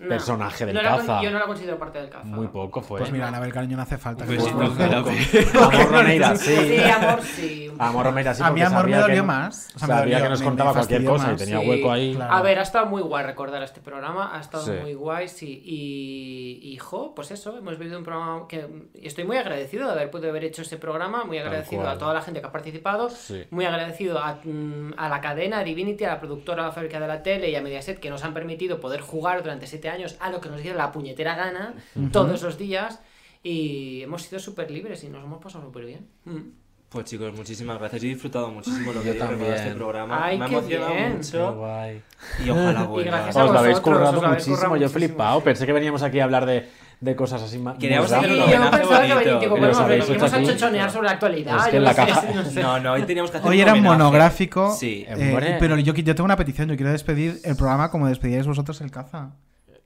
[0.00, 1.20] No, personaje del no caza.
[1.22, 2.24] yo no la considero parte del caza.
[2.24, 3.00] Muy poco fue.
[3.00, 4.24] Pues mira, Anabel Cariño no hace falta.
[4.24, 6.54] que Pues sí, ojalá, Amor Romeira, sí.
[6.56, 7.72] Sí, Amor sí.
[7.80, 9.70] Amor Romeira, sí, A mí Amor me dolió más.
[9.74, 11.68] O sea, me sabía dolió, que nos me- contaba me cualquier cosa y tenía Sí.
[11.68, 12.18] hueco ahí.
[12.20, 14.72] A ver, ha estado muy guay recordar este programa, ha estado Sí.
[14.80, 15.62] muy guay, sí.
[15.64, 18.68] Y, y, jo, pues eso, hemos vivido un programa que
[19.02, 22.22] estoy muy agradecido de haber podido haber hecho ese programa, muy agradecido a toda la
[22.22, 23.44] gente que ha participado, Sí.
[23.50, 27.00] muy agradecido a, mm, a la cadena, a Divinity, a la productora, a la fábrica
[27.00, 30.16] de la tele y a Mediaset que nos han permitido poder jugar durante siete años
[30.20, 32.08] a lo que nos diera la puñetera gana Ujú.
[32.10, 33.00] todos los días
[33.42, 36.06] y hemos sido súper libres y nos hemos pasado súper bien.
[36.24, 36.50] Mm.
[36.88, 38.02] Pues chicos, muchísimas gracias.
[38.02, 39.76] He disfrutado muchísimo lo Yo que he preparado este también.
[39.76, 40.24] programa.
[40.24, 41.16] Ay, Me ha qué emocionado bien.
[41.18, 41.30] mucho.
[41.50, 42.02] Qué guay.
[42.46, 43.28] Y ojalá vuelva.
[43.28, 45.40] Os lo habéis currado muchísimo, currado yo he flipado.
[45.42, 46.66] Pensé que veníamos aquí a hablar de,
[47.00, 47.76] de cosas así más.
[47.76, 49.78] Queríamos hacer un yo homenaje bonito.
[49.80, 51.56] habéis venimos a chochonear sobre la actualidad.
[51.58, 52.62] Es que yo en no la caja- no sé.
[52.62, 53.96] No, no, hoy teníamos que hacer Hoy un era homenaje.
[53.98, 55.04] monográfico, Sí.
[55.06, 58.80] eh, pero yo, yo tengo una petición, yo quiero despedir el programa como despedíais vosotros
[58.80, 59.32] el caza.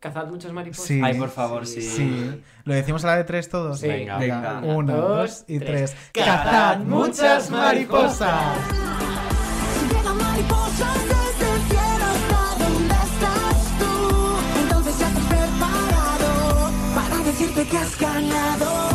[0.03, 0.87] Cazad muchas mariposas.
[0.89, 1.01] Sí.
[1.03, 1.81] Ay, por favor, sí.
[1.81, 2.43] Sí.
[2.65, 3.79] ¿Lo decimos a la de tres todos?
[3.79, 3.87] Sí.
[3.87, 4.19] Venga.
[4.19, 4.59] Venga.
[4.65, 5.95] Una, Dos, dos y tres.
[6.13, 6.27] tres.
[6.27, 8.57] ¡Cazad muchas mariposas!
[9.89, 14.61] Llegan mariposas desde el cielo hasta donde estás tú.
[14.61, 18.92] Entonces ya te has preparado para decirte que has ganado.